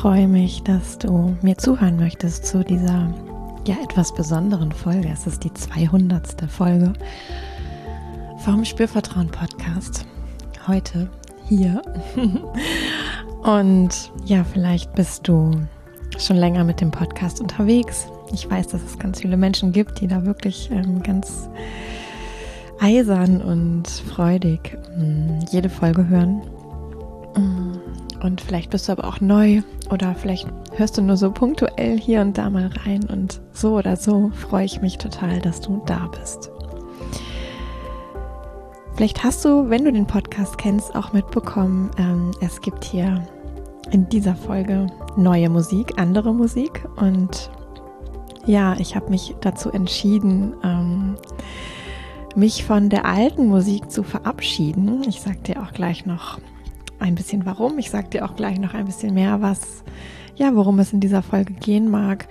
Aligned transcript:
freue 0.00 0.28
mich, 0.28 0.62
dass 0.62 0.96
du 0.96 1.36
mir 1.42 1.58
zuhören 1.58 1.96
möchtest 1.98 2.46
zu 2.46 2.64
dieser 2.64 3.12
ja 3.66 3.76
etwas 3.84 4.14
besonderen 4.14 4.72
Folge. 4.72 5.10
Es 5.12 5.26
ist 5.26 5.44
die 5.44 5.52
200. 5.52 6.50
Folge 6.50 6.94
vom 8.38 8.64
Spürvertrauen 8.64 9.28
Podcast. 9.28 10.06
Heute 10.66 11.10
hier. 11.46 11.82
Und 13.42 14.10
ja, 14.24 14.42
vielleicht 14.42 14.94
bist 14.94 15.28
du 15.28 15.50
schon 16.16 16.36
länger 16.38 16.64
mit 16.64 16.80
dem 16.80 16.90
Podcast 16.90 17.38
unterwegs. 17.38 18.06
Ich 18.32 18.50
weiß, 18.50 18.68
dass 18.68 18.82
es 18.82 18.98
ganz 18.98 19.20
viele 19.20 19.36
Menschen 19.36 19.70
gibt, 19.70 20.00
die 20.00 20.06
da 20.06 20.24
wirklich 20.24 20.70
ähm, 20.72 21.02
ganz 21.02 21.50
eisern 22.80 23.42
und 23.42 23.86
freudig 23.86 24.78
ähm, 24.96 25.40
jede 25.50 25.68
Folge 25.68 26.08
hören. 26.08 26.40
Und 28.22 28.40
vielleicht 28.40 28.70
bist 28.70 28.88
du 28.88 28.92
aber 28.92 29.04
auch 29.04 29.20
neu 29.20 29.62
oder 29.90 30.14
vielleicht 30.14 30.46
hörst 30.74 30.98
du 30.98 31.02
nur 31.02 31.16
so 31.16 31.30
punktuell 31.30 31.98
hier 31.98 32.20
und 32.20 32.36
da 32.36 32.50
mal 32.50 32.70
rein. 32.84 33.04
Und 33.04 33.40
so 33.52 33.76
oder 33.76 33.96
so 33.96 34.30
freue 34.30 34.64
ich 34.64 34.80
mich 34.80 34.98
total, 34.98 35.40
dass 35.40 35.60
du 35.60 35.82
da 35.86 36.08
bist. 36.18 36.50
Vielleicht 38.94 39.24
hast 39.24 39.44
du, 39.44 39.70
wenn 39.70 39.84
du 39.84 39.92
den 39.92 40.06
Podcast 40.06 40.58
kennst, 40.58 40.94
auch 40.94 41.12
mitbekommen, 41.14 41.90
ähm, 41.96 42.32
es 42.42 42.60
gibt 42.60 42.84
hier 42.84 43.26
in 43.90 44.08
dieser 44.10 44.36
Folge 44.36 44.86
neue 45.16 45.48
Musik, 45.48 45.94
andere 45.96 46.34
Musik. 46.34 46.86
Und 46.96 47.50
ja, 48.44 48.76
ich 48.78 48.96
habe 48.96 49.08
mich 49.10 49.34
dazu 49.40 49.70
entschieden, 49.70 50.54
ähm, 50.62 51.16
mich 52.36 52.64
von 52.64 52.90
der 52.90 53.06
alten 53.06 53.46
Musik 53.48 53.90
zu 53.90 54.02
verabschieden. 54.02 55.02
Ich 55.08 55.20
sage 55.20 55.38
dir 55.38 55.62
auch 55.62 55.72
gleich 55.72 56.06
noch, 56.06 56.38
ein 57.00 57.14
bisschen 57.14 57.46
warum. 57.46 57.78
Ich 57.78 57.90
sage 57.90 58.08
dir 58.08 58.24
auch 58.24 58.36
gleich 58.36 58.58
noch 58.58 58.74
ein 58.74 58.86
bisschen 58.86 59.14
mehr, 59.14 59.42
was, 59.42 59.82
ja, 60.36 60.54
worum 60.54 60.78
es 60.78 60.92
in 60.92 61.00
dieser 61.00 61.22
Folge 61.22 61.54
gehen 61.54 61.90
mag. 61.90 62.28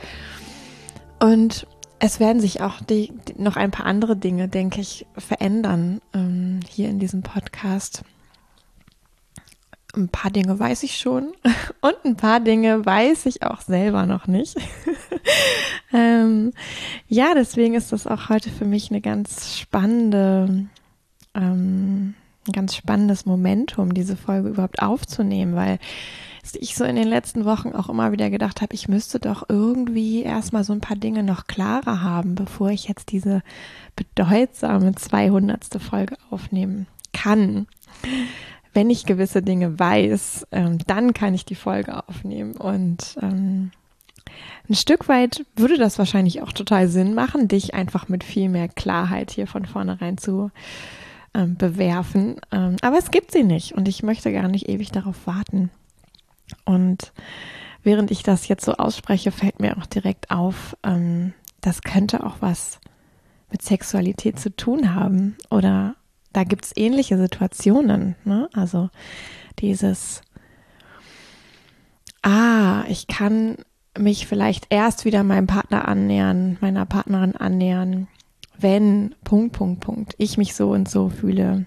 Und 1.19 1.67
es 1.99 2.19
werden 2.19 2.39
sich 2.39 2.61
auch 2.61 2.81
die, 2.81 3.11
die, 3.27 3.41
noch 3.41 3.57
ein 3.57 3.71
paar 3.71 3.85
andere 3.85 4.15
Dinge, 4.15 4.47
denke 4.47 4.79
ich, 4.79 5.05
verändern 5.17 6.01
ähm, 6.13 6.61
hier 6.67 6.89
in 6.89 6.99
diesem 6.99 7.21
Podcast. 7.21 8.03
Ein 9.95 10.07
paar 10.07 10.31
Dinge 10.31 10.57
weiß 10.57 10.83
ich 10.83 10.97
schon 10.97 11.33
und 11.81 11.95
ein 12.05 12.15
paar 12.15 12.39
Dinge 12.39 12.85
weiß 12.85 13.25
ich 13.25 13.43
auch 13.43 13.61
selber 13.61 14.05
noch 14.05 14.27
nicht. 14.27 14.55
ähm, 15.93 16.53
ja, 17.07 17.33
deswegen 17.33 17.73
ist 17.73 17.91
das 17.91 18.07
auch 18.07 18.29
heute 18.29 18.49
für 18.49 18.65
mich 18.65 18.91
eine 18.91 19.01
ganz 19.01 19.57
spannende 19.57 20.67
ähm, 21.35 22.13
ein 22.49 22.53
ganz 22.53 22.75
spannendes 22.75 23.25
Momentum, 23.25 23.93
diese 23.93 24.15
Folge 24.15 24.49
überhaupt 24.49 24.81
aufzunehmen, 24.81 25.55
weil 25.55 25.79
ich 26.59 26.75
so 26.75 26.83
in 26.83 26.95
den 26.95 27.07
letzten 27.07 27.45
Wochen 27.45 27.73
auch 27.73 27.89
immer 27.89 28.11
wieder 28.11 28.29
gedacht 28.29 28.61
habe, 28.61 28.73
ich 28.73 28.87
müsste 28.87 29.19
doch 29.19 29.43
irgendwie 29.49 30.23
erstmal 30.23 30.63
so 30.63 30.73
ein 30.73 30.81
paar 30.81 30.97
Dinge 30.97 31.21
noch 31.21 31.47
klarer 31.47 32.01
haben, 32.01 32.35
bevor 32.35 32.69
ich 32.69 32.87
jetzt 32.87 33.11
diese 33.11 33.43
bedeutsame 33.95 34.95
200. 34.95 35.79
Folge 35.79 36.15
aufnehmen 36.31 36.87
kann. 37.13 37.67
Wenn 38.73 38.89
ich 38.89 39.05
gewisse 39.05 39.41
Dinge 39.41 39.77
weiß, 39.77 40.47
ähm, 40.51 40.79
dann 40.87 41.13
kann 41.13 41.33
ich 41.33 41.45
die 41.45 41.55
Folge 41.55 42.07
aufnehmen. 42.07 42.55
Und 42.55 43.17
ähm, 43.21 43.71
ein 44.69 44.75
Stück 44.75 45.07
weit 45.07 45.45
würde 45.55 45.77
das 45.77 45.97
wahrscheinlich 45.97 46.41
auch 46.41 46.53
total 46.53 46.87
Sinn 46.87 47.13
machen, 47.13 47.47
dich 47.47 47.73
einfach 47.73 48.07
mit 48.07 48.23
viel 48.23 48.49
mehr 48.49 48.67
Klarheit 48.69 49.31
hier 49.31 49.47
von 49.47 49.65
vornherein 49.65 50.17
zu 50.17 50.51
ähm, 51.33 51.55
bewerfen. 51.55 52.39
Ähm, 52.51 52.77
aber 52.81 52.97
es 52.97 53.11
gibt 53.11 53.31
sie 53.31 53.43
nicht 53.43 53.73
und 53.73 53.87
ich 53.87 54.03
möchte 54.03 54.31
gar 54.31 54.47
nicht 54.47 54.69
ewig 54.69 54.91
darauf 54.91 55.27
warten. 55.27 55.69
Und 56.65 57.13
während 57.83 58.11
ich 58.11 58.23
das 58.23 58.47
jetzt 58.47 58.65
so 58.65 58.73
ausspreche, 58.73 59.31
fällt 59.31 59.59
mir 59.59 59.77
auch 59.77 59.85
direkt 59.85 60.31
auf, 60.31 60.75
ähm, 60.83 61.33
das 61.61 61.81
könnte 61.81 62.25
auch 62.25 62.37
was 62.39 62.79
mit 63.51 63.61
Sexualität 63.61 64.39
zu 64.39 64.55
tun 64.55 64.93
haben. 64.93 65.37
Oder 65.49 65.95
da 66.33 66.43
gibt 66.43 66.65
es 66.65 66.77
ähnliche 66.77 67.17
Situationen. 67.17 68.15
Ne? 68.23 68.49
Also 68.53 68.89
dieses, 69.59 70.21
ah, 72.21 72.83
ich 72.87 73.07
kann 73.07 73.57
mich 73.97 74.27
vielleicht 74.27 74.67
erst 74.69 75.05
wieder 75.05 75.23
meinem 75.23 75.47
Partner 75.47 75.87
annähern, 75.87 76.57
meiner 76.61 76.85
Partnerin 76.85 77.35
annähern, 77.35 78.07
wenn 78.61 79.15
Punkt, 79.23 79.53
Punkt, 79.53 79.79
Punkt, 79.81 80.15
ich 80.17 80.37
mich 80.37 80.55
so 80.55 80.71
und 80.71 80.89
so 80.89 81.09
fühle, 81.09 81.65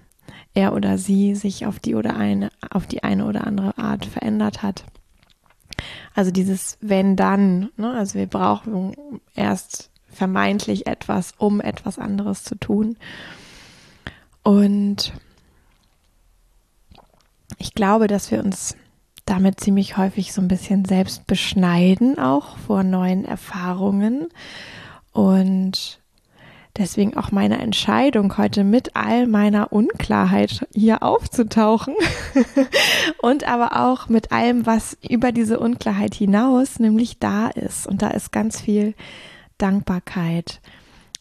er 0.53 0.73
oder 0.73 0.97
sie 0.97 1.35
sich 1.35 1.65
auf 1.65 1.79
die 1.79 1.95
oder 1.95 2.15
eine, 2.15 2.49
auf 2.69 2.85
die 2.85 3.03
eine 3.03 3.25
oder 3.25 3.47
andere 3.47 3.77
Art 3.77 4.05
verändert 4.05 4.61
hat. 4.61 4.83
Also 6.13 6.31
dieses 6.31 6.77
wenn 6.81 7.15
dann, 7.15 7.69
ne? 7.77 7.93
also 7.93 8.19
wir 8.19 8.27
brauchen 8.27 8.95
erst 9.35 9.89
vermeintlich 10.07 10.85
etwas, 10.85 11.33
um 11.37 11.59
etwas 11.59 11.97
anderes 11.97 12.43
zu 12.43 12.55
tun. 12.55 12.97
Und 14.43 15.13
ich 17.57 17.73
glaube, 17.73 18.07
dass 18.07 18.29
wir 18.29 18.43
uns 18.43 18.75
damit 19.25 19.59
ziemlich 19.59 19.97
häufig 19.97 20.33
so 20.33 20.41
ein 20.41 20.47
bisschen 20.47 20.85
selbst 20.85 21.25
beschneiden, 21.27 22.19
auch 22.19 22.57
vor 22.57 22.83
neuen 22.83 23.25
Erfahrungen. 23.25 24.27
Und 25.11 26.02
Deswegen 26.75 27.15
auch 27.15 27.31
meine 27.31 27.59
Entscheidung, 27.59 28.35
heute 28.37 28.63
mit 28.63 28.95
all 28.95 29.27
meiner 29.27 29.71
Unklarheit 29.71 30.67
hier 30.73 31.03
aufzutauchen 31.03 31.93
und 33.21 33.43
aber 33.43 33.85
auch 33.85 34.09
mit 34.09 34.31
allem, 34.31 34.65
was 34.65 34.97
über 35.07 35.31
diese 35.31 35.59
Unklarheit 35.59 36.15
hinaus 36.15 36.79
nämlich 36.79 37.19
da 37.19 37.49
ist. 37.49 37.85
Und 37.85 38.01
da 38.01 38.07
ist 38.07 38.31
ganz 38.31 38.59
viel 38.59 38.95
Dankbarkeit, 39.59 40.61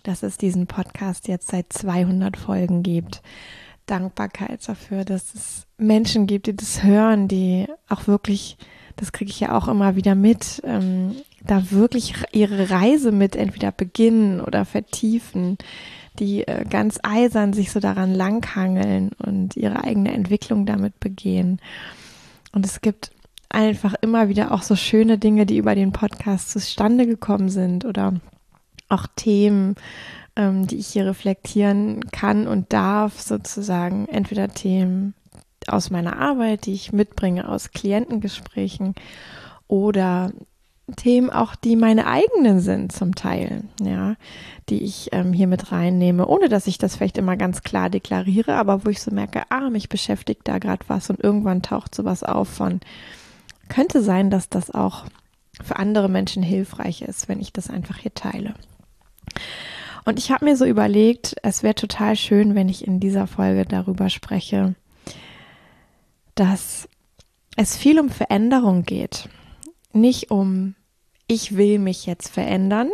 dass 0.05 0.23
es 0.23 0.39
diesen 0.39 0.67
Podcast 0.67 1.29
jetzt 1.29 1.49
seit 1.49 1.71
200 1.71 2.39
Folgen 2.39 2.83
gibt. 2.83 3.21
Dankbarkeit 3.85 4.67
dafür, 4.67 5.05
dass 5.05 5.35
es 5.35 5.67
Menschen 5.77 6.27
gibt, 6.27 6.47
die 6.47 6.57
das 6.57 6.83
hören, 6.83 7.29
die 7.29 7.67
auch 7.91 8.07
wirklich, 8.07 8.57
das 8.97 9.13
kriege 9.13 9.31
ich 9.31 9.41
ja 9.41 9.55
auch 9.55 9.69
immer 9.69 9.97
wieder 9.97 10.15
mit, 10.15 10.63
ähm, 10.65 11.15
da 11.47 11.71
wirklich 11.71 12.15
ihre 12.33 12.71
Reise 12.71 13.13
mit 13.13 13.37
entweder 13.37 13.73
beginnen 13.73 14.41
oder 14.41 14.65
vertiefen, 14.65 15.59
die 16.19 16.47
äh, 16.47 16.65
ganz 16.69 16.99
eisern 17.03 17.53
sich 17.53 17.73
so 17.73 17.81
daran 17.81 18.15
langhangeln 18.15 19.11
und 19.19 19.57
ihre 19.57 19.85
eigene 19.85 20.13
Entwicklung 20.13 20.67
damit 20.67 21.01
begehen. 21.01 21.61
Und 22.53 22.67
es 22.67 22.81
gibt 22.81 23.11
einfach 23.49 23.95
immer 24.01 24.29
wieder 24.29 24.53
auch 24.53 24.63
so 24.63 24.77
schöne 24.77 25.19
Dinge, 25.19 25.47
die 25.47 25.59
über 25.59 25.75
den 25.75 25.93
Podcast 25.93 26.51
zustande 26.51 27.07
gekommen 27.07 27.49
sind 27.49 27.85
oder 27.85 28.15
auch 28.89 29.07
Themen, 29.17 29.75
ähm, 30.37 30.67
die 30.67 30.77
ich 30.77 30.89
hier 30.89 31.07
reflektieren 31.07 32.11
kann 32.11 32.47
und 32.47 32.73
darf, 32.73 33.21
sozusagen 33.21 34.07
entweder 34.09 34.49
Themen 34.49 35.15
aus 35.67 35.91
meiner 35.91 36.19
Arbeit, 36.19 36.67
die 36.67 36.75
ich 36.75 36.93
mitbringe 36.93 37.49
aus 37.49 37.71
Klientengesprächen 37.71 38.95
oder 39.69 40.33
Themen 40.97 41.31
auch, 41.31 41.55
die 41.55 41.77
meine 41.77 42.07
eigenen 42.07 42.61
sind 42.61 42.93
zum 42.93 43.15
Teil, 43.15 43.65
ja, 43.81 44.17
die 44.69 44.83
ich 44.83 45.11
ähm, 45.13 45.33
hier 45.33 45.47
mit 45.47 45.71
reinnehme, 45.71 46.27
ohne 46.27 46.49
dass 46.49 46.67
ich 46.67 46.77
das 46.77 46.97
vielleicht 46.97 47.19
immer 47.19 47.37
ganz 47.37 47.63
klar 47.63 47.89
deklariere, 47.89 48.55
aber 48.55 48.85
wo 48.85 48.91
ich 48.91 49.01
so 49.01 49.13
merke, 49.13 49.43
ah, 49.51 49.71
mich 49.71 49.89
beschäftigt 49.89 50.43
da 50.45 50.59
gerade 50.59 50.85
was 50.89 51.09
und 51.09 51.23
irgendwann 51.23 51.63
taucht 51.63 51.95
sowas 51.95 52.25
auf 52.25 52.49
von, 52.49 52.81
könnte 53.69 54.03
sein, 54.03 54.29
dass 54.29 54.49
das 54.49 54.71
auch 54.71 55.05
für 55.63 55.77
andere 55.77 56.09
Menschen 56.09 56.43
hilfreich 56.43 57.03
ist, 57.03 57.29
wenn 57.29 57.41
ich 57.41 57.53
das 57.53 57.71
einfach 57.71 57.99
hier 57.99 58.15
teile. 58.15 58.55
Und 60.05 60.19
ich 60.19 60.33
habe 60.33 60.45
mir 60.45 60.57
so 60.57 60.65
überlegt, 60.65 61.37
es 61.43 61.63
wäre 61.63 61.75
total 61.77 62.17
schön, 62.17 62.55
wenn 62.55 62.69
ich 62.69 62.87
in 62.87 62.99
dieser 62.99 63.27
Folge 63.27 63.65
darüber 63.65 64.11
spreche, 64.11 64.75
dass 66.35 66.89
es 67.57 67.77
viel 67.77 68.01
um 68.01 68.09
Veränderung 68.09 68.83
geht. 68.83 69.29
Nicht 69.93 70.31
um 70.31 70.75
ich 71.33 71.57
will 71.57 71.79
mich 71.79 72.07
jetzt 72.07 72.29
verändern, 72.29 72.91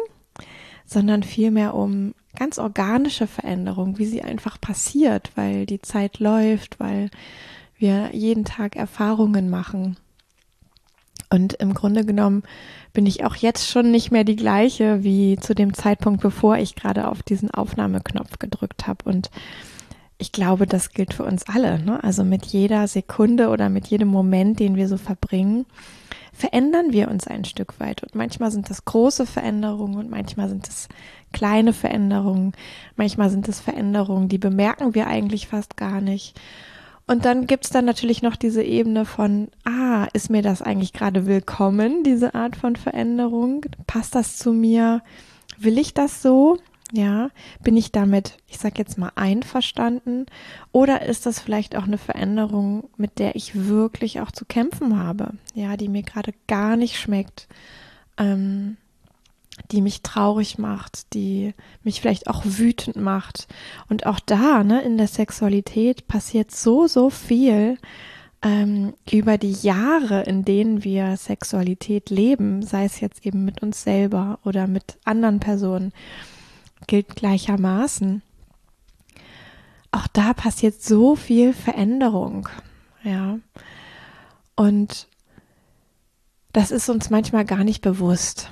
sondern 0.86 1.22
vielmehr 1.22 1.74
um 1.74 2.14
ganz 2.36 2.58
organische 2.58 3.26
Veränderung, 3.26 3.98
wie 3.98 4.06
sie 4.06 4.22
einfach 4.22 4.60
passiert, 4.60 5.32
weil 5.34 5.66
die 5.66 5.80
Zeit 5.80 6.20
läuft, 6.20 6.78
weil 6.78 7.10
wir 7.76 8.10
jeden 8.14 8.44
Tag 8.44 8.76
Erfahrungen 8.76 9.50
machen. 9.50 9.96
Und 11.30 11.54
im 11.54 11.74
Grunde 11.74 12.06
genommen 12.06 12.42
bin 12.92 13.06
ich 13.06 13.24
auch 13.24 13.36
jetzt 13.36 13.68
schon 13.68 13.90
nicht 13.90 14.10
mehr 14.10 14.24
die 14.24 14.36
gleiche 14.36 15.04
wie 15.04 15.36
zu 15.36 15.54
dem 15.54 15.74
Zeitpunkt, 15.74 16.22
bevor 16.22 16.56
ich 16.56 16.74
gerade 16.74 17.08
auf 17.08 17.22
diesen 17.22 17.50
Aufnahmeknopf 17.50 18.38
gedrückt 18.38 18.86
habe. 18.86 19.04
Und 19.04 19.30
ich 20.16 20.32
glaube, 20.32 20.66
das 20.66 20.90
gilt 20.90 21.12
für 21.12 21.24
uns 21.24 21.46
alle. 21.46 21.78
Ne? 21.80 22.02
Also 22.02 22.24
mit 22.24 22.46
jeder 22.46 22.88
Sekunde 22.88 23.50
oder 23.50 23.68
mit 23.68 23.88
jedem 23.88 24.08
Moment, 24.08 24.58
den 24.58 24.76
wir 24.76 24.88
so 24.88 24.96
verbringen, 24.96 25.66
verändern 26.38 26.93
wir 26.93 27.08
uns 27.08 27.26
ein 27.26 27.44
Stück 27.44 27.81
weit. 27.81 28.02
Und 28.02 28.14
manchmal 28.14 28.50
sind 28.50 28.70
das 28.70 28.85
große 28.85 29.26
Veränderungen 29.26 29.99
und 29.99 30.11
manchmal 30.11 30.49
sind 30.49 30.69
es 30.69 30.88
kleine 31.32 31.73
Veränderungen. 31.73 32.52
Manchmal 32.96 33.29
sind 33.29 33.49
es 33.49 33.61
Veränderungen, 33.61 34.29
die 34.29 34.38
bemerken 34.38 34.94
wir 34.94 35.08
eigentlich 35.08 35.49
fast 35.49 35.76
gar 35.76 36.00
nicht. 36.00 36.40
Und 37.08 37.25
dann 37.25 37.46
gibt's 37.46 37.70
dann 37.70 37.87
natürlich 37.87 38.23
noch 38.23 38.37
diese 38.37 38.62
Ebene 38.62 39.05
von, 39.05 39.49
ah, 39.64 40.06
ist 40.12 40.31
mir 40.31 40.43
das 40.43 40.62
eigentlich 40.62 40.93
gerade 40.93 41.26
willkommen, 41.26 42.05
diese 42.05 42.35
Art 42.35 42.55
von 42.55 42.76
Veränderung? 42.76 43.64
Passt 43.87 44.14
das 44.14 44.37
zu 44.37 44.52
mir? 44.52 45.02
Will 45.58 45.79
ich 45.79 45.94
das 45.94 46.23
so? 46.23 46.58
Ja, 46.93 47.31
bin 47.62 47.76
ich 47.76 47.93
damit, 47.93 48.38
ich 48.46 48.58
sag 48.58 48.79
jetzt 48.79 48.96
mal, 48.96 49.12
einverstanden? 49.14 50.25
Oder 50.73 51.02
ist 51.02 51.26
das 51.26 51.38
vielleicht 51.38 51.76
auch 51.76 51.85
eine 51.85 51.99
Veränderung, 51.99 52.88
mit 52.96 53.19
der 53.19 53.37
ich 53.37 53.67
wirklich 53.67 54.20
auch 54.20 54.31
zu 54.31 54.46
kämpfen 54.46 54.99
habe? 54.99 55.32
Ja, 55.55 55.76
die 55.76 55.88
mir 55.88 56.02
gerade 56.02 56.32
gar 56.46 56.76
nicht 56.76 56.99
schmeckt, 56.99 57.46
ähm, 58.17 58.79
die 59.70 59.82
mich 59.82 60.02
traurig 60.02 60.56
macht, 60.56 61.12
die 61.12 61.52
mich 61.82 62.00
vielleicht 62.00 62.26
auch 62.26 62.43
wütend 62.44 62.96
macht. 62.96 63.49
Und 63.91 64.06
auch 64.06 64.20
da, 64.20 64.64
ne, 64.64 64.81
in 64.81 64.96
der 64.96 65.08
Sexualität 65.08 66.08
passiert 66.08 66.52
so, 66.52 66.87
so 66.87 67.11
viel 67.11 67.76
ähm, 68.41 68.94
über 69.11 69.37
die 69.37 69.52
Jahre, 69.52 70.23
in 70.23 70.44
denen 70.44 70.84
wir 70.84 71.19
Sexualität 71.19 72.08
leben, 72.08 72.62
sei 72.62 72.87
es 72.87 73.00
jetzt 73.00 73.26
eben 73.26 73.44
mit 73.44 73.62
uns 73.62 73.82
selber 73.82 74.38
oder 74.44 74.67
mit 74.67 74.96
anderen 75.05 75.41
Personen 75.41 75.93
gilt 76.86 77.16
gleichermaßen. 77.16 78.22
Auch 79.90 80.06
da 80.08 80.34
passiert 80.34 80.82
so 80.82 81.16
viel 81.16 81.52
Veränderung, 81.52 82.48
ja. 83.02 83.38
Und 84.54 85.08
das 86.52 86.70
ist 86.70 86.88
uns 86.88 87.10
manchmal 87.10 87.44
gar 87.44 87.64
nicht 87.64 87.82
bewusst. 87.82 88.50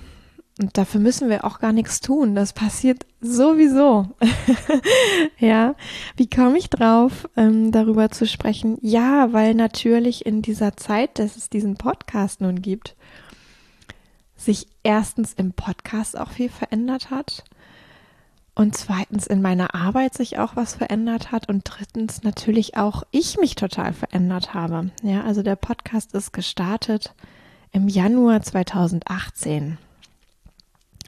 Und 0.59 0.79
dafür 0.79 1.01
müssen 1.01 1.29
wir 1.29 1.45
auch 1.45 1.59
gar 1.59 1.73
nichts 1.73 2.01
tun. 2.01 2.35
Das 2.35 2.55
passiert 2.55 3.05
sowieso. 3.21 4.09
ja, 5.39 5.75
wie 6.17 6.31
komme 6.31 6.57
ich 6.57 6.71
drauf, 6.71 7.29
ähm, 7.37 7.73
darüber 7.73 8.11
zu 8.11 8.27
sprechen? 8.27 8.79
Ja, 8.81 9.35
weil 9.35 9.55
natürlich 9.55 10.25
in 10.25 10.41
dieser 10.41 10.77
Zeit, 10.77 11.19
dass 11.19 11.37
es 11.37 11.51
diesen 11.51 11.77
Podcast 11.77 12.41
nun 12.41 12.63
gibt, 12.63 12.97
sich 14.37 14.67
erstens 14.83 15.35
im 15.35 15.53
Podcast 15.53 16.19
auch 16.19 16.31
viel 16.31 16.49
verändert 16.49 17.11
hat 17.11 17.45
und 18.57 18.75
zweitens 18.75 19.27
in 19.27 19.43
meiner 19.43 19.75
Arbeit 19.75 20.15
sich 20.15 20.39
auch 20.39 20.57
was 20.57 20.75
verändert 20.75 21.31
hat 21.31 21.49
und 21.49 21.63
drittens 21.65 22.23
natürlich 22.23 22.77
auch 22.77 23.05
ich 23.11 23.39
mich 23.39 23.55
total 23.55 23.93
verändert 23.93 24.55
habe. 24.55 24.91
Ja, 25.03 25.23
also 25.25 25.43
der 25.43 25.57
Podcast 25.57 26.15
ist 26.15 26.33
gestartet 26.33 27.15
im 27.71 27.87
Januar 27.87 28.41
2018. 28.41 29.77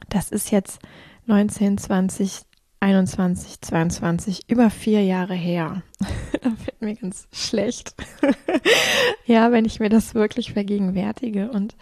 Das 0.09 0.29
ist 0.29 0.51
jetzt 0.51 0.79
19, 1.25 1.79
20, 1.79 2.41
21, 2.81 3.61
22, 3.61 4.49
über 4.49 4.69
vier 4.69 5.03
Jahre 5.03 5.33
her. 5.33 5.81
da 6.41 6.51
wird 6.65 6.81
mir 6.81 6.95
ganz 6.95 7.27
schlecht. 7.31 7.95
ja, 9.25 9.51
wenn 9.51 9.65
ich 9.65 9.79
mir 9.79 9.89
das 9.89 10.13
wirklich 10.13 10.53
vergegenwärtige 10.53 11.49
und 11.49 11.75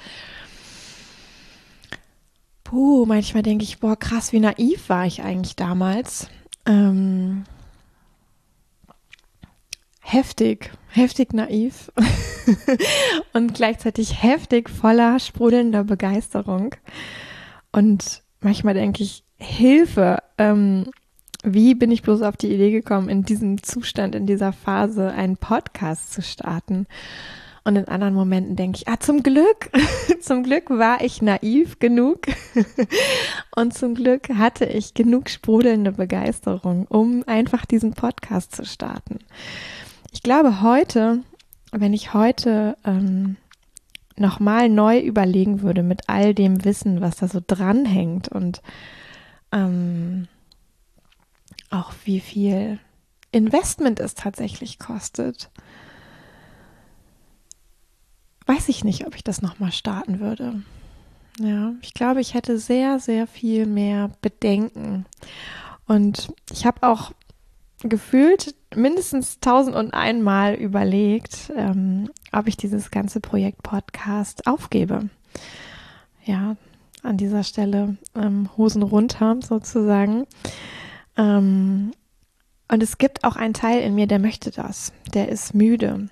Puh, 2.67 3.05
manchmal 3.05 3.43
denke 3.43 3.63
ich, 3.63 3.79
boah, 3.79 3.95
krass, 3.95 4.33
wie 4.33 4.41
naiv 4.41 4.89
war 4.89 5.05
ich 5.05 5.23
eigentlich 5.23 5.55
damals. 5.55 6.27
Ähm, 6.65 7.45
heftig, 10.01 10.71
heftig 10.89 11.31
naiv 11.31 11.89
und 13.33 13.53
gleichzeitig 13.53 14.21
heftig 14.21 14.69
voller 14.69 15.17
sprudelnder 15.17 15.85
Begeisterung. 15.85 16.75
Und 17.71 18.21
manchmal 18.41 18.73
denke 18.73 19.01
ich, 19.01 19.23
Hilfe, 19.37 20.17
ähm, 20.37 20.89
wie 21.43 21.73
bin 21.73 21.89
ich 21.89 22.01
bloß 22.01 22.21
auf 22.21 22.35
die 22.35 22.53
Idee 22.53 22.71
gekommen, 22.71 23.07
in 23.07 23.23
diesem 23.23 23.63
Zustand, 23.63 24.13
in 24.13 24.25
dieser 24.25 24.51
Phase 24.51 25.13
einen 25.13 25.37
Podcast 25.37 26.11
zu 26.11 26.21
starten? 26.21 26.85
Und 27.67 27.75
in 27.75 27.89
anderen 27.89 28.13
Momenten 28.13 28.55
denke 28.55 28.77
ich, 28.77 28.87
ah, 28.87 28.97
zum 28.97 29.23
Glück, 29.23 29.69
zum 30.21 30.43
Glück 30.43 30.69
war 30.69 31.03
ich 31.03 31.21
naiv 31.21 31.79
genug 31.79 32.27
und 33.57 33.73
zum 33.73 33.93
Glück 33.93 34.29
hatte 34.29 34.63
ich 34.63 34.93
genug 34.93 35.29
sprudelnde 35.29 35.91
Begeisterung, 35.91 36.87
um 36.87 37.25
einfach 37.27 37.65
diesen 37.65 37.91
Podcast 37.91 38.55
zu 38.55 38.63
starten. 38.63 39.19
Ich 40.13 40.23
glaube 40.23 40.61
heute, 40.61 41.23
wenn 41.73 41.91
ich 41.91 42.13
heute 42.13 42.77
ähm, 42.85 43.35
nochmal 44.15 44.69
neu 44.69 44.99
überlegen 44.99 45.61
würde 45.61 45.83
mit 45.83 46.03
all 46.07 46.33
dem 46.33 46.63
Wissen, 46.63 47.01
was 47.01 47.17
da 47.17 47.27
so 47.27 47.41
dranhängt 47.45 48.29
und 48.29 48.61
ähm, 49.51 50.29
auch 51.69 51.91
wie 52.05 52.21
viel 52.21 52.79
Investment 53.33 53.99
es 53.99 54.15
tatsächlich 54.15 54.79
kostet, 54.79 55.49
weiß 58.47 58.69
ich 58.69 58.83
nicht, 58.83 59.05
ob 59.05 59.15
ich 59.15 59.23
das 59.23 59.41
nochmal 59.41 59.71
starten 59.71 60.19
würde. 60.19 60.61
Ja, 61.39 61.73
ich 61.81 61.93
glaube, 61.93 62.21
ich 62.21 62.33
hätte 62.33 62.57
sehr, 62.57 62.99
sehr 62.99 63.27
viel 63.27 63.67
mehr 63.67 64.09
Bedenken. 64.21 65.05
Und 65.85 66.33
ich 66.51 66.65
habe 66.65 66.87
auch 66.87 67.11
gefühlt 67.81 68.55
mindestens 68.75 69.39
tausend 69.39 69.75
und 69.75 69.93
einmal 69.93 70.55
überlegt, 70.55 71.51
ähm, 71.55 72.09
ob 72.31 72.47
ich 72.47 72.57
dieses 72.57 72.89
ganze 72.89 73.19
Projekt 73.19 73.61
Podcast 73.61 74.47
aufgebe. 74.47 75.09
Ja, 76.25 76.55
an 77.03 77.17
dieser 77.17 77.43
Stelle 77.43 77.97
ähm, 78.15 78.49
Hosen 78.57 78.81
runter 78.81 79.37
sozusagen. 79.41 80.25
Ähm, 81.15 81.91
und 82.69 82.83
es 82.83 82.97
gibt 82.97 83.23
auch 83.23 83.35
einen 83.35 83.53
Teil 83.53 83.81
in 83.81 83.95
mir, 83.95 84.07
der 84.07 84.19
möchte 84.19 84.51
das. 84.51 84.91
Der 85.13 85.29
ist 85.29 85.53
müde. 85.53 86.09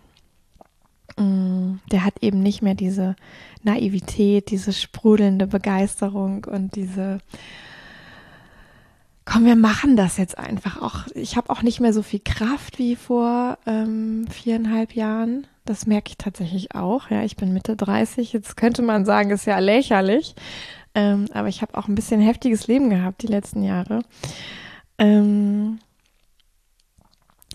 Mm, 1.17 1.75
der 1.91 2.03
hat 2.03 2.15
eben 2.21 2.41
nicht 2.41 2.61
mehr 2.61 2.75
diese 2.75 3.15
Naivität, 3.63 4.51
diese 4.51 4.73
sprudelnde 4.73 5.47
Begeisterung 5.47 6.45
und 6.45 6.75
diese 6.75 7.19
komm, 9.25 9.45
wir 9.45 9.55
machen 9.55 9.97
das 9.97 10.17
jetzt 10.17 10.37
einfach. 10.37 10.81
Auch 10.81 11.07
ich 11.15 11.35
habe 11.35 11.49
auch 11.49 11.63
nicht 11.63 11.79
mehr 11.79 11.93
so 11.93 12.03
viel 12.03 12.21
Kraft 12.23 12.79
wie 12.79 12.95
vor 12.95 13.57
ähm, 13.65 14.27
viereinhalb 14.29 14.93
Jahren. 14.93 15.47
Das 15.65 15.87
merke 15.87 16.09
ich 16.09 16.17
tatsächlich 16.17 16.75
auch. 16.75 17.09
Ja, 17.09 17.23
ich 17.23 17.35
bin 17.35 17.53
Mitte 17.53 17.75
30. 17.75 18.31
Jetzt 18.33 18.55
könnte 18.55 18.83
man 18.83 19.03
sagen, 19.03 19.31
ist 19.31 19.45
ja 19.45 19.57
lächerlich. 19.59 20.35
Ähm, 20.93 21.25
aber 21.33 21.47
ich 21.47 21.61
habe 21.61 21.77
auch 21.77 21.87
ein 21.87 21.95
bisschen 21.95 22.21
heftiges 22.21 22.67
Leben 22.67 22.89
gehabt 22.89 23.23
die 23.23 23.27
letzten 23.27 23.63
Jahre. 23.63 24.03
Ähm, 24.97 25.79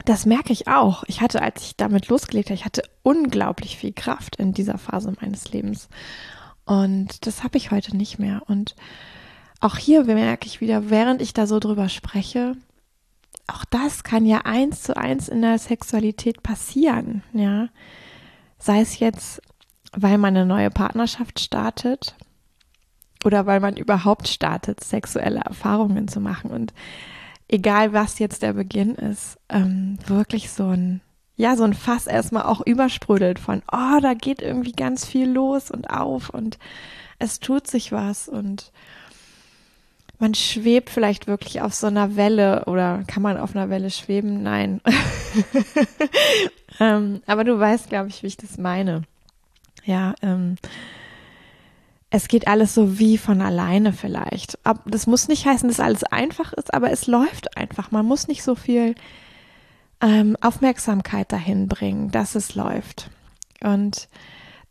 das 0.05 0.27
merke 0.27 0.53
ich 0.53 0.69
auch. 0.69 1.05
Ich 1.07 1.21
hatte, 1.21 1.43
als 1.43 1.63
ich 1.63 1.77
damit 1.77 2.09
losgelegt 2.09 2.49
habe, 2.49 2.55
ich 2.55 2.65
hatte 2.65 2.83
unglaublich 3.03 3.77
viel 3.77 3.93
Kraft 3.93 4.37
in 4.37 4.53
dieser 4.53 4.79
Phase 4.79 5.13
meines 5.21 5.53
Lebens. 5.53 5.89
Und 6.65 7.27
das 7.27 7.43
habe 7.43 7.59
ich 7.59 7.71
heute 7.71 7.97
nicht 7.97 8.19
mehr. 8.19 8.43
Und 8.47 8.75
auch 9.61 9.77
hier 9.77 10.05
merke 10.05 10.47
ich 10.47 10.61
wieder, 10.61 10.91
während 10.91 11.21
ich 11.21 11.33
da 11.33 11.47
so 11.47 11.59
drüber 11.59 11.89
spreche, 11.89 12.57
auch 13.47 13.65
das 13.65 14.05
kann 14.05 14.25
ja 14.25 14.43
eins 14.45 14.83
zu 14.83 14.97
eins 14.97 15.29
in 15.29 15.43
der 15.43 15.59
Sexualität 15.59 16.43
passieren, 16.43 17.23
ja. 17.33 17.69
Sei 18.59 18.81
es 18.81 18.99
jetzt, 18.99 19.43
weil 19.93 20.19
man 20.19 20.37
eine 20.37 20.47
neue 20.47 20.71
Partnerschaft 20.71 21.41
startet 21.41 22.15
oder 23.25 23.47
weil 23.47 23.61
man 23.61 23.77
überhaupt 23.77 24.29
startet, 24.29 24.85
sexuelle 24.85 25.41
Erfahrungen 25.41 26.09
zu 26.09 26.21
machen. 26.21 26.51
Und 26.51 26.73
egal 27.51 27.93
was 27.93 28.19
jetzt 28.19 28.43
der 28.43 28.53
Beginn 28.53 28.95
ist, 28.95 29.39
ähm, 29.49 29.99
wirklich 30.07 30.51
so 30.51 30.69
ein, 30.69 31.01
ja, 31.37 31.57
so 31.57 31.65
ein 31.65 31.75
Fass 31.75 32.07
erstmal 32.07 32.45
auch 32.45 32.65
übersprudelt 32.65 33.39
von, 33.39 33.63
oh, 33.73 33.99
da 34.01 34.15
geht 34.15 34.41
irgendwie 34.41 34.73
ganz 34.73 35.05
viel 35.05 35.29
los 35.29 35.71
und 35.71 35.91
auf 35.91 36.31
und 36.31 36.59
es 37.19 37.41
tut 37.41 37.67
sich 37.67 37.93
was 37.93 38.29
und 38.29 38.73
man 40.21 40.35
schwebt 40.35 40.91
vielleicht 40.91 41.27
wirklich 41.27 41.61
auf 41.63 41.75
so 41.75 41.87
einer 41.87 42.15
Welle 42.15 42.65
oder 42.67 43.03
kann 43.07 43.23
man 43.23 43.39
auf 43.39 43.57
einer 43.57 43.71
Welle 43.71 43.91
schweben? 43.91 44.43
Nein. 44.43 44.81
ähm, 46.81 47.23
aber 47.27 47.43
du 47.43 47.59
weißt, 47.59 47.89
glaube 47.89 48.11
ich, 48.11 48.23
wie 48.23 48.29
ich 48.29 48.37
das 48.37 48.59
meine. 48.59 49.03
Ja, 49.85 50.15
ähm, 50.21 50.57
es 52.11 52.27
geht 52.27 52.49
alles 52.49 52.75
so 52.75 52.99
wie 52.99 53.19
von 53.19 53.41
alleine 53.41 53.93
vielleicht. 53.93 54.59
das 54.85 55.07
muss 55.07 55.29
nicht 55.29 55.47
heißen, 55.47 55.69
dass 55.69 55.79
alles 55.79 56.03
einfach 56.05 56.53
ist, 56.53 56.75
aber 56.75 56.91
es 56.91 57.07
läuft 57.07 57.57
einfach. 57.57 57.93
Man 57.93 58.05
muss 58.05 58.27
nicht 58.27 58.43
so 58.43 58.57
viel 58.57 58.97
ähm, 60.01 60.37
Aufmerksamkeit 60.41 61.31
dahin 61.31 61.69
bringen, 61.69 62.11
dass 62.11 62.35
es 62.35 62.57
läuft. 62.57 63.11
Und 63.63 64.09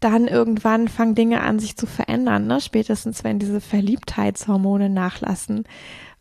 dann 0.02 0.28
irgendwann 0.28 0.88
fangen 0.88 1.16
Dinge 1.16 1.42
an, 1.42 1.60
sich 1.60 1.78
zu 1.78 1.86
verändern. 1.86 2.48
Ne? 2.48 2.60
Spätestens, 2.60 3.24
wenn 3.24 3.40
diese 3.40 3.62
Verliebtheitshormone 3.62 4.90
nachlassen, 4.90 5.66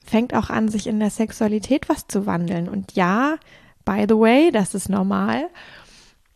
fängt 0.05 0.35
auch 0.35 0.51
an, 0.51 0.69
sich 0.69 0.87
in 0.87 1.01
der 1.01 1.11
Sexualität 1.11 1.89
was 1.89 2.07
zu 2.07 2.27
wandeln. 2.27 2.69
Und 2.69 2.93
ja, 2.93 3.37
by 3.85 4.07
the 4.09 4.17
way, 4.17 4.51
das 4.53 4.75
ist 4.75 4.89
normal. 4.89 5.49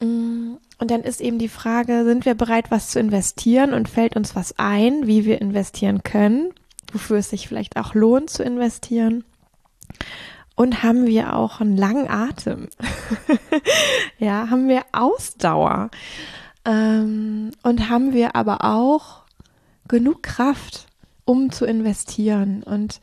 Mm, 0.02 0.56
und 0.78 0.90
dann 0.90 1.02
ist 1.02 1.20
eben 1.20 1.38
die 1.38 1.48
Frage, 1.48 2.04
sind 2.04 2.26
wir 2.26 2.34
bereit, 2.34 2.70
was 2.70 2.90
zu 2.90 2.98
investieren 2.98 3.72
und 3.72 3.88
fällt 3.88 4.16
uns 4.16 4.34
was 4.34 4.58
ein, 4.58 5.06
wie 5.06 5.24
wir 5.24 5.40
investieren 5.40 6.02
können, 6.02 6.52
wofür 6.92 7.18
es 7.18 7.30
sich 7.30 7.46
vielleicht 7.46 7.76
auch 7.76 7.94
lohnt 7.94 8.28
zu 8.28 8.42
investieren? 8.42 9.24
Und 10.56 10.82
haben 10.82 11.06
wir 11.06 11.36
auch 11.36 11.60
einen 11.60 11.76
langen 11.76 12.10
Atem? 12.10 12.68
ja, 14.18 14.50
haben 14.50 14.68
wir 14.68 14.82
Ausdauer? 14.92 15.90
Ähm, 16.64 17.52
und 17.62 17.88
haben 17.88 18.12
wir 18.12 18.34
aber 18.34 18.64
auch 18.64 19.22
genug 19.88 20.22
Kraft, 20.24 20.86
um 21.24 21.52
zu 21.52 21.64
investieren? 21.64 22.64
Und 22.64 23.00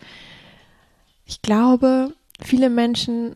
ich 1.25 1.41
glaube, 1.41 2.13
viele 2.41 2.69
Menschen 2.69 3.35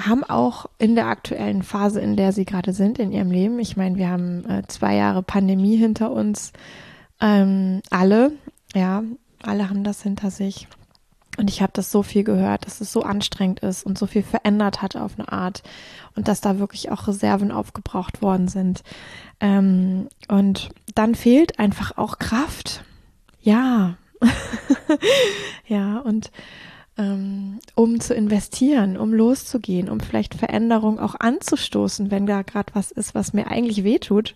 haben 0.00 0.24
auch 0.24 0.66
in 0.78 0.94
der 0.94 1.06
aktuellen 1.06 1.62
Phase, 1.62 2.00
in 2.00 2.16
der 2.16 2.32
sie 2.32 2.44
gerade 2.44 2.72
sind 2.72 2.98
in 2.98 3.12
ihrem 3.12 3.30
Leben, 3.30 3.58
ich 3.58 3.76
meine, 3.76 3.96
wir 3.96 4.08
haben 4.08 4.44
äh, 4.48 4.62
zwei 4.66 4.96
Jahre 4.96 5.22
Pandemie 5.22 5.76
hinter 5.76 6.10
uns, 6.10 6.52
ähm, 7.20 7.82
alle, 7.90 8.32
ja, 8.74 9.02
alle 9.42 9.68
haben 9.68 9.84
das 9.84 10.02
hinter 10.02 10.30
sich. 10.30 10.68
Und 11.38 11.48
ich 11.48 11.62
habe 11.62 11.72
das 11.74 11.90
so 11.90 12.02
viel 12.02 12.24
gehört, 12.24 12.66
dass 12.66 12.82
es 12.82 12.92
so 12.92 13.02
anstrengend 13.02 13.60
ist 13.60 13.86
und 13.86 13.96
so 13.96 14.06
viel 14.06 14.22
verändert 14.22 14.82
hat 14.82 14.96
auf 14.96 15.18
eine 15.18 15.32
Art 15.32 15.62
und 16.14 16.28
dass 16.28 16.42
da 16.42 16.58
wirklich 16.58 16.90
auch 16.90 17.08
Reserven 17.08 17.50
aufgebraucht 17.50 18.20
worden 18.20 18.48
sind. 18.48 18.82
Ähm, 19.40 20.08
und 20.28 20.68
dann 20.94 21.14
fehlt 21.14 21.58
einfach 21.58 21.96
auch 21.96 22.18
Kraft. 22.18 22.84
Ja. 23.40 23.96
ja, 25.66 25.98
und 26.00 26.30
um 27.74 28.00
zu 28.00 28.14
investieren, 28.14 28.96
um 28.96 29.12
loszugehen, 29.12 29.88
um 29.88 30.00
vielleicht 30.00 30.34
Veränderung 30.34 30.98
auch 30.98 31.14
anzustoßen, 31.18 32.10
wenn 32.10 32.26
da 32.26 32.42
gerade 32.42 32.74
was 32.74 32.90
ist, 32.90 33.14
was 33.14 33.32
mir 33.32 33.48
eigentlich 33.48 33.84
wehtut. 33.84 34.34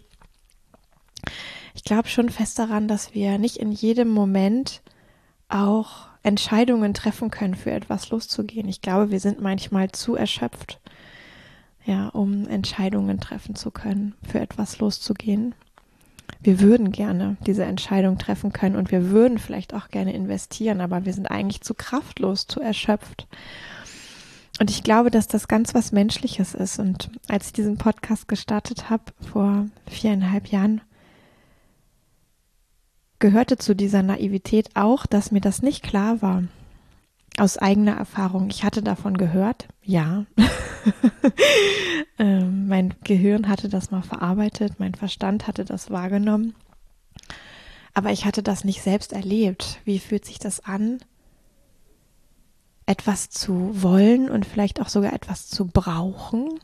Ich 1.74 1.84
glaube 1.84 2.08
schon 2.08 2.30
fest 2.30 2.58
daran, 2.58 2.88
dass 2.88 3.14
wir 3.14 3.38
nicht 3.38 3.58
in 3.58 3.72
jedem 3.72 4.08
Moment 4.08 4.82
auch 5.48 6.08
Entscheidungen 6.22 6.94
treffen 6.94 7.30
können, 7.30 7.54
für 7.54 7.70
etwas 7.70 8.10
loszugehen. 8.10 8.68
Ich 8.68 8.80
glaube, 8.80 9.10
wir 9.10 9.20
sind 9.20 9.40
manchmal 9.40 9.92
zu 9.92 10.16
erschöpft, 10.16 10.80
ja, 11.84 12.08
um 12.08 12.48
Entscheidungen 12.48 13.20
treffen 13.20 13.54
zu 13.54 13.70
können, 13.70 14.14
für 14.22 14.40
etwas 14.40 14.78
loszugehen. 14.78 15.54
Wir 16.46 16.60
würden 16.60 16.92
gerne 16.92 17.36
diese 17.44 17.64
Entscheidung 17.64 18.18
treffen 18.18 18.52
können 18.52 18.76
und 18.76 18.92
wir 18.92 19.10
würden 19.10 19.38
vielleicht 19.38 19.74
auch 19.74 19.88
gerne 19.88 20.14
investieren, 20.14 20.80
aber 20.80 21.04
wir 21.04 21.12
sind 21.12 21.28
eigentlich 21.28 21.62
zu 21.62 21.74
kraftlos, 21.74 22.46
zu 22.46 22.60
erschöpft. 22.60 23.26
Und 24.60 24.70
ich 24.70 24.84
glaube, 24.84 25.10
dass 25.10 25.26
das 25.26 25.48
ganz 25.48 25.74
was 25.74 25.90
Menschliches 25.90 26.54
ist. 26.54 26.78
Und 26.78 27.10
als 27.26 27.48
ich 27.48 27.52
diesen 27.54 27.78
Podcast 27.78 28.28
gestartet 28.28 28.88
habe, 28.88 29.02
vor 29.28 29.66
viereinhalb 29.88 30.46
Jahren, 30.46 30.82
gehörte 33.18 33.58
zu 33.58 33.74
dieser 33.74 34.04
Naivität 34.04 34.68
auch, 34.74 35.04
dass 35.04 35.32
mir 35.32 35.40
das 35.40 35.62
nicht 35.62 35.82
klar 35.82 36.22
war. 36.22 36.44
Aus 37.38 37.58
eigener 37.58 37.96
Erfahrung. 37.96 38.48
Ich 38.48 38.64
hatte 38.64 38.82
davon 38.82 39.18
gehört, 39.18 39.68
ja. 39.82 40.24
ähm, 42.18 42.66
mein 42.66 42.94
Gehirn 43.04 43.48
hatte 43.48 43.68
das 43.68 43.90
mal 43.90 44.02
verarbeitet, 44.02 44.78
mein 44.78 44.94
Verstand 44.94 45.46
hatte 45.46 45.64
das 45.64 45.90
wahrgenommen. 45.90 46.54
Aber 47.92 48.10
ich 48.10 48.24
hatte 48.24 48.42
das 48.42 48.64
nicht 48.64 48.82
selbst 48.82 49.12
erlebt. 49.12 49.80
Wie 49.84 49.98
fühlt 49.98 50.24
sich 50.24 50.38
das 50.38 50.64
an, 50.64 50.98
etwas 52.86 53.30
zu 53.30 53.82
wollen 53.82 54.30
und 54.30 54.46
vielleicht 54.46 54.80
auch 54.80 54.88
sogar 54.88 55.12
etwas 55.12 55.48
zu 55.48 55.66
brauchen 55.66 56.60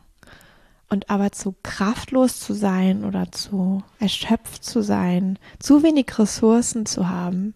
und 0.88 1.10
aber 1.10 1.32
zu 1.32 1.54
kraftlos 1.62 2.38
zu 2.38 2.54
sein 2.54 3.04
oder 3.04 3.32
zu 3.32 3.82
erschöpft 3.98 4.62
zu 4.64 4.82
sein, 4.82 5.38
zu 5.58 5.82
wenig 5.82 6.18
Ressourcen 6.18 6.86
zu 6.86 7.08
haben, 7.08 7.54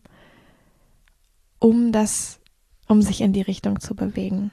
um 1.58 1.92
das, 1.92 2.40
um 2.86 3.02
sich 3.02 3.20
in 3.20 3.32
die 3.32 3.42
Richtung 3.42 3.80
zu 3.80 3.94
bewegen. 3.94 4.50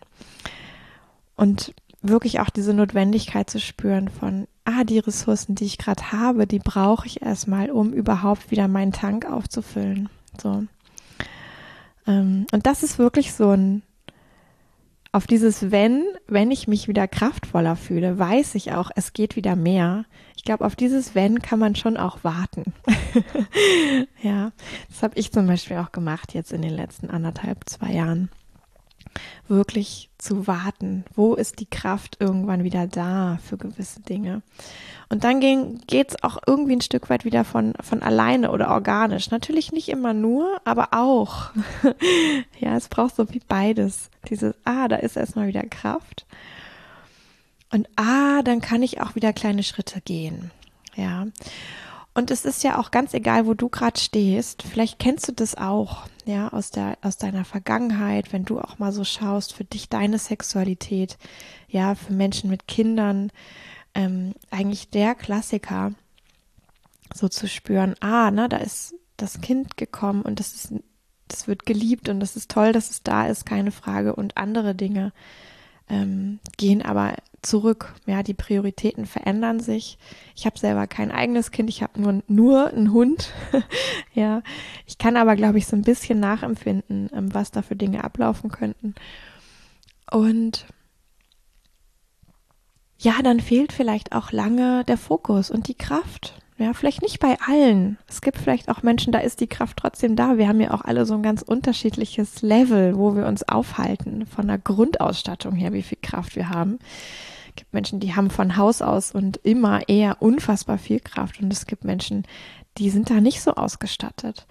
Und 1.35 1.73
wirklich 2.01 2.39
auch 2.39 2.49
diese 2.49 2.73
Notwendigkeit 2.73 3.49
zu 3.49 3.59
spüren 3.59 4.09
von, 4.09 4.47
ah, 4.65 4.83
die 4.83 4.99
Ressourcen, 4.99 5.55
die 5.55 5.65
ich 5.65 5.77
gerade 5.77 6.11
habe, 6.11 6.47
die 6.47 6.59
brauche 6.59 7.07
ich 7.07 7.21
erstmal, 7.21 7.71
um 7.71 7.93
überhaupt 7.93 8.51
wieder 8.51 8.67
meinen 8.67 8.91
Tank 8.91 9.25
aufzufüllen. 9.25 10.09
So. 10.41 10.63
Ähm, 12.07 12.45
und 12.51 12.65
das 12.65 12.83
ist 12.83 12.99
wirklich 12.99 13.33
so 13.33 13.51
ein 13.51 13.81
auf 15.13 15.27
dieses 15.27 15.71
Wenn, 15.71 16.03
wenn 16.27 16.49
ich 16.49 16.67
mich 16.67 16.87
wieder 16.87 17.07
kraftvoller 17.07 17.75
fühle, 17.75 18.17
weiß 18.17 18.55
ich 18.55 18.73
auch, 18.73 18.89
es 18.95 19.13
geht 19.13 19.35
wieder 19.35 19.55
mehr. 19.55 20.05
Ich 20.35 20.43
glaube, 20.43 20.65
auf 20.65 20.75
dieses 20.75 21.13
Wenn 21.13 21.39
kann 21.39 21.59
man 21.59 21.75
schon 21.75 21.97
auch 21.97 22.23
warten. 22.23 22.73
ja, 24.23 24.51
das 24.89 25.03
habe 25.03 25.17
ich 25.17 25.31
zum 25.31 25.45
Beispiel 25.45 25.77
auch 25.77 25.91
gemacht 25.91 26.33
jetzt 26.33 26.51
in 26.51 26.63
den 26.63 26.73
letzten 26.73 27.11
anderthalb, 27.11 27.69
zwei 27.69 27.91
Jahren 27.91 28.29
wirklich 29.47 30.09
zu 30.23 30.47
warten. 30.47 31.03
Wo 31.13 31.33
ist 31.35 31.59
die 31.59 31.65
Kraft 31.65 32.17
irgendwann 32.19 32.63
wieder 32.63 32.87
da 32.87 33.39
für 33.43 33.57
gewisse 33.57 34.01
Dinge? 34.01 34.41
Und 35.09 35.23
dann 35.23 35.39
geht 35.41 36.09
es 36.09 36.23
auch 36.23 36.37
irgendwie 36.47 36.75
ein 36.77 36.81
Stück 36.81 37.09
weit 37.09 37.25
wieder 37.25 37.43
von, 37.43 37.73
von 37.81 38.01
alleine 38.01 38.51
oder 38.51 38.71
organisch. 38.71 39.29
Natürlich 39.29 39.71
nicht 39.71 39.89
immer 39.89 40.13
nur, 40.13 40.59
aber 40.65 40.89
auch. 40.91 41.51
ja, 42.59 42.75
es 42.75 42.87
braucht 42.87 43.15
so 43.15 43.31
wie 43.31 43.41
beides. 43.47 44.09
Dieses, 44.29 44.55
ah, 44.63 44.87
da 44.87 44.95
ist 44.95 45.17
erstmal 45.17 45.47
wieder 45.47 45.63
Kraft. 45.63 46.25
Und 47.71 47.87
ah, 47.95 48.41
dann 48.43 48.61
kann 48.61 48.81
ich 48.81 49.01
auch 49.01 49.15
wieder 49.15 49.33
kleine 49.33 49.63
Schritte 49.63 50.01
gehen. 50.01 50.51
Ja. 50.95 51.27
Und 52.13 52.31
es 52.31 52.45
ist 52.45 52.63
ja 52.63 52.79
auch 52.79 52.91
ganz 52.91 53.13
egal, 53.13 53.45
wo 53.45 53.53
du 53.55 53.69
gerade 53.69 53.99
stehst. 53.99 54.63
Vielleicht 54.63 54.99
kennst 54.99 55.27
du 55.27 55.31
das 55.31 55.55
auch, 55.55 56.07
ja, 56.25 56.49
aus 56.49 56.71
der, 56.71 56.97
aus 57.01 57.17
deiner 57.17 57.45
Vergangenheit, 57.45 58.33
wenn 58.33 58.45
du 58.45 58.59
auch 58.59 58.79
mal 58.79 58.91
so 58.91 59.03
schaust, 59.03 59.53
für 59.53 59.63
dich 59.63 59.89
deine 59.89 60.19
Sexualität, 60.19 61.17
ja, 61.67 61.95
für 61.95 62.13
Menschen 62.13 62.49
mit 62.49 62.67
Kindern, 62.67 63.31
ähm, 63.93 64.33
eigentlich 64.49 64.89
der 64.89 65.15
Klassiker, 65.15 65.93
so 67.13 67.27
zu 67.27 67.47
spüren, 67.47 67.95
ah, 67.99 68.31
ne, 68.31 68.49
da 68.49 68.57
ist 68.57 68.95
das 69.17 69.41
Kind 69.41 69.77
gekommen 69.77 70.23
und 70.23 70.39
das 70.39 70.53
ist, 70.53 70.73
das 71.27 71.47
wird 71.47 71.65
geliebt 71.65 72.09
und 72.09 72.19
das 72.19 72.35
ist 72.35 72.49
toll, 72.49 72.71
dass 72.71 72.89
es 72.89 73.03
da 73.03 73.27
ist, 73.27 73.45
keine 73.45 73.71
Frage. 73.71 74.15
Und 74.15 74.37
andere 74.37 74.75
Dinge 74.75 75.13
ähm, 75.89 76.39
gehen 76.57 76.81
aber 76.81 77.15
zurück. 77.43 77.93
Ja, 78.05 78.23
die 78.23 78.33
Prioritäten 78.33 79.05
verändern 79.05 79.59
sich. 79.59 79.97
Ich 80.35 80.45
habe 80.45 80.57
selber 80.57 80.87
kein 80.87 81.11
eigenes 81.11 81.51
Kind, 81.51 81.69
ich 81.69 81.83
habe 81.83 82.01
nur, 82.01 82.23
nur 82.27 82.67
einen 82.67 82.91
Hund. 82.91 83.31
ja, 84.13 84.41
ich 84.85 84.97
kann 84.97 85.17
aber, 85.17 85.35
glaube 85.35 85.57
ich, 85.57 85.67
so 85.67 85.75
ein 85.75 85.83
bisschen 85.83 86.19
nachempfinden, 86.19 87.09
ähm, 87.13 87.33
was 87.33 87.51
da 87.51 87.61
für 87.61 87.75
Dinge 87.75 88.03
ablaufen 88.03 88.49
könnten. 88.49 88.95
Und 90.11 90.65
ja, 92.97 93.21
dann 93.21 93.39
fehlt 93.39 93.73
vielleicht 93.73 94.13
auch 94.13 94.31
lange 94.31 94.83
der 94.85 94.97
Fokus 94.97 95.51
und 95.51 95.67
die 95.67 95.77
Kraft. 95.77 96.39
Ja, 96.57 96.73
vielleicht 96.73 97.01
nicht 97.01 97.19
bei 97.19 97.37
allen. 97.45 97.97
Es 98.07 98.21
gibt 98.21 98.37
vielleicht 98.37 98.69
auch 98.69 98.83
Menschen, 98.83 99.11
da 99.11 99.19
ist 99.19 99.41
die 99.41 99.47
Kraft 99.47 99.77
trotzdem 99.77 100.15
da. 100.15 100.37
Wir 100.37 100.47
haben 100.47 100.61
ja 100.61 100.71
auch 100.71 100.81
alle 100.81 101.05
so 101.05 101.15
ein 101.15 101.23
ganz 101.23 101.41
unterschiedliches 101.41 102.41
Level, 102.41 102.95
wo 102.95 103.15
wir 103.15 103.25
uns 103.25 103.47
aufhalten, 103.47 104.25
von 104.27 104.47
der 104.47 104.59
Grundausstattung 104.59 105.55
her, 105.55 105.73
wie 105.73 105.81
viel 105.81 105.97
Kraft 106.01 106.35
wir 106.35 106.49
haben. 106.49 106.79
Es 107.53 107.57
gibt 107.57 107.73
Menschen, 107.75 107.99
die 107.99 108.15
haben 108.15 108.31
von 108.31 108.57
Haus 108.57 108.81
aus 108.81 109.11
und 109.11 109.37
immer 109.43 109.87
eher 109.87 110.23
unfassbar 110.23 110.79
viel 110.79 110.99
Kraft 110.99 111.39
und 111.39 111.53
es 111.53 111.67
gibt 111.67 111.83
Menschen, 111.83 112.25
die 112.79 112.89
sind 112.89 113.11
da 113.11 113.21
nicht 113.21 113.43
so 113.43 113.53
ausgestattet. 113.53 114.47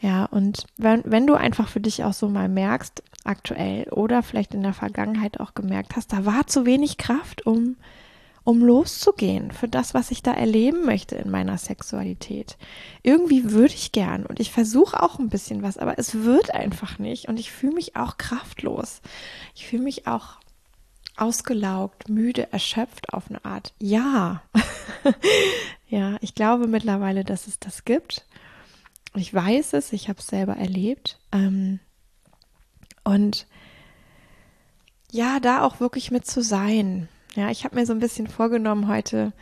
Ja, 0.00 0.24
und 0.24 0.66
wenn, 0.76 1.02
wenn 1.04 1.28
du 1.28 1.34
einfach 1.34 1.68
für 1.68 1.78
dich 1.80 2.02
auch 2.02 2.12
so 2.12 2.28
mal 2.28 2.48
merkst, 2.48 3.04
aktuell 3.22 3.84
oder 3.90 4.24
vielleicht 4.24 4.54
in 4.54 4.64
der 4.64 4.74
Vergangenheit 4.74 5.38
auch 5.38 5.54
gemerkt 5.54 5.94
hast, 5.94 6.12
da 6.12 6.26
war 6.26 6.48
zu 6.48 6.66
wenig 6.66 6.98
Kraft, 6.98 7.46
um, 7.46 7.76
um 8.42 8.60
loszugehen 8.60 9.52
für 9.52 9.68
das, 9.68 9.94
was 9.94 10.10
ich 10.10 10.24
da 10.24 10.32
erleben 10.32 10.84
möchte 10.84 11.14
in 11.14 11.30
meiner 11.30 11.58
Sexualität. 11.58 12.56
Irgendwie 13.04 13.52
würde 13.52 13.74
ich 13.74 13.92
gern 13.92 14.26
und 14.26 14.40
ich 14.40 14.50
versuche 14.50 15.00
auch 15.00 15.20
ein 15.20 15.28
bisschen 15.28 15.62
was, 15.62 15.78
aber 15.78 15.96
es 15.96 16.24
wird 16.24 16.52
einfach 16.52 16.98
nicht 16.98 17.28
und 17.28 17.38
ich 17.38 17.52
fühle 17.52 17.74
mich 17.74 17.94
auch 17.94 18.16
kraftlos. 18.16 19.00
Ich 19.54 19.68
fühle 19.68 19.84
mich 19.84 20.08
auch 20.08 20.40
ausgelaugt, 21.16 22.08
müde, 22.08 22.52
erschöpft 22.52 23.12
auf 23.12 23.28
eine 23.28 23.44
Art. 23.44 23.72
Ja, 23.78 24.42
ja, 25.88 26.16
ich 26.20 26.34
glaube 26.34 26.66
mittlerweile, 26.66 27.24
dass 27.24 27.46
es 27.46 27.58
das 27.58 27.84
gibt. 27.84 28.24
Ich 29.14 29.32
weiß 29.32 29.72
es, 29.72 29.92
ich 29.92 30.08
habe 30.08 30.18
es 30.18 30.26
selber 30.26 30.56
erlebt. 30.56 31.18
Ähm, 31.32 31.80
und 33.04 33.46
ja, 35.10 35.40
da 35.40 35.62
auch 35.62 35.80
wirklich 35.80 36.10
mit 36.10 36.26
zu 36.26 36.42
sein. 36.42 37.08
Ja, 37.34 37.50
ich 37.50 37.64
habe 37.64 37.76
mir 37.76 37.86
so 37.86 37.92
ein 37.92 38.00
bisschen 38.00 38.26
vorgenommen, 38.26 38.88
heute 38.88 39.32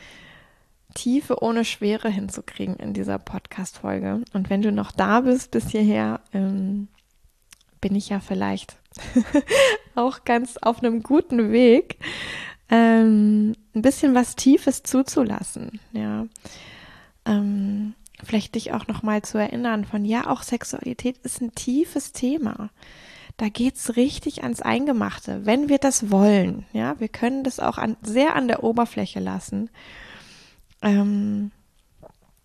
Tiefe 0.94 1.42
ohne 1.42 1.64
Schwere 1.64 2.08
hinzukriegen 2.08 2.76
in 2.76 2.92
dieser 2.92 3.18
Podcast-Folge. 3.18 4.22
Und 4.32 4.50
wenn 4.50 4.62
du 4.62 4.70
noch 4.70 4.92
da 4.92 5.20
bist 5.20 5.50
bis 5.50 5.70
hierher, 5.70 6.20
ähm, 6.32 6.88
bin 7.80 7.96
ich 7.96 8.08
ja 8.08 8.20
vielleicht 8.20 8.76
auch 9.94 10.24
ganz 10.24 10.56
auf 10.58 10.82
einem 10.82 11.02
guten 11.02 11.52
Weg, 11.52 11.98
ähm, 12.68 13.54
ein 13.74 13.82
bisschen 13.82 14.14
was 14.14 14.36
Tiefes 14.36 14.82
zuzulassen, 14.82 15.80
ja. 15.92 16.26
Ähm, 17.26 17.94
vielleicht 18.22 18.54
dich 18.54 18.72
auch 18.72 18.86
nochmal 18.86 19.22
zu 19.22 19.38
erinnern 19.38 19.84
von, 19.84 20.04
ja, 20.04 20.28
auch 20.28 20.42
Sexualität 20.42 21.18
ist 21.18 21.40
ein 21.40 21.54
tiefes 21.54 22.12
Thema. 22.12 22.70
da 23.36 23.48
geht's 23.48 23.96
richtig 23.96 24.44
ans 24.44 24.62
Eingemachte, 24.62 25.44
wenn 25.44 25.68
wir 25.68 25.78
das 25.78 26.10
wollen. 26.10 26.66
Ja, 26.72 27.00
wir 27.00 27.08
können 27.08 27.42
das 27.42 27.58
auch 27.58 27.78
an, 27.78 27.96
sehr 28.02 28.36
an 28.36 28.46
der 28.46 28.62
Oberfläche 28.62 29.18
lassen. 29.18 29.70
Ähm, 30.82 31.50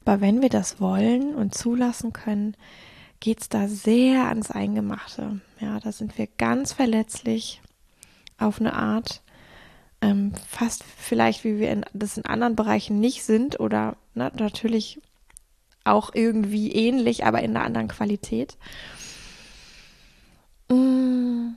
aber 0.04 0.22
wenn 0.22 0.42
wir 0.42 0.50
das 0.50 0.82
wollen 0.82 1.36
und 1.36 1.54
zulassen 1.54 2.14
können, 2.14 2.56
geht's 3.20 3.50
da 3.50 3.68
sehr 3.68 4.28
ans 4.28 4.52
Eingemachte. 4.52 5.42
Ja, 5.60 5.80
da 5.80 5.92
sind 5.92 6.18
wir 6.18 6.28
ganz 6.38 6.74
verletzlich 6.74 7.62
auf 8.38 8.60
eine 8.60 8.74
Art, 8.74 9.22
ähm, 10.02 10.34
fast 10.48 10.84
vielleicht, 10.84 11.44
wie 11.44 11.60
wir 11.60 11.72
in, 11.72 11.86
das 11.94 12.18
in 12.18 12.26
anderen 12.26 12.56
Bereichen 12.56 13.00
nicht 13.00 13.24
sind 13.24 13.60
oder 13.60 13.98
na, 14.14 14.32
natürlich 14.36 15.02
auch 15.84 16.12
irgendwie 16.14 16.72
ähnlich, 16.72 17.26
aber 17.26 17.42
in 17.42 17.56
einer 17.56 17.66
anderen 17.66 17.88
Qualität. 17.90 18.58
Mm. 20.70 21.50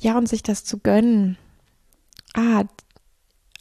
Ja, 0.00 0.18
und 0.18 0.28
sich 0.28 0.42
das 0.42 0.64
zu 0.64 0.78
gönnen. 0.78 1.38
Ah, 2.34 2.64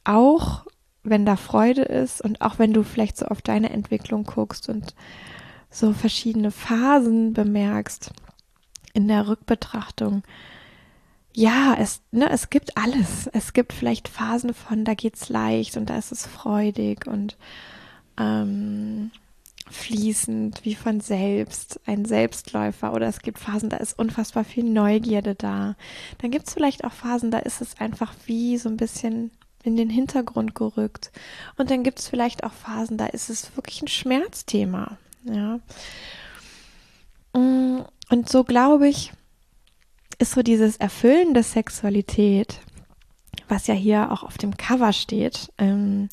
auch 0.03 0.65
wenn 1.03 1.25
da 1.25 1.35
Freude 1.35 1.81
ist 1.81 2.21
und 2.21 2.41
auch 2.41 2.59
wenn 2.59 2.73
du 2.73 2.83
vielleicht 2.83 3.17
so 3.17 3.25
auf 3.25 3.41
deine 3.41 3.71
Entwicklung 3.71 4.23
guckst 4.23 4.69
und 4.69 4.93
so 5.69 5.93
verschiedene 5.93 6.51
Phasen 6.51 7.33
bemerkst 7.33 8.11
in 8.93 9.07
der 9.07 9.27
Rückbetrachtung. 9.27 10.23
Ja, 11.33 11.75
es, 11.79 12.01
ne, 12.11 12.29
es 12.29 12.49
gibt 12.49 12.77
alles. 12.77 13.27
Es 13.27 13.53
gibt 13.53 13.71
vielleicht 13.71 14.09
Phasen 14.09 14.53
von, 14.53 14.83
da 14.83 14.93
geht's 14.93 15.29
leicht 15.29 15.77
und 15.77 15.89
da 15.89 15.97
ist 15.97 16.11
es 16.11 16.27
freudig 16.27 17.07
und 17.07 17.37
ähm, 18.17 19.11
fließend, 19.69 20.65
wie 20.65 20.75
von 20.75 20.99
selbst, 20.99 21.79
ein 21.85 22.03
Selbstläufer. 22.03 22.93
Oder 22.93 23.07
es 23.07 23.21
gibt 23.21 23.39
Phasen, 23.39 23.69
da 23.69 23.77
ist 23.77 23.97
unfassbar 23.97 24.43
viel 24.43 24.65
Neugierde 24.65 25.35
da. 25.35 25.75
Dann 26.17 26.31
gibt 26.31 26.47
es 26.47 26.53
vielleicht 26.53 26.83
auch 26.83 26.91
Phasen, 26.91 27.31
da 27.31 27.39
ist 27.39 27.61
es 27.61 27.79
einfach 27.79 28.13
wie 28.25 28.57
so 28.57 28.67
ein 28.67 28.77
bisschen 28.77 29.31
in 29.63 29.75
den 29.75 29.89
Hintergrund 29.89 30.55
gerückt. 30.55 31.11
Und 31.57 31.71
dann 31.71 31.83
gibt 31.83 31.99
es 31.99 32.07
vielleicht 32.07 32.43
auch 32.43 32.53
Phasen, 32.53 32.97
da 32.97 33.07
ist 33.07 33.29
es 33.29 33.55
wirklich 33.55 33.81
ein 33.81 33.87
Schmerzthema. 33.87 34.97
Ja. 35.23 35.59
Mm, 37.33 37.81
und 38.09 38.29
so 38.29 38.43
glaube 38.43 38.87
ich, 38.87 39.13
ist 40.17 40.33
so 40.33 40.43
dieses 40.43 40.77
Erfüllen 40.77 41.33
der 41.33 41.43
Sexualität, 41.43 42.59
was 43.47 43.67
ja 43.67 43.73
hier 43.73 44.11
auch 44.11 44.23
auf 44.23 44.37
dem 44.37 44.55
Cover 44.55 44.93
steht, 44.93 45.51
ähm, 45.57 46.09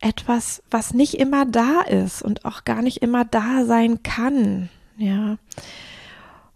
etwas, 0.00 0.62
was 0.70 0.94
nicht 0.94 1.14
immer 1.14 1.44
da 1.44 1.80
ist 1.80 2.22
und 2.22 2.44
auch 2.44 2.64
gar 2.64 2.82
nicht 2.82 2.98
immer 2.98 3.24
da 3.24 3.64
sein 3.64 4.02
kann. 4.02 4.68
Ja. 4.96 5.38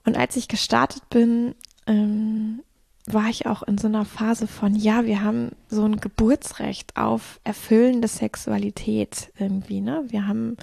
Und 0.05 0.17
als 0.17 0.37
ich 0.37 0.49
gestartet 0.49 1.09
bin, 1.11 1.55
ähm, 1.87 2.63
war 3.07 3.29
ich 3.29 3.47
auch 3.47 3.63
in 3.63 3.79
so 3.79 3.89
einer 3.89 4.05
Phase 4.05 4.47
von, 4.47 4.77
ja, 4.77 5.05
wir 5.05 5.23
haben 5.23 5.51
so 5.69 5.85
ein 5.85 6.01
Geburtsrecht 6.01 6.97
auf 6.97 7.41
erfüllende 7.43 8.09
Sexualität 8.09 9.33
irgendwie, 9.39 9.81
ne? 9.81 10.05
Wir 10.09 10.27
haben 10.29 10.57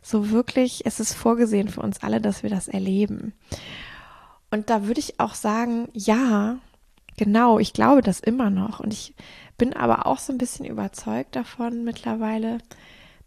so 0.00 0.30
wirklich, 0.30 0.86
es 0.86 1.00
ist 1.00 1.14
vorgesehen 1.14 1.68
für 1.68 1.80
uns 1.80 2.02
alle, 2.02 2.20
dass 2.20 2.42
wir 2.42 2.50
das 2.50 2.68
erleben. 2.68 3.32
Und 4.50 4.70
da 4.70 4.86
würde 4.86 5.00
ich 5.00 5.18
auch 5.18 5.34
sagen, 5.34 5.88
ja, 5.92 6.58
genau, 7.16 7.58
ich 7.58 7.72
glaube 7.72 8.02
das 8.02 8.20
immer 8.20 8.50
noch. 8.50 8.80
Und 8.80 8.92
ich 8.92 9.14
bin 9.58 9.72
aber 9.72 10.06
auch 10.06 10.18
so 10.18 10.32
ein 10.32 10.38
bisschen 10.38 10.66
überzeugt 10.66 11.36
davon 11.36 11.84
mittlerweile, 11.84 12.58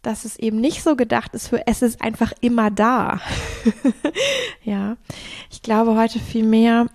dass 0.02 0.24
es 0.24 0.38
eben 0.38 0.60
nicht 0.60 0.82
so 0.82 0.94
gedacht 0.96 1.34
ist 1.34 1.48
für 1.48 1.66
es 1.66 1.82
ist 1.82 2.00
einfach 2.00 2.32
immer 2.40 2.70
da. 2.70 3.20
ja, 4.64 4.96
ich 5.50 5.62
glaube 5.62 5.96
heute 5.96 6.20
viel 6.20 6.44
mehr, 6.44 6.86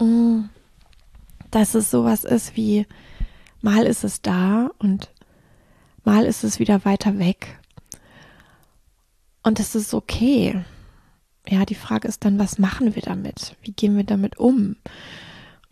mm, 0.00 0.44
dass 1.50 1.74
es 1.74 1.90
sowas 1.90 2.24
ist 2.24 2.56
wie 2.56 2.86
mal 3.60 3.84
ist 3.84 4.04
es 4.04 4.22
da 4.22 4.70
und 4.78 5.10
mal 6.04 6.24
ist 6.24 6.44
es 6.44 6.58
wieder 6.58 6.84
weiter 6.84 7.18
weg. 7.18 7.58
Und 9.42 9.60
es 9.60 9.74
ist 9.74 9.94
okay. 9.94 10.64
Ja, 11.48 11.64
die 11.64 11.74
Frage 11.74 12.08
ist 12.08 12.24
dann, 12.24 12.38
was 12.38 12.58
machen 12.58 12.94
wir 12.94 13.02
damit? 13.02 13.56
Wie 13.62 13.72
gehen 13.72 13.96
wir 13.96 14.04
damit 14.04 14.38
um? 14.38 14.76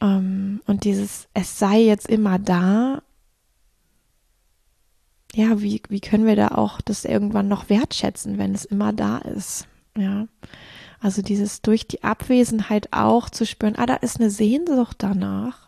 Ähm, 0.01 0.61
und 0.67 0.85
dieses, 0.85 1.29
es 1.35 1.59
sei 1.59 1.81
jetzt 1.81 2.09
immer 2.09 2.39
da, 2.39 3.03
ja, 5.35 5.61
wie, 5.61 5.83
wie 5.91 6.01
können 6.01 6.27
wir 6.27 6.37
da 6.37 6.49
auch 6.49 6.81
das 6.81 7.05
irgendwann 7.05 7.49
noch 7.49 7.69
wertschätzen, 7.69 8.39
wenn 8.39 8.55
es 8.55 8.65
immer 8.65 8.93
da 8.93 9.19
ist? 9.19 9.69
Ja. 9.97 10.29
Also 11.01 11.21
dieses 11.21 11.61
durch 11.61 11.87
die 11.87 12.03
Abwesenheit 12.03 12.93
auch 12.93 13.29
zu 13.29 13.45
spüren, 13.45 13.77
ah, 13.77 13.87
da 13.87 13.97
ist 13.97 14.19
eine 14.19 14.31
Sehnsucht 14.31 14.97
danach. 15.01 15.65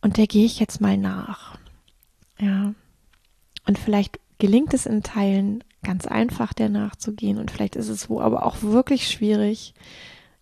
Und 0.00 0.16
der 0.16 0.26
gehe 0.26 0.44
ich 0.44 0.58
jetzt 0.58 0.80
mal 0.80 0.96
nach. 0.96 1.58
Ja. 2.38 2.74
Und 3.66 3.78
vielleicht 3.78 4.20
gelingt 4.38 4.74
es 4.74 4.86
in 4.86 5.02
Teilen 5.02 5.64
ganz 5.82 6.06
einfach, 6.06 6.52
der 6.52 6.68
nachzugehen. 6.68 7.38
Und 7.38 7.50
vielleicht 7.50 7.76
ist 7.76 7.88
es 7.88 8.10
wo 8.10 8.20
aber 8.20 8.44
auch 8.44 8.62
wirklich 8.62 9.08
schwierig. 9.08 9.74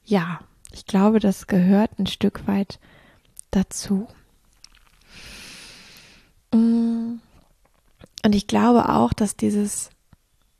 Ja, 0.04 0.40
ich 0.72 0.86
glaube, 0.86 1.20
das 1.20 1.46
gehört 1.46 1.98
ein 1.98 2.06
Stück 2.06 2.46
weit 2.46 2.78
dazu. 3.50 4.08
Mm. 6.52 7.20
Und 8.24 8.34
ich 8.34 8.46
glaube 8.46 8.88
auch, 8.88 9.12
dass 9.12 9.36
dieses, 9.36 9.90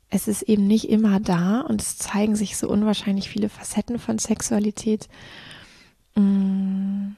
es 0.09 0.27
ist 0.27 0.43
eben 0.43 0.67
nicht 0.67 0.89
immer 0.89 1.19
da 1.19 1.61
und 1.61 1.81
es 1.81 1.97
zeigen 1.97 2.35
sich 2.35 2.57
so 2.57 2.69
unwahrscheinlich 2.69 3.27
viele 3.29 3.49
Facetten 3.49 3.97
von 3.97 4.19
Sexualität, 4.19 5.09
mm. 6.15 7.13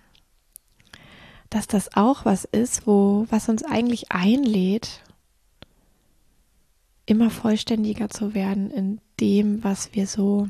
Dass 1.50 1.68
das 1.68 1.96
auch 1.96 2.26
was 2.26 2.46
ist, 2.46 2.88
wo, 2.88 3.26
was 3.30 3.50
uns 3.50 3.64
eigentlich 3.64 4.12
einlädt, 4.12 5.02
immer 7.06 7.30
vollständiger 7.30 8.10
zu 8.10 8.34
werden 8.34 8.70
in 8.70 9.00
dem, 9.20 9.64
was 9.64 9.94
wir 9.94 10.08
so 10.08 10.50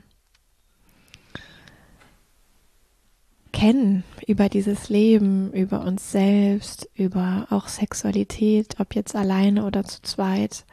kennen 3.51 4.03
über 4.27 4.49
dieses 4.49 4.89
Leben, 4.89 5.51
über 5.51 5.81
uns 5.81 6.11
selbst, 6.11 6.89
über 6.93 7.47
auch 7.49 7.67
Sexualität, 7.67 8.79
ob 8.79 8.93
jetzt 8.93 9.15
alleine 9.15 9.65
oder 9.65 9.83
zu 9.83 10.01
zweit. 10.03 10.65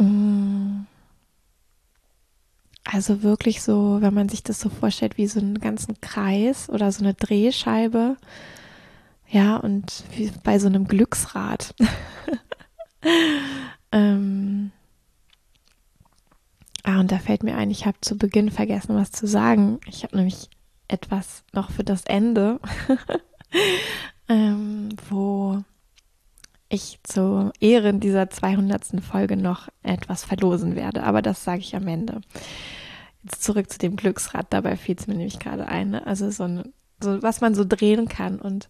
Mm. 0.00 0.86
Also 2.88 3.24
wirklich 3.24 3.62
so, 3.62 4.00
wenn 4.00 4.14
man 4.14 4.28
sich 4.28 4.44
das 4.44 4.60
so 4.60 4.68
vorstellt, 4.68 5.18
wie 5.18 5.26
so 5.26 5.40
einen 5.40 5.58
ganzen 5.58 6.00
Kreis 6.00 6.70
oder 6.70 6.92
so 6.92 7.02
eine 7.02 7.14
Drehscheibe. 7.14 8.16
Ja, 9.28 9.56
und 9.56 10.04
wie 10.14 10.30
bei 10.44 10.60
so 10.60 10.68
einem 10.68 10.86
Glücksrad. 10.86 11.74
ähm, 13.92 14.70
ah, 16.84 17.00
und 17.00 17.10
da 17.10 17.18
fällt 17.18 17.42
mir 17.42 17.56
ein, 17.56 17.72
ich 17.72 17.86
habe 17.86 18.00
zu 18.00 18.16
Beginn 18.16 18.52
vergessen, 18.52 18.94
was 18.94 19.10
zu 19.10 19.26
sagen. 19.26 19.80
Ich 19.86 20.04
habe 20.04 20.16
nämlich 20.16 20.48
etwas 20.86 21.42
noch 21.52 21.72
für 21.72 21.82
das 21.82 22.04
Ende, 22.04 22.60
ähm, 24.28 24.90
wo 25.08 25.64
ich 26.68 26.98
zu 27.02 27.52
Ehren 27.60 28.00
dieser 28.00 28.28
200. 28.30 29.00
Folge 29.02 29.36
noch 29.36 29.68
etwas 29.82 30.24
verlosen 30.24 30.76
werde. 30.76 31.02
Aber 31.04 31.22
das 31.22 31.44
sage 31.44 31.60
ich 31.60 31.76
am 31.76 31.86
Ende. 31.86 32.20
Jetzt 33.22 33.42
zurück 33.42 33.70
zu 33.70 33.78
dem 33.78 33.96
Glücksrad. 33.96 34.46
Dabei 34.50 34.76
fiel 34.76 34.96
es 34.98 35.06
mir 35.06 35.14
nämlich 35.14 35.38
gerade 35.38 35.68
ein. 35.68 35.90
Ne? 35.90 36.06
Also 36.06 36.30
so, 36.30 36.44
ein, 36.44 36.72
so, 37.02 37.22
was 37.22 37.40
man 37.40 37.54
so 37.54 37.64
drehen 37.64 38.08
kann. 38.08 38.38
Und 38.40 38.68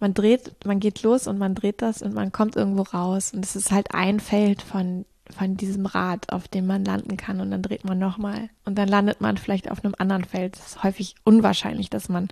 man 0.00 0.14
dreht, 0.14 0.64
man 0.64 0.80
geht 0.80 1.02
los 1.02 1.26
und 1.26 1.38
man 1.38 1.54
dreht 1.54 1.82
das 1.82 2.02
und 2.02 2.14
man 2.14 2.32
kommt 2.32 2.56
irgendwo 2.56 2.82
raus. 2.82 3.32
Und 3.32 3.44
es 3.44 3.56
ist 3.56 3.70
halt 3.70 3.94
ein 3.94 4.20
Feld 4.20 4.62
von 4.62 5.04
von 5.34 5.56
diesem 5.56 5.86
Rad, 5.86 6.32
auf 6.32 6.48
dem 6.48 6.66
man 6.66 6.84
landen 6.84 7.16
kann 7.16 7.40
und 7.40 7.50
dann 7.50 7.62
dreht 7.62 7.84
man 7.84 7.98
nochmal 7.98 8.48
und 8.64 8.76
dann 8.76 8.88
landet 8.88 9.20
man 9.20 9.36
vielleicht 9.36 9.70
auf 9.70 9.84
einem 9.84 9.94
anderen 9.98 10.24
Feld. 10.24 10.56
Es 10.56 10.66
ist 10.66 10.82
häufig 10.82 11.16
unwahrscheinlich, 11.24 11.90
dass 11.90 12.08
man 12.08 12.28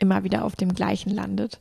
immer 0.00 0.24
wieder 0.24 0.44
auf 0.44 0.56
dem 0.56 0.74
gleichen 0.74 1.10
landet. 1.10 1.60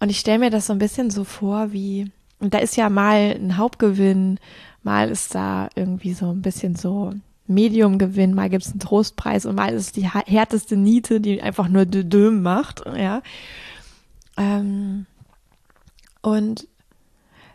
Und 0.00 0.10
ich 0.10 0.18
stelle 0.20 0.38
mir 0.38 0.50
das 0.50 0.66
so 0.66 0.72
ein 0.72 0.78
bisschen 0.78 1.10
so 1.10 1.24
vor, 1.24 1.72
wie, 1.72 2.10
und 2.38 2.54
da 2.54 2.58
ist 2.58 2.76
ja 2.76 2.88
mal 2.88 3.36
ein 3.38 3.56
Hauptgewinn, 3.56 4.38
mal 4.82 5.10
ist 5.10 5.34
da 5.34 5.68
irgendwie 5.74 6.14
so 6.14 6.30
ein 6.30 6.42
bisschen 6.42 6.76
so 6.76 7.12
Mediumgewinn, 7.46 8.34
mal 8.34 8.50
gibt 8.50 8.64
es 8.64 8.70
einen 8.70 8.80
Trostpreis 8.80 9.46
und 9.46 9.56
mal 9.56 9.72
ist 9.72 9.86
es 9.86 9.92
die 9.92 10.08
härteste 10.08 10.76
Niete, 10.76 11.20
die 11.20 11.42
einfach 11.42 11.68
nur 11.68 11.86
Dödöm 11.86 12.42
macht, 12.42 12.84
ja. 12.96 13.22
Ähm, 14.36 15.06
und 16.20 16.68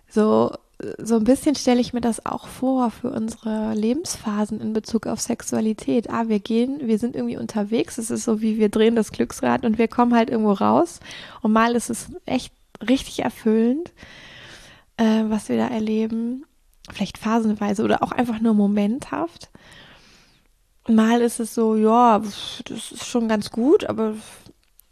so 0.09 0.51
so 0.97 1.15
ein 1.15 1.23
bisschen 1.23 1.55
stelle 1.55 1.81
ich 1.81 1.93
mir 1.93 2.01
das 2.01 2.25
auch 2.25 2.47
vor 2.47 2.91
für 2.91 3.09
unsere 3.09 3.73
Lebensphasen 3.73 4.59
in 4.61 4.73
Bezug 4.73 5.07
auf 5.07 5.21
Sexualität. 5.21 6.09
Ah, 6.09 6.27
wir 6.27 6.39
gehen, 6.39 6.79
wir 6.83 6.99
sind 6.99 7.15
irgendwie 7.15 7.37
unterwegs. 7.37 7.97
Es 7.97 8.09
ist 8.11 8.23
so 8.23 8.41
wie 8.41 8.57
wir 8.57 8.69
drehen 8.69 8.95
das 8.95 9.11
Glücksrad 9.11 9.65
und 9.65 9.77
wir 9.77 9.87
kommen 9.87 10.13
halt 10.13 10.29
irgendwo 10.29 10.53
raus. 10.53 10.99
Und 11.41 11.53
mal 11.53 11.75
ist 11.75 11.89
es 11.89 12.07
echt 12.25 12.53
richtig 12.87 13.19
erfüllend, 13.19 13.91
äh, 14.97 15.23
was 15.27 15.49
wir 15.49 15.57
da 15.57 15.67
erleben. 15.67 16.45
vielleicht 16.91 17.17
phasenweise 17.17 17.83
oder 17.83 18.03
auch 18.03 18.11
einfach 18.11 18.39
nur 18.41 18.53
momenthaft. 18.53 19.49
Mal 20.87 21.21
ist 21.21 21.39
es 21.39 21.55
so, 21.55 21.77
ja, 21.77 22.19
das 22.19 22.91
ist 22.91 23.05
schon 23.05 23.29
ganz 23.29 23.51
gut, 23.51 23.85
aber 23.85 24.15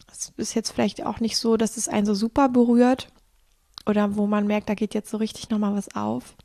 es 0.10 0.32
ist 0.38 0.54
jetzt 0.54 0.71
vielleicht 0.71 1.06
auch 1.06 1.19
nicht 1.19 1.38
so, 1.38 1.58
dass 1.58 1.75
es 1.75 1.89
einen 1.89 2.06
so 2.06 2.13
super 2.13 2.47
berührt 2.47 3.10
oder 3.86 4.15
wo 4.15 4.28
man 4.28 4.48
merkt, 4.48 4.70
da 4.70 4.74
geht 4.74 4.94
jetzt 4.94 5.10
so 5.10 5.17
richtig 5.17 5.50
nochmal 5.50 5.76
was 5.76 5.96
auf. 5.96 6.36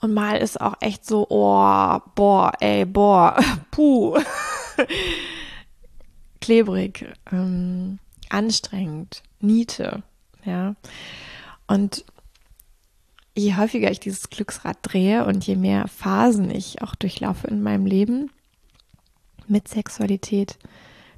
Und 0.00 0.14
mal 0.14 0.36
ist 0.36 0.60
auch 0.60 0.74
echt 0.80 1.06
so, 1.06 1.26
oh, 1.28 2.00
boah, 2.14 2.52
ey, 2.60 2.84
boah, 2.84 3.36
puh, 3.70 4.18
klebrig, 6.40 7.06
ähm, 7.30 7.98
anstrengend, 8.28 9.22
Niete, 9.40 10.02
ja. 10.44 10.74
Und 11.66 12.04
je 13.34 13.56
häufiger 13.56 13.90
ich 13.90 14.00
dieses 14.00 14.28
Glücksrad 14.28 14.78
drehe 14.82 15.24
und 15.24 15.46
je 15.46 15.56
mehr 15.56 15.88
Phasen 15.88 16.50
ich 16.50 16.82
auch 16.82 16.94
durchlaufe 16.94 17.46
in 17.46 17.62
meinem 17.62 17.86
Leben 17.86 18.30
mit 19.46 19.68
Sexualität, 19.68 20.58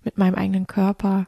mit 0.04 0.18
meinem 0.18 0.34
eigenen 0.34 0.66
Körper, 0.66 1.26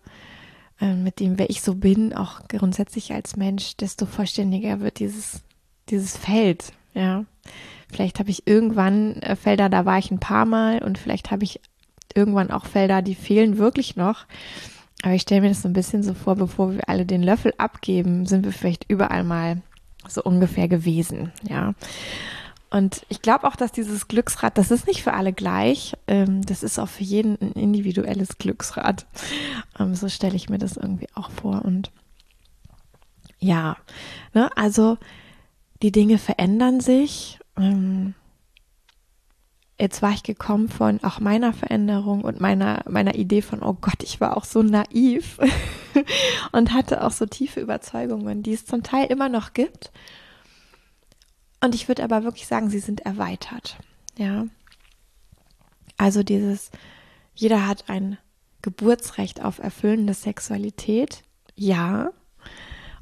mit 0.80 1.20
dem, 1.20 1.38
wer 1.38 1.50
ich 1.50 1.62
so 1.62 1.74
bin, 1.74 2.12
auch 2.12 2.46
grundsätzlich 2.48 3.12
als 3.12 3.36
Mensch, 3.36 3.76
desto 3.76 4.06
vollständiger 4.06 4.80
wird 4.80 4.98
dieses, 4.98 5.42
dieses 5.88 6.16
Feld, 6.16 6.72
ja. 6.94 7.24
Vielleicht 7.88 8.18
habe 8.18 8.30
ich 8.30 8.46
irgendwann 8.46 9.22
äh, 9.22 9.36
Felder, 9.36 9.68
da 9.68 9.84
war 9.84 9.98
ich 9.98 10.10
ein 10.10 10.18
paar 10.18 10.44
Mal 10.44 10.82
und 10.82 10.98
vielleicht 10.98 11.30
habe 11.30 11.44
ich 11.44 11.60
irgendwann 12.14 12.50
auch 12.50 12.66
Felder, 12.66 13.02
die 13.02 13.14
fehlen 13.14 13.58
wirklich 13.58 13.96
noch. 13.96 14.26
Aber 15.02 15.14
ich 15.14 15.22
stelle 15.22 15.42
mir 15.42 15.50
das 15.50 15.62
so 15.62 15.68
ein 15.68 15.74
bisschen 15.74 16.02
so 16.02 16.14
vor, 16.14 16.34
bevor 16.34 16.72
wir 16.72 16.88
alle 16.88 17.06
den 17.06 17.22
Löffel 17.22 17.52
abgeben, 17.58 18.26
sind 18.26 18.44
wir 18.44 18.52
vielleicht 18.52 18.90
überall 18.90 19.24
mal 19.24 19.62
so 20.08 20.22
ungefähr 20.22 20.68
gewesen, 20.68 21.32
ja. 21.48 21.74
Und 22.76 23.06
ich 23.08 23.22
glaube 23.22 23.48
auch, 23.48 23.56
dass 23.56 23.72
dieses 23.72 24.06
Glücksrad, 24.06 24.58
das 24.58 24.70
ist 24.70 24.86
nicht 24.86 25.02
für 25.02 25.14
alle 25.14 25.32
gleich. 25.32 25.96
Ähm, 26.06 26.42
das 26.42 26.62
ist 26.62 26.78
auch 26.78 26.90
für 26.90 27.04
jeden 27.04 27.38
ein 27.40 27.52
individuelles 27.52 28.36
Glücksrad. 28.36 29.06
Ähm, 29.78 29.94
so 29.94 30.10
stelle 30.10 30.36
ich 30.36 30.50
mir 30.50 30.58
das 30.58 30.76
irgendwie 30.76 31.08
auch 31.14 31.30
vor. 31.30 31.64
Und 31.64 31.90
ja, 33.38 33.78
ne, 34.34 34.50
also 34.58 34.98
die 35.80 35.90
Dinge 35.90 36.18
verändern 36.18 36.80
sich. 36.80 37.38
Ähm, 37.56 38.12
jetzt 39.80 40.02
war 40.02 40.10
ich 40.10 40.22
gekommen 40.22 40.68
von 40.68 41.02
auch 41.02 41.18
meiner 41.18 41.54
Veränderung 41.54 42.24
und 42.24 42.42
meiner, 42.42 42.82
meiner 42.86 43.14
Idee 43.14 43.40
von, 43.40 43.62
oh 43.62 43.78
Gott, 43.80 44.02
ich 44.02 44.20
war 44.20 44.36
auch 44.36 44.44
so 44.44 44.62
naiv 44.62 45.38
und 46.52 46.74
hatte 46.74 47.04
auch 47.04 47.12
so 47.12 47.24
tiefe 47.24 47.58
Überzeugungen, 47.60 48.42
die 48.42 48.52
es 48.52 48.66
zum 48.66 48.82
Teil 48.82 49.06
immer 49.06 49.30
noch 49.30 49.54
gibt. 49.54 49.92
Und 51.60 51.74
ich 51.74 51.88
würde 51.88 52.04
aber 52.04 52.24
wirklich 52.24 52.46
sagen, 52.46 52.70
sie 52.70 52.78
sind 52.78 53.00
erweitert. 53.00 53.76
Ja. 54.16 54.46
Also 55.96 56.22
dieses, 56.22 56.70
jeder 57.34 57.66
hat 57.66 57.88
ein 57.88 58.18
Geburtsrecht 58.62 59.42
auf 59.42 59.58
erfüllende 59.58 60.14
Sexualität. 60.14 61.22
Ja. 61.54 62.10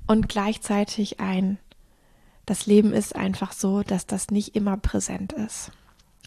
Und 0.07 0.29
gleichzeitig 0.29 1.21
ein, 1.21 1.59
das 2.47 2.67
Leben 2.67 2.93
ist 2.93 3.17
einfach 3.17 3.53
so, 3.53 3.83
dass 3.83 4.07
das 4.07 4.31
nicht 4.31 4.55
immer 4.55 4.77
präsent 4.77 5.33
ist. 5.33 5.73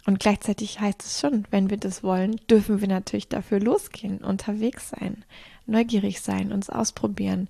Und 0.06 0.20
gleichzeitig 0.20 0.80
heißt 0.80 1.04
es 1.04 1.20
schon, 1.20 1.46
wenn 1.52 1.70
wir 1.70 1.78
das 1.78 2.02
wollen, 2.02 2.40
dürfen 2.50 2.80
wir 2.82 2.88
natürlich 2.88 3.28
dafür 3.28 3.60
losgehen, 3.60 4.20
unterwegs 4.20 4.90
sein, 4.90 5.26
neugierig 5.66 6.22
sein, 6.22 6.54
uns 6.54 6.70
ausprobieren, 6.70 7.50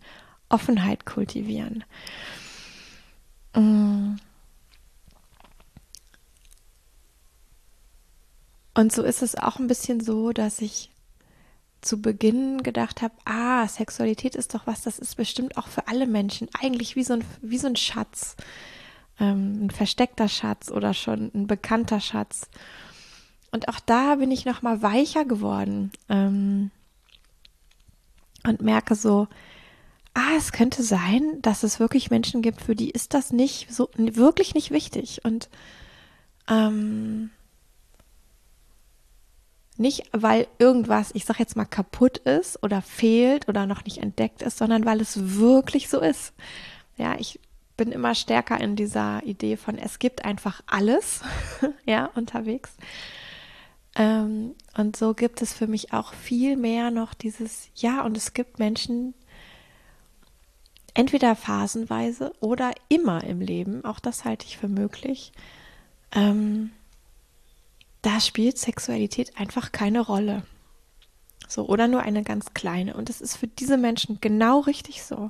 Offenheit 0.50 1.06
kultivieren. 1.06 1.84
Mm. 3.56 4.16
Und 8.78 8.94
so 8.94 9.02
ist 9.02 9.24
es 9.24 9.36
auch 9.36 9.58
ein 9.58 9.66
bisschen 9.66 10.02
so, 10.02 10.32
dass 10.32 10.62
ich 10.62 10.92
zu 11.82 12.00
Beginn 12.00 12.62
gedacht 12.62 13.02
habe, 13.02 13.16
ah, 13.26 13.68
Sexualität 13.68 14.36
ist 14.36 14.54
doch 14.54 14.68
was, 14.68 14.84
das 14.84 15.00
ist 15.00 15.18
bestimmt 15.18 15.58
auch 15.58 15.68
für 15.68 15.88
alle 15.88 16.06
Menschen 16.06 16.48
eigentlich 16.62 16.96
wie 16.96 17.04
so 17.04 17.13
ein, 17.13 17.24
wie 17.42 17.58
so 17.58 17.66
ein 17.66 17.76
Schatz 17.76 18.36
ähm, 19.20 19.66
ein 19.66 19.72
versteckter 19.72 20.30
Schatz 20.30 20.70
oder 20.70 20.94
schon 20.94 21.32
ein 21.34 21.48
bekannter 21.48 22.00
Schatz. 22.00 22.50
Und 23.50 23.68
auch 23.68 23.80
da 23.80 24.18
bin 24.18 24.30
ich 24.30 24.46
noch 24.46 24.62
mal 24.62 24.84
weicher 24.84 25.26
geworden 25.26 25.92
ähm, 26.08 26.70
und 28.46 28.62
merke 28.62 28.94
so, 28.94 29.28
ah, 30.13 30.36
es 30.38 30.52
könnte 30.52 30.84
sein, 30.84 31.42
dass 31.42 31.63
es 31.63 31.80
wirklich 31.80 32.12
Menschen 32.12 32.44
gibt, 32.44 32.62
für 32.62 32.76
die 32.76 32.92
ist 32.92 33.16
das 33.16 33.34
nicht 33.34 33.74
so 33.74 33.90
wirklich 33.96 34.54
nicht 34.54 34.70
wichtig 34.70 35.22
und 35.24 35.50
ähm, 36.48 37.32
nicht, 39.80 40.04
weil 40.12 40.48
irgendwas, 40.60 41.12
ich 41.13 41.26
sag 41.26 41.40
jetzt 41.40 41.56
mal, 41.56 41.66
kaputt 41.66 42.18
ist 42.20 42.62
oder 42.63 42.82
fehlt 42.82 43.48
oder 43.48 43.66
noch 43.66 43.84
nicht 43.86 44.00
entdeckt 44.00 44.42
ist, 44.42 44.58
sondern 44.58 44.86
weil 44.86 45.02
es 45.02 45.38
wirklich 45.38 45.90
so 45.90 46.00
ist. 46.00 46.34
Ja, 46.98 47.16
ich 47.20 47.40
bin 47.78 47.92
immer 47.92 48.16
stärker 48.16 48.60
in 48.60 48.76
dieser 48.76 49.24
Idee 49.24 49.56
von, 49.56 49.78
es 49.78 50.00
gibt 50.00 50.26
einfach 50.26 50.62
alles, 50.66 51.22
ja, 51.86 52.08
unterwegs. 52.16 52.76
Ähm, 53.96 54.56
und 54.76 54.96
so 54.96 55.13
gibt 55.13 55.42
es 55.42 55.54
für 55.54 55.68
mich 55.68 55.94
auch 55.94 56.13
viel 56.13 56.58
mehr 56.58 56.92
noch 56.92 57.13
dieses, 57.13 57.70
ja, 57.76 58.04
und 58.04 58.18
es 58.18 58.34
gibt 58.34 58.60
Menschen, 58.60 59.13
entweder 60.94 61.36
phasenweise 61.36 62.34
oder 62.40 62.72
immer 62.90 63.24
im 63.24 63.40
Leben, 63.40 63.86
auch 63.86 64.00
das 64.00 64.26
halte 64.26 64.48
ich 64.48 64.58
für 64.58 64.68
möglich, 64.68 65.32
ähm, 66.12 66.72
da 68.08 68.22
spielt 68.22 68.58
Sexualität 68.58 69.38
einfach 69.38 69.74
keine 69.74 70.00
Rolle. 70.00 70.43
So, 71.46 71.67
oder 71.67 71.89
nur 71.89 72.04
eine 72.04 72.24
ganz 72.24 72.54
kleine. 72.54 72.93
Und 72.93 73.10
das 73.10 73.20
ist 73.20 73.36
für 73.36 73.48
diese 73.48 73.76
Menschen 73.76 74.20
genau 74.22 74.62
richtig 74.62 75.04
so. 75.04 75.30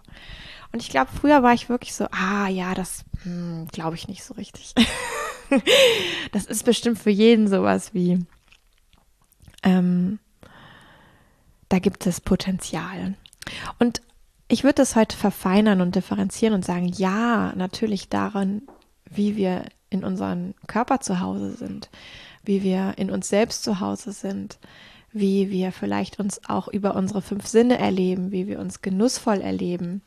Und 0.71 0.83
ich 0.83 0.89
glaube, 0.89 1.09
früher 1.11 1.41
war 1.41 1.55
ich 1.55 1.69
wirklich 1.69 1.95
so, 1.95 2.05
ah 2.11 2.47
ja, 2.47 2.75
das 2.75 3.03
hm, 3.23 3.67
glaube 3.71 3.95
ich 3.95 4.07
nicht 4.07 4.23
so 4.23 4.35
richtig. 4.35 4.75
das 6.31 6.45
ist 6.45 6.65
bestimmt 6.65 6.99
für 6.99 7.09
jeden 7.09 7.47
sowas 7.47 7.95
wie, 7.95 8.23
ähm, 9.63 10.19
da 11.69 11.79
gibt 11.79 12.05
es 12.05 12.21
Potenzial. 12.21 13.15
Und 13.79 14.03
ich 14.49 14.63
würde 14.63 14.75
das 14.75 14.95
heute 14.95 15.17
verfeinern 15.17 15.81
und 15.81 15.95
differenzieren 15.95 16.53
und 16.53 16.63
sagen, 16.63 16.89
ja, 16.89 17.53
natürlich 17.55 18.09
daran, 18.09 18.61
wie 19.09 19.35
wir 19.35 19.65
in 19.89 20.03
unserem 20.03 20.53
Körper 20.67 20.99
zu 20.99 21.19
Hause 21.21 21.55
sind, 21.55 21.89
wie 22.47 22.63
wir 22.63 22.93
in 22.97 23.11
uns 23.11 23.29
selbst 23.29 23.63
zu 23.63 23.79
Hause 23.79 24.11
sind, 24.11 24.57
wie 25.11 25.49
wir 25.49 25.71
vielleicht 25.71 26.19
uns 26.19 26.41
auch 26.47 26.67
über 26.67 26.95
unsere 26.95 27.21
fünf 27.21 27.45
Sinne 27.45 27.77
erleben, 27.77 28.31
wie 28.31 28.47
wir 28.47 28.59
uns 28.59 28.81
genussvoll 28.81 29.41
erleben, 29.41 30.01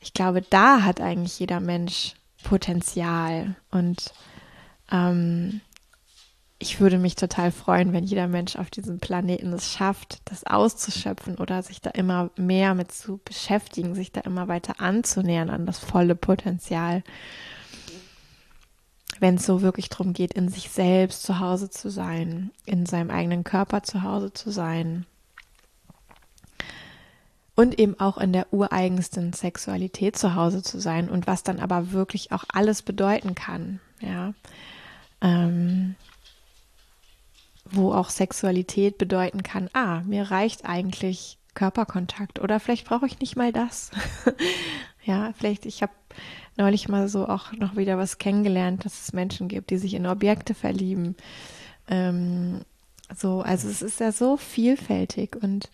ich 0.00 0.12
glaube, 0.12 0.42
da 0.42 0.82
hat 0.82 1.00
eigentlich 1.00 1.38
jeder 1.38 1.60
Mensch 1.60 2.14
Potenzial 2.44 3.56
und 3.70 4.12
ähm, 4.92 5.60
ich 6.60 6.80
würde 6.80 6.98
mich 6.98 7.14
total 7.14 7.52
freuen, 7.52 7.92
wenn 7.92 8.04
jeder 8.04 8.26
Mensch 8.26 8.56
auf 8.56 8.70
diesem 8.70 9.00
Planeten 9.00 9.52
es 9.52 9.72
schafft, 9.72 10.20
das 10.24 10.44
auszuschöpfen 10.44 11.36
oder 11.36 11.62
sich 11.62 11.80
da 11.80 11.90
immer 11.90 12.30
mehr 12.36 12.74
mit 12.74 12.90
zu 12.90 13.20
beschäftigen, 13.24 13.94
sich 13.94 14.12
da 14.12 14.20
immer 14.22 14.48
weiter 14.48 14.80
anzunähern 14.80 15.50
an 15.50 15.66
das 15.66 15.78
volle 15.78 16.14
Potenzial. 16.14 17.02
Wenn 19.20 19.36
es 19.36 19.46
so 19.46 19.62
wirklich 19.62 19.88
darum 19.88 20.12
geht, 20.12 20.34
in 20.34 20.48
sich 20.48 20.70
selbst 20.70 21.22
zu 21.22 21.40
Hause 21.40 21.70
zu 21.70 21.90
sein, 21.90 22.50
in 22.66 22.86
seinem 22.86 23.10
eigenen 23.10 23.44
Körper 23.44 23.82
zu 23.82 24.02
Hause 24.02 24.32
zu 24.32 24.50
sein, 24.50 25.06
und 27.58 27.76
eben 27.76 27.98
auch 27.98 28.18
in 28.18 28.32
der 28.32 28.52
ureigensten 28.52 29.32
Sexualität 29.32 30.16
zu 30.16 30.36
Hause 30.36 30.62
zu 30.62 30.78
sein 30.78 31.10
und 31.10 31.26
was 31.26 31.42
dann 31.42 31.58
aber 31.58 31.90
wirklich 31.90 32.30
auch 32.30 32.44
alles 32.52 32.82
bedeuten 32.82 33.34
kann, 33.34 33.80
ja. 34.00 34.32
Ähm, 35.20 35.96
wo 37.64 37.92
auch 37.92 38.10
Sexualität 38.10 38.96
bedeuten 38.96 39.42
kann, 39.42 39.68
ah, 39.72 40.02
mir 40.02 40.30
reicht 40.30 40.66
eigentlich 40.66 41.36
Körperkontakt 41.54 42.38
oder 42.38 42.60
vielleicht 42.60 42.86
brauche 42.86 43.06
ich 43.06 43.18
nicht 43.18 43.34
mal 43.34 43.52
das. 43.52 43.90
ja, 45.04 45.32
vielleicht, 45.36 45.66
ich 45.66 45.82
habe 45.82 45.92
neulich 46.58 46.88
mal 46.88 47.08
so 47.08 47.26
auch 47.28 47.52
noch 47.52 47.76
wieder 47.76 47.96
was 47.96 48.18
kennengelernt, 48.18 48.84
dass 48.84 49.00
es 49.02 49.12
Menschen 49.12 49.48
gibt, 49.48 49.70
die 49.70 49.78
sich 49.78 49.94
in 49.94 50.06
Objekte 50.06 50.54
verlieben. 50.54 51.16
Ähm, 51.88 52.60
so, 53.16 53.40
also 53.40 53.68
es 53.68 53.80
ist 53.80 54.00
ja 54.00 54.12
so 54.12 54.36
vielfältig 54.36 55.36
und 55.40 55.70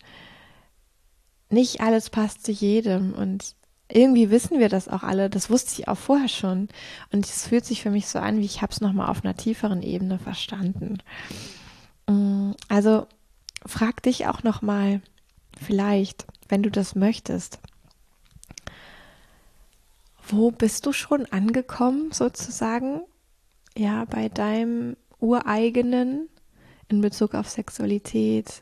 nicht 1.49 1.81
alles 1.81 2.09
passt 2.09 2.45
zu 2.45 2.51
jedem 2.51 3.13
und 3.13 3.55
irgendwie 3.87 4.31
wissen 4.31 4.59
wir 4.59 4.69
das 4.69 4.87
auch 4.87 5.03
alle. 5.03 5.29
Das 5.29 5.49
wusste 5.49 5.79
ich 5.79 5.87
auch 5.87 5.97
vorher 5.97 6.27
schon. 6.27 6.69
Und 7.11 7.25
es 7.25 7.47
fühlt 7.47 7.65
sich 7.65 7.83
für 7.83 7.91
mich 7.91 8.07
so 8.07 8.19
an, 8.19 8.39
wie 8.39 8.45
ich 8.45 8.61
habe 8.61 8.71
es 8.71 8.81
nochmal 8.81 9.09
auf 9.09 9.23
einer 9.23 9.35
tieferen 9.35 9.83
Ebene 9.83 10.17
verstanden. 10.17 10.97
Mm, 12.07 12.51
also 12.67 13.05
frag 13.65 14.01
dich 14.01 14.27
auch 14.27 14.43
nochmal, 14.43 15.01
vielleicht, 15.59 16.25
wenn 16.49 16.63
du 16.63 16.71
das 16.71 16.95
möchtest, 16.95 17.59
wo 20.27 20.51
bist 20.51 20.85
du 20.85 20.93
schon 20.93 21.25
angekommen, 21.27 22.11
sozusagen? 22.11 23.01
Ja, 23.77 24.05
bei 24.05 24.29
deinem 24.29 24.95
ureigenen 25.19 26.29
in 26.87 27.01
Bezug 27.01 27.33
auf 27.33 27.49
Sexualität, 27.49 28.61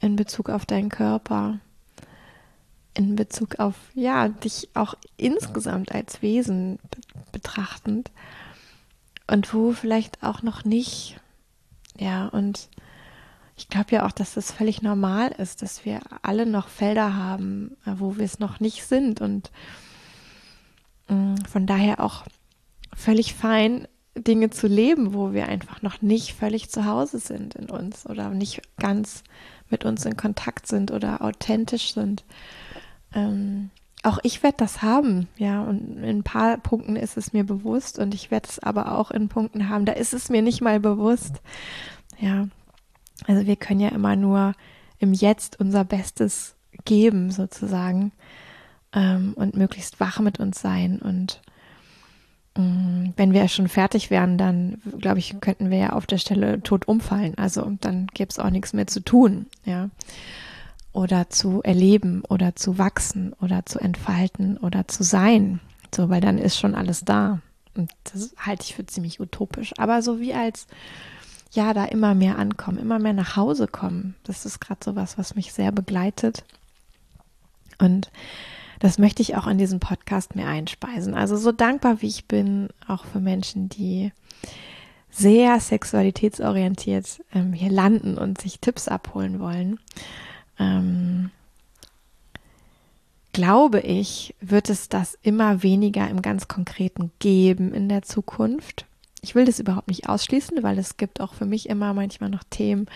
in 0.00 0.16
Bezug 0.16 0.50
auf 0.50 0.66
deinen 0.66 0.88
Körper, 0.88 1.60
in 2.94 3.16
Bezug 3.16 3.58
auf, 3.58 3.76
ja, 3.94 4.28
dich 4.28 4.68
auch 4.74 4.94
insgesamt 5.16 5.92
als 5.92 6.20
Wesen 6.20 6.78
betrachtend 7.30 8.10
und 9.26 9.54
wo 9.54 9.72
vielleicht 9.72 10.22
auch 10.22 10.42
noch 10.42 10.64
nicht, 10.64 11.18
ja, 11.98 12.26
und 12.26 12.68
ich 13.56 13.68
glaube 13.68 13.92
ja 13.92 14.06
auch, 14.06 14.12
dass 14.12 14.34
das 14.34 14.50
völlig 14.50 14.82
normal 14.82 15.28
ist, 15.38 15.62
dass 15.62 15.84
wir 15.84 16.00
alle 16.22 16.46
noch 16.46 16.68
Felder 16.68 17.14
haben, 17.14 17.76
wo 17.84 18.16
wir 18.16 18.24
es 18.24 18.38
noch 18.38 18.60
nicht 18.60 18.84
sind 18.84 19.20
und 19.20 19.50
von 21.48 21.66
daher 21.66 22.00
auch 22.00 22.24
völlig 22.94 23.34
fein, 23.34 23.86
Dinge 24.14 24.50
zu 24.50 24.66
leben, 24.66 25.14
wo 25.14 25.32
wir 25.32 25.48
einfach 25.48 25.80
noch 25.82 26.02
nicht 26.02 26.34
völlig 26.34 26.70
zu 26.70 26.84
Hause 26.84 27.18
sind 27.18 27.54
in 27.54 27.70
uns 27.70 28.06
oder 28.06 28.28
nicht 28.30 28.60
ganz 28.78 29.24
mit 29.70 29.84
uns 29.84 30.04
in 30.04 30.16
Kontakt 30.16 30.66
sind 30.66 30.90
oder 30.90 31.22
authentisch 31.22 31.94
sind. 31.94 32.24
Ähm, 33.14 33.70
auch 34.02 34.18
ich 34.22 34.42
werde 34.42 34.56
das 34.58 34.82
haben, 34.82 35.28
ja, 35.36 35.62
und 35.62 35.98
in 35.98 36.18
ein 36.18 36.22
paar 36.24 36.58
Punkten 36.58 36.96
ist 36.96 37.16
es 37.16 37.32
mir 37.32 37.44
bewusst 37.44 37.98
und 37.98 38.14
ich 38.14 38.30
werde 38.30 38.48
es 38.48 38.58
aber 38.58 38.98
auch 38.98 39.10
in 39.10 39.28
Punkten 39.28 39.68
haben, 39.68 39.84
da 39.84 39.92
ist 39.92 40.12
es 40.12 40.28
mir 40.28 40.42
nicht 40.42 40.60
mal 40.60 40.80
bewusst. 40.80 41.40
Ja, 42.18 42.48
also 43.26 43.46
wir 43.46 43.56
können 43.56 43.80
ja 43.80 43.90
immer 43.90 44.16
nur 44.16 44.54
im 44.98 45.12
Jetzt 45.12 45.58
unser 45.60 45.84
Bestes 45.84 46.56
geben, 46.84 47.30
sozusagen, 47.30 48.12
ähm, 48.94 49.32
und 49.34 49.56
möglichst 49.56 50.00
wach 50.00 50.20
mit 50.20 50.40
uns 50.40 50.60
sein 50.60 50.98
und 50.98 51.40
Mm, 52.56 53.10
wenn 53.16 53.32
wir 53.32 53.48
schon 53.48 53.68
fertig 53.68 54.10
wären, 54.10 54.36
dann 54.36 54.80
glaube 54.98 55.18
ich, 55.18 55.40
könnten 55.40 55.70
wir 55.70 55.78
ja 55.78 55.90
auf 55.90 56.06
der 56.06 56.18
Stelle 56.18 56.62
tot 56.62 56.86
umfallen. 56.86 57.36
Also 57.36 57.70
dann 57.80 58.08
gäbe 58.08 58.30
es 58.30 58.38
auch 58.38 58.50
nichts 58.50 58.72
mehr 58.72 58.86
zu 58.86 59.00
tun, 59.00 59.46
ja. 59.64 59.88
Oder 60.92 61.30
zu 61.30 61.62
erleben 61.62 62.22
oder 62.28 62.54
zu 62.54 62.76
wachsen 62.76 63.32
oder 63.40 63.64
zu 63.64 63.78
entfalten 63.78 64.58
oder 64.58 64.86
zu 64.88 65.02
sein. 65.02 65.60
So, 65.94 66.10
weil 66.10 66.20
dann 66.20 66.36
ist 66.36 66.58
schon 66.58 66.74
alles 66.74 67.04
da. 67.04 67.40
Und 67.74 67.90
das 68.12 68.34
halte 68.36 68.64
ich 68.64 68.74
für 68.74 68.84
ziemlich 68.84 69.18
utopisch. 69.18 69.72
Aber 69.78 70.02
so 70.02 70.20
wie 70.20 70.34
als, 70.34 70.66
ja, 71.52 71.72
da 71.72 71.86
immer 71.86 72.14
mehr 72.14 72.38
ankommen, 72.38 72.76
immer 72.76 72.98
mehr 72.98 73.14
nach 73.14 73.36
Hause 73.36 73.68
kommen. 73.68 74.14
Das 74.24 74.44
ist 74.44 74.60
gerade 74.60 74.84
so 74.84 74.94
was, 74.94 75.16
was 75.16 75.34
mich 75.34 75.54
sehr 75.54 75.72
begleitet. 75.72 76.44
Und 77.78 78.10
das 78.82 78.98
möchte 78.98 79.22
ich 79.22 79.36
auch 79.36 79.46
in 79.46 79.58
diesem 79.58 79.78
Podcast 79.78 80.34
mir 80.34 80.48
einspeisen. 80.48 81.14
Also 81.14 81.36
so 81.36 81.52
dankbar 81.52 82.02
wie 82.02 82.08
ich 82.08 82.26
bin, 82.26 82.68
auch 82.88 83.04
für 83.04 83.20
Menschen, 83.20 83.68
die 83.68 84.10
sehr 85.08 85.60
sexualitätsorientiert 85.60 87.22
ähm, 87.32 87.52
hier 87.52 87.70
landen 87.70 88.18
und 88.18 88.40
sich 88.40 88.58
Tipps 88.58 88.88
abholen 88.88 89.38
wollen. 89.38 89.78
Ähm, 90.58 91.30
glaube 93.32 93.78
ich, 93.78 94.34
wird 94.40 94.68
es 94.68 94.88
das 94.88 95.16
immer 95.22 95.62
weniger 95.62 96.10
im 96.10 96.20
ganz 96.20 96.48
Konkreten 96.48 97.12
geben 97.20 97.72
in 97.72 97.88
der 97.88 98.02
Zukunft. 98.02 98.86
Ich 99.20 99.36
will 99.36 99.44
das 99.44 99.60
überhaupt 99.60 99.86
nicht 99.86 100.08
ausschließen, 100.08 100.60
weil 100.64 100.76
es 100.76 100.96
gibt 100.96 101.20
auch 101.20 101.34
für 101.34 101.46
mich 101.46 101.68
immer 101.68 101.94
manchmal 101.94 102.30
noch 102.30 102.42
Themen, 102.50 102.86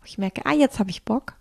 wo 0.00 0.06
ich 0.06 0.18
merke, 0.18 0.44
ah, 0.44 0.54
jetzt 0.54 0.80
habe 0.80 0.90
ich 0.90 1.04
Bock. 1.04 1.34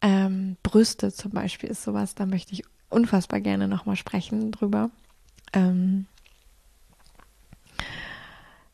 Ähm, 0.00 0.56
Brüste 0.64 1.12
zum 1.12 1.30
Beispiel 1.30 1.70
ist 1.70 1.84
sowas, 1.84 2.16
da 2.16 2.26
möchte 2.26 2.54
ich 2.54 2.64
unfassbar 2.90 3.40
gerne 3.40 3.68
nochmal 3.68 3.96
sprechen 3.96 4.52
drüber. 4.52 4.90
Ähm, 5.52 6.06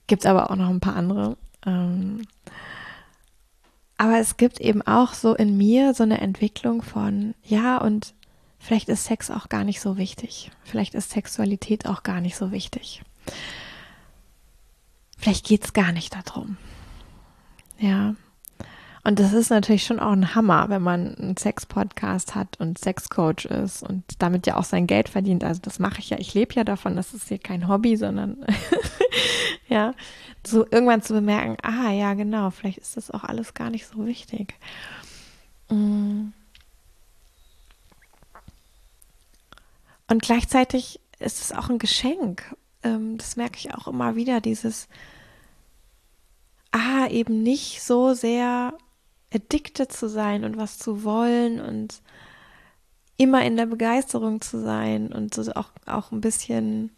gibt 0.07 0.27
aber 0.27 0.51
auch 0.51 0.57
noch 0.57 0.69
ein 0.69 0.81
paar 0.81 0.97
andere. 0.97 1.37
Ähm, 1.67 2.23
aber 3.97 4.19
es 4.19 4.37
gibt 4.37 4.61
eben 4.61 4.83
auch 4.83 5.13
so 5.15 5.35
in 5.35 5.57
mir 5.57 5.95
so 5.95 6.03
eine 6.03 6.21
Entwicklung 6.21 6.83
von, 6.83 7.35
ja, 7.45 7.79
und 7.79 8.15
vielleicht 8.59 8.89
ist 8.89 9.05
Sex 9.05 9.31
auch 9.31 9.49
gar 9.49 9.65
nicht 9.65 9.81
so 9.81 9.97
wichtig. 9.97 10.51
Vielleicht 10.65 10.95
ist 10.95 11.11
Sexualität 11.11 11.87
auch 11.87 12.03
gar 12.03 12.21
nicht 12.21 12.37
so 12.37 12.51
wichtig. 12.51 13.03
Vielleicht 15.17 15.47
geht 15.47 15.65
es 15.65 15.73
gar 15.73 15.93
nicht 15.93 16.15
darum. 16.15 16.57
Ja. 17.79 18.15
Und 19.07 19.19
das 19.19 19.35
ist 19.35 19.51
natürlich 19.51 19.85
schon 19.85 20.01
auch 20.01 20.13
ein 20.13 20.35
Hammer, 20.35 20.71
wenn 20.71 20.81
man 20.81 21.15
einen 21.17 21.37
Sex-Podcast 21.37 22.35
hat 22.35 22.59
und 22.59 22.79
Sexcoach 22.79 23.45
ist 23.45 23.83
und 23.83 24.03
damit 24.19 24.47
ja 24.47 24.57
auch 24.57 24.65
sein 24.65 24.87
Geld 24.87 25.11
verdient. 25.11 25.45
Also 25.45 25.61
das 25.63 25.79
mache 25.79 25.99
ich 25.99 26.09
ja. 26.09 26.19
Ich 26.19 26.33
lebe 26.33 26.55
ja 26.55 26.65
davon. 26.65 26.97
Das 26.97 27.13
ist 27.13 27.29
hier 27.29 27.39
kein 27.39 27.69
Hobby, 27.69 27.99
sondern 27.99 28.47
ja, 29.69 29.93
so 30.47 30.67
irgendwann 30.71 31.03
zu 31.03 31.13
bemerken, 31.13 31.59
ah 31.63 31.91
ja, 31.91 32.15
genau, 32.15 32.51
vielleicht 32.51 32.79
ist 32.79 32.97
das 32.97 33.11
auch 33.11 33.25
alles 33.25 33.53
gar 33.53 33.69
nicht 33.69 33.87
so 33.87 34.07
wichtig. 34.07 34.55
Mm. 35.69 36.29
Und 40.09 40.23
gleichzeitig 40.23 40.99
ist 41.19 41.43
es 41.43 41.53
auch 41.53 41.69
ein 41.69 41.79
Geschenk. 41.79 42.57
Ähm, 42.83 43.19
das 43.19 43.37
merke 43.37 43.59
ich 43.59 43.75
auch 43.75 43.87
immer 43.87 44.17
wieder, 44.17 44.41
dieses, 44.41 44.89
ah, 46.73 47.07
eben 47.09 47.43
nicht 47.43 47.83
so 47.83 48.15
sehr 48.15 48.73
addicted 49.35 49.93
zu 49.93 50.09
sein 50.09 50.45
und 50.45 50.57
was 50.57 50.79
zu 50.79 51.05
wollen 51.05 51.61
und 51.61 52.03
immer 53.17 53.45
in 53.45 53.57
der 53.57 53.67
Begeisterung 53.67 54.41
zu 54.41 54.61
sein 54.61 55.13
und 55.13 55.35
so 55.35 55.53
auch, 55.53 55.71
auch 55.87 56.13
ein 56.13 56.21
bisschen 56.21 56.91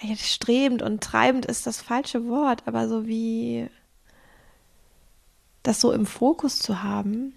ja, 0.00 0.14
strebend 0.16 0.82
und 0.82 1.02
treibend 1.02 1.46
ist 1.46 1.66
das 1.66 1.80
falsche 1.80 2.26
Wort, 2.28 2.62
aber 2.66 2.88
so 2.88 3.06
wie 3.06 3.68
das 5.62 5.80
so 5.80 5.92
im 5.92 6.06
Fokus 6.06 6.58
zu 6.60 6.82
haben, 6.82 7.34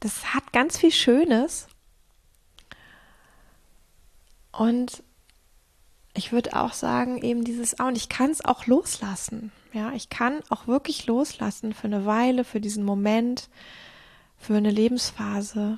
das 0.00 0.34
hat 0.34 0.52
ganz 0.52 0.78
viel 0.78 0.92
Schönes. 0.92 1.68
Und 4.52 5.02
ich 6.14 6.32
würde 6.32 6.56
auch 6.56 6.72
sagen, 6.72 7.20
eben 7.22 7.44
dieses, 7.44 7.78
ah, 7.78 7.88
und 7.88 7.96
ich 7.96 8.08
kann 8.08 8.30
es 8.30 8.44
auch 8.44 8.66
loslassen. 8.66 9.52
Ja, 9.72 9.92
ich 9.92 10.08
kann 10.08 10.40
auch 10.48 10.66
wirklich 10.66 11.06
loslassen 11.06 11.74
für 11.74 11.86
eine 11.86 12.06
Weile, 12.06 12.44
für 12.44 12.60
diesen 12.60 12.84
Moment, 12.84 13.48
für 14.38 14.56
eine 14.56 14.70
Lebensphase, 14.70 15.76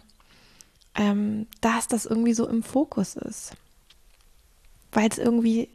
ähm, 0.95 1.47
dass 1.61 1.89
das 1.89 2.07
irgendwie 2.07 2.35
so 2.35 2.47
im 2.49 2.63
Fokus 2.63 3.17
ist. 3.17 3.55
Weil 4.93 5.09
es 5.09 5.19
irgendwie 5.19 5.69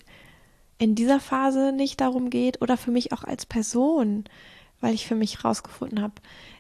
in 0.78 0.96
dieser 0.96 1.20
Phase 1.20 1.72
nicht 1.72 2.02
darum 2.02 2.30
geht 2.30 2.62
oder 2.62 2.78
für 2.78 2.92
mich 2.92 3.14
auch 3.14 3.24
als 3.24 3.46
Person, 3.46 4.26
weil 4.82 4.94
ich 4.94 5.08
für 5.08 5.16
mich 5.16 5.44
rausgefunden 5.44 6.02
habe, 6.02 6.16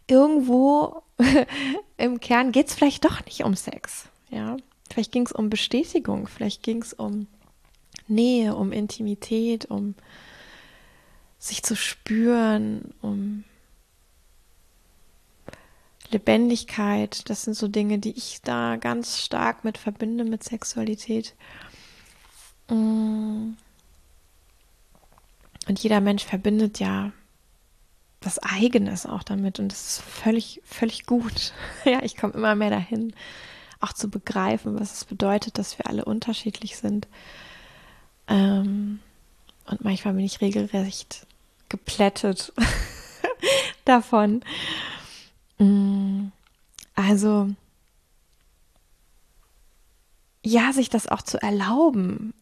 irgendwo 0.07 1.03
im 1.97 2.19
Kern 2.19 2.51
geht 2.51 2.67
es 2.67 2.75
vielleicht 2.75 3.03
doch 3.05 3.23
nicht 3.25 3.43
um 3.43 3.55
Sex. 3.55 4.07
Ja, 4.29 4.57
vielleicht 4.89 5.11
ging 5.11 5.25
es 5.25 5.31
um 5.31 5.49
Bestätigung, 5.49 6.27
vielleicht 6.27 6.63
ging 6.63 6.81
es 6.81 6.93
um 6.93 7.27
Nähe, 8.07 8.55
um 8.55 8.71
Intimität, 8.71 9.65
um 9.65 9.95
sich 11.43 11.61
zu 11.63 11.75
spüren, 11.75 12.93
um 13.01 13.43
Lebendigkeit. 16.09 17.29
Das 17.29 17.43
sind 17.43 17.55
so 17.55 17.67
Dinge, 17.67 17.99
die 17.99 18.11
ich 18.11 18.41
da 18.43 18.77
ganz 18.77 19.19
stark 19.19 19.65
mit 19.65 19.77
verbinde 19.77 20.23
mit 20.23 20.43
Sexualität. 20.43 21.35
Mm. 22.69 23.55
Und 25.67 25.79
jeder 25.79 26.01
Mensch 26.01 26.23
verbindet 26.23 26.79
ja 26.79 27.11
was 28.21 28.39
Eigenes 28.39 29.05
auch 29.05 29.23
damit 29.23 29.59
und 29.59 29.69
das 29.69 29.97
ist 29.97 30.01
völlig, 30.01 30.61
völlig 30.63 31.05
gut. 31.05 31.53
ja, 31.85 32.01
ich 32.03 32.15
komme 32.15 32.33
immer 32.33 32.55
mehr 32.55 32.69
dahin, 32.69 33.13
auch 33.81 33.91
zu 33.91 34.09
begreifen, 34.09 34.79
was 34.79 34.93
es 34.93 35.05
bedeutet, 35.05 35.57
dass 35.57 35.77
wir 35.77 35.87
alle 35.87 36.05
unterschiedlich 36.05 36.77
sind 36.77 37.07
ähm, 38.29 38.99
und 39.65 39.83
manchmal 39.83 40.13
bin 40.13 40.23
ich 40.23 40.39
regelrecht 40.39 41.27
geplättet 41.73 42.53
davon. 43.85 44.43
Mm, 45.57 46.27
also, 46.93 47.49
ja, 50.43 50.71
sich 50.71 50.89
das 50.89 51.07
auch 51.07 51.23
zu 51.23 51.41
erlauben, 51.41 52.35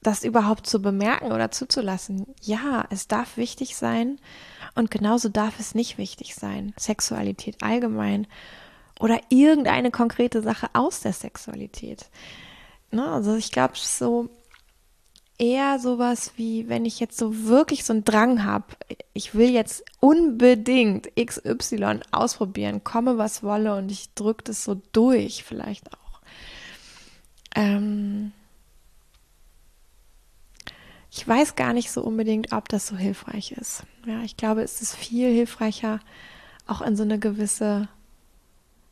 das 0.00 0.22
überhaupt 0.22 0.68
zu 0.68 0.80
bemerken 0.80 1.32
oder 1.32 1.50
zuzulassen. 1.50 2.26
Ja, 2.40 2.86
es 2.90 3.08
darf 3.08 3.36
wichtig 3.36 3.74
sein 3.74 4.20
und 4.76 4.92
genauso 4.92 5.28
darf 5.28 5.58
es 5.58 5.74
nicht 5.74 5.98
wichtig 5.98 6.36
sein. 6.36 6.72
Sexualität 6.78 7.64
allgemein 7.64 8.28
oder 9.00 9.20
irgendeine 9.28 9.90
konkrete 9.90 10.40
Sache 10.40 10.68
aus 10.72 11.00
der 11.00 11.14
Sexualität. 11.14 12.10
Ne? 12.92 13.04
Also 13.04 13.34
ich 13.34 13.50
glaube, 13.50 13.74
so 13.76 14.28
eher 15.38 15.78
sowas 15.78 16.32
wie, 16.36 16.68
wenn 16.68 16.84
ich 16.84 17.00
jetzt 17.00 17.18
so 17.18 17.46
wirklich 17.46 17.84
so 17.84 17.92
einen 17.92 18.04
Drang 18.04 18.44
habe, 18.44 18.66
ich 19.12 19.34
will 19.34 19.50
jetzt 19.50 19.84
unbedingt 20.00 21.08
XY 21.16 22.00
ausprobieren, 22.12 22.84
komme 22.84 23.18
was 23.18 23.42
wolle 23.42 23.76
und 23.76 23.90
ich 23.90 24.14
drücke 24.14 24.44
das 24.44 24.64
so 24.64 24.80
durch 24.92 25.44
vielleicht 25.44 25.92
auch. 25.92 26.20
ähm, 27.54 28.32
ich 31.10 31.26
weiß 31.26 31.54
gar 31.54 31.72
nicht 31.72 31.92
so 31.92 32.02
unbedingt, 32.02 32.52
ob 32.52 32.68
das 32.68 32.88
so 32.88 32.96
hilfreich 32.96 33.52
ist. 33.52 33.84
Ja, 34.04 34.22
ich 34.22 34.36
glaube, 34.36 34.62
es 34.62 34.82
ist 34.82 34.96
viel 34.96 35.32
hilfreicher, 35.32 36.00
auch 36.66 36.80
in 36.82 36.96
so 36.96 37.04
eine 37.04 37.20
gewisse 37.20 37.88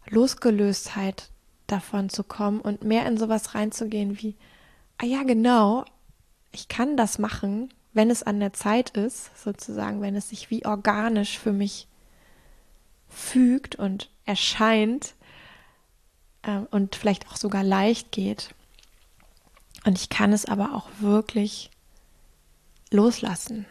Losgelöstheit 0.08 1.30
davon 1.66 2.10
zu 2.10 2.22
kommen 2.22 2.60
und 2.60 2.84
mehr 2.84 3.06
in 3.06 3.16
sowas 3.16 3.56
reinzugehen 3.56 4.22
wie, 4.22 4.36
ah 4.98 5.06
ja, 5.06 5.24
genau, 5.24 5.84
ich 6.52 6.68
kann 6.68 6.96
das 6.96 7.18
machen, 7.18 7.72
wenn 7.92 8.10
es 8.10 8.22
an 8.22 8.40
der 8.40 8.52
Zeit 8.52 8.90
ist, 8.90 9.30
sozusagen, 9.42 10.00
wenn 10.00 10.16
es 10.16 10.28
sich 10.28 10.50
wie 10.50 10.64
organisch 10.64 11.38
für 11.38 11.52
mich 11.52 11.88
fügt 13.08 13.76
und 13.76 14.10
erscheint 14.24 15.14
äh, 16.42 16.60
und 16.70 16.96
vielleicht 16.96 17.28
auch 17.28 17.36
sogar 17.36 17.62
leicht 17.62 18.12
geht. 18.12 18.54
Und 19.84 19.98
ich 19.98 20.08
kann 20.08 20.32
es 20.32 20.44
aber 20.44 20.74
auch 20.74 20.88
wirklich 21.00 21.70
loslassen. 22.90 23.66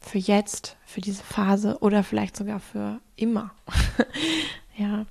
Für 0.00 0.18
jetzt, 0.18 0.76
für 0.84 1.00
diese 1.00 1.22
Phase 1.22 1.78
oder 1.80 2.04
vielleicht 2.04 2.36
sogar 2.36 2.60
für 2.60 3.00
immer. 3.16 3.52
ja. 4.76 5.06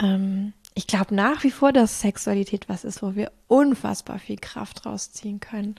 Ähm, 0.00 0.52
ich 0.74 0.86
glaube 0.86 1.14
nach 1.14 1.44
wie 1.44 1.50
vor, 1.50 1.72
dass 1.72 2.00
Sexualität 2.00 2.68
was 2.68 2.84
ist, 2.84 3.02
wo 3.02 3.14
wir 3.14 3.30
unfassbar 3.46 4.18
viel 4.18 4.38
Kraft 4.38 4.84
rausziehen 4.84 5.40
können. 5.40 5.76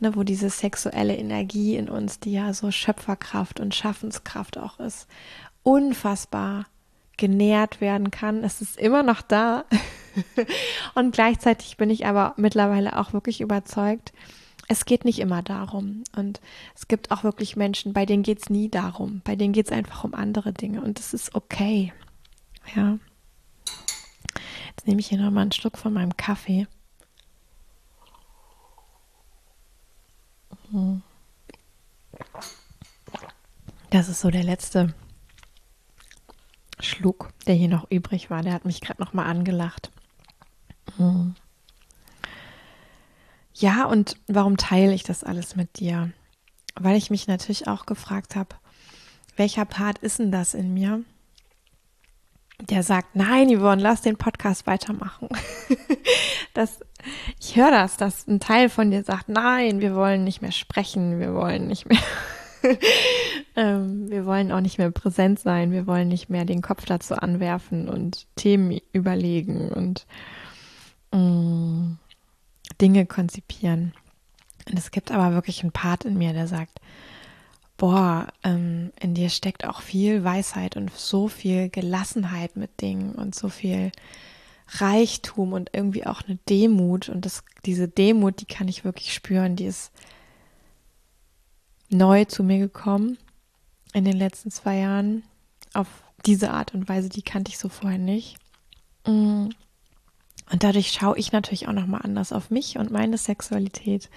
Ne, 0.00 0.14
wo 0.14 0.22
diese 0.22 0.48
sexuelle 0.48 1.16
Energie 1.16 1.76
in 1.76 1.88
uns, 1.88 2.20
die 2.20 2.32
ja 2.32 2.52
so 2.52 2.70
Schöpferkraft 2.70 3.58
und 3.58 3.74
Schaffenskraft 3.74 4.56
auch 4.56 4.78
ist, 4.78 5.08
unfassbar 5.64 6.66
genährt 7.16 7.80
werden 7.80 8.10
kann. 8.12 8.44
Es 8.44 8.60
ist 8.60 8.78
immer 8.78 9.02
noch 9.02 9.22
da. 9.22 9.64
und 10.94 11.12
gleichzeitig 11.12 11.76
bin 11.76 11.90
ich 11.90 12.06
aber 12.06 12.34
mittlerweile 12.36 12.96
auch 12.96 13.12
wirklich 13.12 13.40
überzeugt, 13.40 14.12
es 14.68 14.84
geht 14.84 15.04
nicht 15.04 15.18
immer 15.18 15.42
darum. 15.42 16.04
Und 16.14 16.40
es 16.76 16.88
gibt 16.88 17.10
auch 17.10 17.24
wirklich 17.24 17.56
Menschen, 17.56 17.92
bei 17.92 18.06
denen 18.06 18.22
geht 18.22 18.40
es 18.40 18.50
nie 18.50 18.68
darum. 18.68 19.22
Bei 19.24 19.34
denen 19.34 19.52
geht 19.52 19.66
es 19.66 19.72
einfach 19.72 20.04
um 20.04 20.14
andere 20.14 20.52
Dinge. 20.52 20.82
Und 20.82 20.98
das 20.98 21.14
ist 21.14 21.34
okay. 21.34 21.92
Ja. 22.76 22.98
Jetzt 24.76 24.86
nehme 24.86 25.00
ich 25.00 25.08
hier 25.08 25.18
nochmal 25.18 25.42
einen 25.42 25.52
Schluck 25.52 25.78
von 25.78 25.92
meinem 25.92 26.16
Kaffee. 26.16 26.66
Das 33.90 34.08
ist 34.08 34.20
so 34.20 34.30
der 34.30 34.44
letzte 34.44 34.94
Schluck, 36.80 37.30
der 37.46 37.54
hier 37.54 37.68
noch 37.68 37.90
übrig 37.90 38.30
war. 38.30 38.42
Der 38.42 38.52
hat 38.52 38.64
mich 38.64 38.80
gerade 38.80 39.02
nochmal 39.02 39.26
angelacht. 39.26 39.90
Mhm. 40.98 41.34
Ja, 43.54 43.86
und 43.86 44.16
warum 44.28 44.56
teile 44.56 44.94
ich 44.94 45.02
das 45.02 45.24
alles 45.24 45.56
mit 45.56 45.80
dir? 45.80 46.12
Weil 46.76 46.96
ich 46.96 47.10
mich 47.10 47.26
natürlich 47.26 47.66
auch 47.66 47.86
gefragt 47.86 48.36
habe, 48.36 48.54
welcher 49.36 49.64
Part 49.64 49.98
ist 49.98 50.20
denn 50.20 50.30
das 50.30 50.54
in 50.54 50.74
mir, 50.74 51.02
der 52.60 52.82
sagt, 52.82 53.16
nein, 53.16 53.48
Yvonne, 53.48 53.82
lass 53.82 54.02
den 54.02 54.16
Podcast 54.16 54.66
weitermachen. 54.66 55.28
das, 56.54 56.80
ich 57.40 57.56
höre 57.56 57.70
das, 57.70 57.96
dass 57.96 58.26
ein 58.26 58.40
Teil 58.40 58.68
von 58.68 58.90
dir 58.90 59.04
sagt, 59.04 59.28
nein, 59.28 59.80
wir 59.80 59.94
wollen 59.94 60.24
nicht 60.24 60.42
mehr 60.42 60.52
sprechen, 60.52 61.20
wir 61.20 61.34
wollen 61.34 61.66
nicht 61.66 61.88
mehr, 61.88 61.98
ähm, 63.56 64.10
wir 64.10 64.26
wollen 64.26 64.52
auch 64.52 64.60
nicht 64.60 64.78
mehr 64.78 64.90
präsent 64.90 65.40
sein, 65.40 65.72
wir 65.72 65.86
wollen 65.86 66.08
nicht 66.08 66.30
mehr 66.30 66.44
den 66.44 66.62
Kopf 66.62 66.84
dazu 66.84 67.14
anwerfen 67.14 67.88
und 67.88 68.26
Themen 68.36 68.80
überlegen 68.92 69.68
und 69.70 70.06
mm, 71.12 71.92
Dinge 72.80 73.06
konzipieren. 73.06 73.92
Und 74.68 74.78
es 74.78 74.90
gibt 74.90 75.10
aber 75.10 75.34
wirklich 75.34 75.62
einen 75.62 75.72
Part 75.72 76.04
in 76.04 76.18
mir, 76.18 76.32
der 76.32 76.46
sagt, 76.46 76.80
boah, 77.78 78.26
ähm, 78.42 78.92
in 79.00 79.14
dir 79.14 79.30
steckt 79.30 79.66
auch 79.66 79.80
viel 79.80 80.24
Weisheit 80.24 80.76
und 80.76 80.92
so 80.92 81.28
viel 81.28 81.70
Gelassenheit 81.70 82.56
mit 82.56 82.80
Dingen 82.82 83.12
und 83.12 83.34
so 83.34 83.48
viel 83.48 83.92
Reichtum 84.68 85.52
und 85.52 85.70
irgendwie 85.72 86.06
auch 86.06 86.22
eine 86.22 86.38
Demut. 86.48 87.08
Und 87.08 87.24
das, 87.24 87.42
diese 87.64 87.88
Demut, 87.88 88.40
die 88.40 88.46
kann 88.46 88.68
ich 88.68 88.84
wirklich 88.84 89.12
spüren, 89.12 89.56
die 89.56 89.66
ist 89.66 89.92
neu 91.90 92.24
zu 92.26 92.42
mir 92.42 92.58
gekommen 92.58 93.18
in 93.94 94.04
den 94.04 94.16
letzten 94.16 94.50
zwei 94.50 94.78
Jahren 94.78 95.22
auf 95.74 95.86
diese 96.26 96.50
Art 96.50 96.74
und 96.74 96.88
Weise, 96.88 97.08
die 97.08 97.22
kannte 97.22 97.50
ich 97.50 97.58
so 97.58 97.68
vorher 97.68 97.98
nicht. 97.98 98.36
Mm. 99.06 99.48
Und 100.50 100.62
dadurch 100.62 100.92
schaue 100.92 101.18
ich 101.18 101.32
natürlich 101.32 101.68
auch 101.68 101.72
nochmal 101.72 102.02
anders 102.02 102.32
auf 102.32 102.50
mich 102.50 102.78
und 102.78 102.90
meine 102.90 103.18
Sexualität 103.18 104.08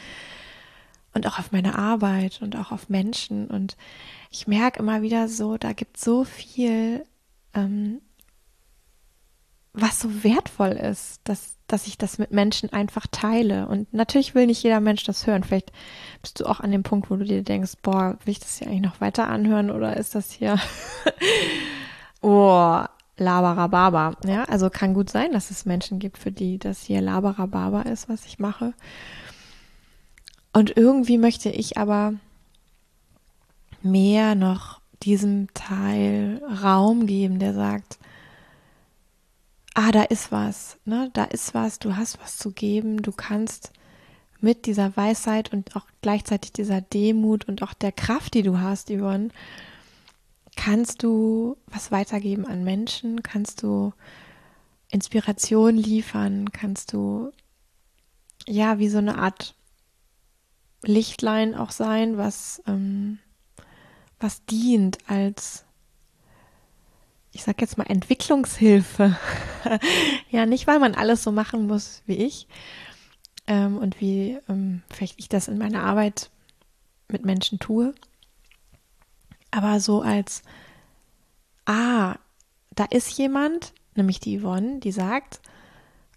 und 1.13 1.27
auch 1.27 1.39
auf 1.39 1.51
meine 1.51 1.77
Arbeit 1.77 2.41
und 2.41 2.55
auch 2.55 2.71
auf 2.71 2.89
Menschen. 2.89 3.47
Und 3.47 3.75
ich 4.29 4.47
merke 4.47 4.79
immer 4.79 5.01
wieder 5.01 5.27
so, 5.27 5.57
da 5.57 5.73
gibt 5.73 5.97
so 5.97 6.23
viel, 6.23 7.05
ähm, 7.53 8.01
was 9.73 9.99
so 9.99 10.23
wertvoll 10.23 10.71
ist, 10.71 11.21
dass, 11.23 11.55
dass 11.67 11.88
ich 11.88 11.97
das 11.97 12.17
mit 12.17 12.31
Menschen 12.31 12.71
einfach 12.73 13.07
teile. 13.07 13.67
Und 13.67 13.93
natürlich 13.93 14.36
will 14.36 14.47
nicht 14.47 14.63
jeder 14.63 14.81
Mensch 14.81 15.03
das 15.03 15.25
hören. 15.25 15.43
Vielleicht 15.43 15.71
bist 16.21 16.39
du 16.39 16.45
auch 16.45 16.60
an 16.60 16.71
dem 16.71 16.84
Punkt, 16.84 17.10
wo 17.10 17.15
du 17.15 17.23
dir 17.23 17.43
denkst, 17.43 17.73
boah, 17.81 18.17
will 18.25 18.34
ich 18.34 18.39
das 18.39 18.57
hier 18.57 18.67
eigentlich 18.67 18.81
noch 18.81 19.01
weiter 19.01 19.27
anhören 19.27 19.71
oder 19.71 19.95
ist 19.95 20.13
das 20.13 20.31
hier, 20.31 20.60
oh, 22.21 22.84
Labarababa. 23.17 24.15
Ja, 24.25 24.43
also 24.45 24.69
kann 24.69 24.93
gut 24.93 25.10
sein, 25.10 25.31
dass 25.31 25.51
es 25.51 25.65
Menschen 25.65 25.99
gibt, 25.99 26.17
für 26.17 26.31
die 26.31 26.57
das 26.57 26.81
hier 26.81 27.01
Labarababa 27.01 27.84
ist, 27.84 28.10
was 28.10 28.25
ich 28.25 28.39
mache. 28.39 28.73
Und 30.53 30.75
irgendwie 30.75 31.17
möchte 31.17 31.49
ich 31.49 31.77
aber 31.77 32.13
mehr 33.81 34.36
noch 34.36 34.81
diesem 35.03 35.47
Teil 35.53 36.41
Raum 36.62 37.07
geben, 37.07 37.39
der 37.39 37.53
sagt, 37.53 37.99
ah, 39.73 39.91
da 39.91 40.03
ist 40.03 40.31
was, 40.31 40.77
ne, 40.86 41.10
da 41.13 41.23
ist 41.23 41.53
was, 41.53 41.79
du 41.79 41.95
hast 41.95 42.19
was 42.21 42.38
zu 42.38 42.51
geben, 42.51 43.01
du 43.01 43.12
kannst 43.12 43.71
mit 44.39 44.65
dieser 44.65 44.95
Weisheit 44.97 45.53
und 45.53 45.75
auch 45.75 45.86
gleichzeitig 46.01 46.51
dieser 46.51 46.81
Demut 46.81 47.47
und 47.47 47.62
auch 47.63 47.73
der 47.73 47.91
Kraft, 47.91 48.34
die 48.34 48.43
du 48.43 48.60
hast, 48.60 48.89
Yvonne, 48.89 49.29
kannst 50.55 51.03
du 51.03 51.57
was 51.67 51.91
weitergeben 51.91 52.45
an 52.45 52.63
Menschen, 52.63 53.23
kannst 53.23 53.63
du 53.63 53.93
Inspiration 54.89 55.77
liefern, 55.77 56.51
kannst 56.51 56.91
du 56.93 57.31
ja 58.47 58.79
wie 58.79 58.89
so 58.89 58.97
eine 58.97 59.17
Art 59.17 59.55
Lichtlein 60.84 61.55
auch 61.55 61.71
sein, 61.71 62.17
was, 62.17 62.62
ähm, 62.67 63.19
was 64.19 64.43
dient 64.45 64.97
als, 65.07 65.65
ich 67.32 67.44
sag 67.44 67.62
jetzt 67.62 67.78
mal, 67.78 67.86
Entwicklungshilfe. 67.86 69.17
ja, 70.30 70.46
nicht, 70.46 70.67
weil 70.67 70.80
man 70.80 70.96
alles 70.96 71.24
so 71.24 71.32
machen 71.32 71.67
muss 71.67 72.04
wie 72.06 72.15
ich 72.15 72.48
ähm, 73.48 73.78
und 73.78 74.02
wie 74.02 74.38
ähm, 74.50 74.84
vielleicht 74.89 75.20
ich 75.20 75.30
das 75.30 75.48
in 75.48 75.58
meiner 75.58 75.84
Arbeit 75.84 76.30
mit 77.08 77.26
Menschen 77.26 77.60
tue, 77.60 77.94
aber 79.52 79.80
so 79.80 80.02
als, 80.02 80.44
ah, 81.65 82.15
da 82.74 82.86
ist 82.86 83.17
jemand, 83.17 83.74
nämlich 83.96 84.20
die 84.20 84.39
Yvonne, 84.39 84.80
die 84.80 84.94
sagt, 84.94 85.41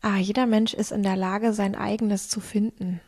ah, 0.03 0.17
jeder 0.17 0.47
Mensch 0.47 0.73
ist 0.75 0.93
in 0.93 1.03
der 1.03 1.17
Lage, 1.17 1.53
sein 1.53 1.75
eigenes 1.75 2.29
zu 2.29 2.41
finden. 2.41 3.01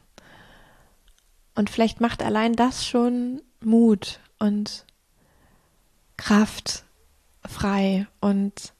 Und 1.55 1.71
vielleicht 1.71 2.01
macht 2.01 2.23
allein 2.23 2.55
das 2.55 2.85
schon 2.87 3.41
Mut 3.61 4.21
und 4.39 4.85
Kraft 6.17 6.86
frei 7.49 8.07
und 8.21 8.73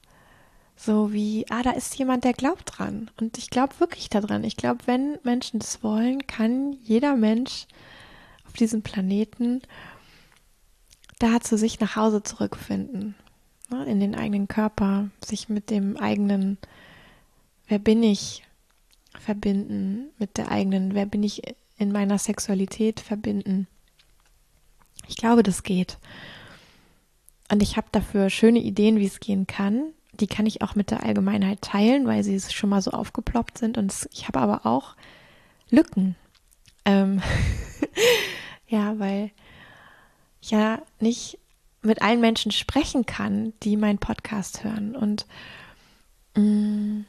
so 0.77 1.13
wie, 1.13 1.47
ah, 1.49 1.63
da 1.63 1.71
ist 1.71 1.97
jemand, 1.97 2.25
der 2.25 2.35
glaubt 2.35 2.79
dran. 2.79 3.11
Und 3.19 3.39
ich 3.39 3.49
glaube 3.49 3.81
wirklich 3.81 4.11
daran. 4.11 4.45
Ich 4.45 4.57
glaube, 4.57 4.81
wenn 4.87 5.19
Menschen 5.23 5.59
das 5.59 5.83
wollen, 5.83 6.27
kann 6.27 6.77
jeder 6.83 7.17
Mensch 7.17 7.67
auf 8.47 8.53
diesem 8.53 8.83
Planeten 8.83 9.63
da 11.19 11.41
zu 11.41 11.57
sich 11.57 11.81
nach 11.81 11.97
Hause 11.97 12.23
zurückfinden. 12.23 13.15
Ne, 13.71 13.85
in 13.87 13.99
den 13.99 14.15
eigenen 14.15 14.47
Körper, 14.47 15.09
sich 15.25 15.49
mit 15.49 15.71
dem 15.71 15.97
eigenen, 15.97 16.59
wer 17.67 17.81
bin 17.81 18.03
ich, 18.03 18.45
verbinden, 19.19 20.11
mit 20.19 20.37
der 20.37 20.53
eigenen, 20.53 20.95
wer 20.95 21.07
bin 21.07 21.23
ich 21.23 21.43
in 21.79 21.91
meiner 21.91 22.19
Sexualität 22.19 23.01
verbinden. 23.01 23.67
Ich 25.09 25.17
glaube, 25.17 25.43
das 25.43 25.63
geht. 25.63 25.99
Und 27.51 27.63
ich 27.63 27.77
habe 27.77 27.87
dafür 27.93 28.31
schöne 28.31 28.59
Ideen, 28.59 28.99
wie 28.99 29.07
es 29.07 29.21
gehen 29.21 29.47
kann. 29.47 29.93
Die 30.13 30.27
kann 30.27 30.47
ich 30.47 30.63
auch 30.63 30.75
mit 30.75 30.91
der 30.91 31.03
Allgemeinheit 31.05 31.61
teilen, 31.63 32.07
weil 32.07 32.25
sie 32.25 32.41
schon 32.41 32.71
mal 32.71 32.83
so 32.83 32.91
aufgeploppt 32.91 33.59
sind. 33.59 33.79
Und 33.79 34.09
ich 34.13 34.27
habe 34.29 34.41
aber 34.41 34.67
auch 34.67 34.97
Lücken. 35.71 36.17
Ähm 36.85 37.23
ja, 38.69 38.99
weil 38.99 39.31
ich 40.41 40.51
ja 40.51 40.81
nicht 41.01 41.39
mit 41.83 42.03
allen 42.03 42.21
Menschen 42.21 42.51
sprechen 42.51 43.07
kann, 43.07 43.53
die 43.63 43.77
meinen 43.77 43.99
Podcast 43.99 44.65
hören. 44.65 44.97
Und 44.97 45.27
mh, 46.35 46.43
mm, 46.43 47.07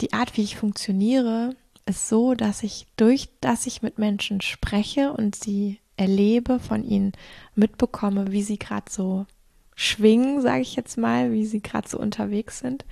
die 0.00 0.12
Art, 0.12 0.36
wie 0.36 0.42
ich 0.42 0.56
funktioniere, 0.56 1.54
ist 1.86 2.08
so, 2.08 2.34
dass 2.34 2.62
ich 2.62 2.86
durch, 2.96 3.28
dass 3.40 3.66
ich 3.66 3.82
mit 3.82 3.98
Menschen 3.98 4.40
spreche 4.40 5.12
und 5.12 5.34
sie 5.34 5.79
erlebe, 6.00 6.58
von 6.58 6.82
ihnen 6.82 7.12
mitbekomme, 7.54 8.32
wie 8.32 8.42
sie 8.42 8.58
gerade 8.58 8.90
so 8.90 9.26
schwingen, 9.74 10.40
sage 10.40 10.62
ich 10.62 10.74
jetzt 10.74 10.96
mal, 10.96 11.30
wie 11.32 11.44
sie 11.44 11.60
gerade 11.60 11.88
so 11.88 11.98
unterwegs 11.98 12.60
sind. 12.60 12.86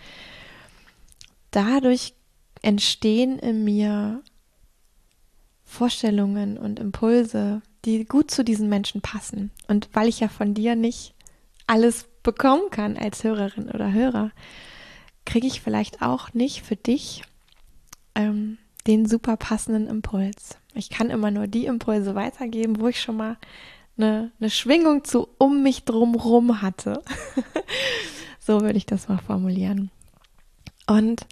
Dadurch 1.51 2.13
entstehen 2.61 3.39
in 3.39 3.65
mir 3.65 4.23
Vorstellungen 5.65 6.59
und 6.59 6.79
Impulse, 6.79 7.63
die 7.87 8.05
gut 8.05 8.31
zu 8.31 8.45
diesen 8.45 8.69
Menschen 8.69 9.01
passen. 9.01 9.51
Und 9.69 9.89
weil 9.95 10.09
ich 10.09 10.21
ja 10.21 10.29
von 10.29 10.53
dir 10.53 10.77
nicht 10.77 11.15
alles 11.67 12.07
bekommen 12.23 12.71
kann 12.71 12.99
als 12.99 13.25
Hörerin 13.25 13.71
oder 13.71 13.93
Hörer, 13.93 14.33
kriege 15.25 15.47
ich 15.47 15.63
vielleicht 15.63 16.03
auch 16.03 16.35
nicht 16.35 16.63
für 16.63 16.77
dich 16.77 17.23
ähm, 18.15 18.59
den 18.87 19.07
super 19.07 19.37
passenden 19.37 19.87
Impuls. 19.87 20.59
Ich 20.79 20.91
kann 20.91 21.11
immer 21.11 21.31
nur 21.31 21.47
die 21.47 21.67
Impulse 21.67 22.15
weitergeben, 22.15 22.79
wo 22.79 22.89
ich 22.89 23.01
schon 23.01 23.17
mal 23.17 23.37
eine, 23.97 24.31
eine 24.39 24.51
Schwingung 24.51 25.05
zu 25.05 25.29
um 25.39 25.63
mich 25.63 25.85
drumrum 25.85 26.63
hatte. 26.63 27.03
so 28.39 28.61
würde 28.61 28.79
ich 28.79 28.87
das 28.87 29.09
mal 29.09 29.19
formulieren. 29.19 29.91
Und 30.87 31.27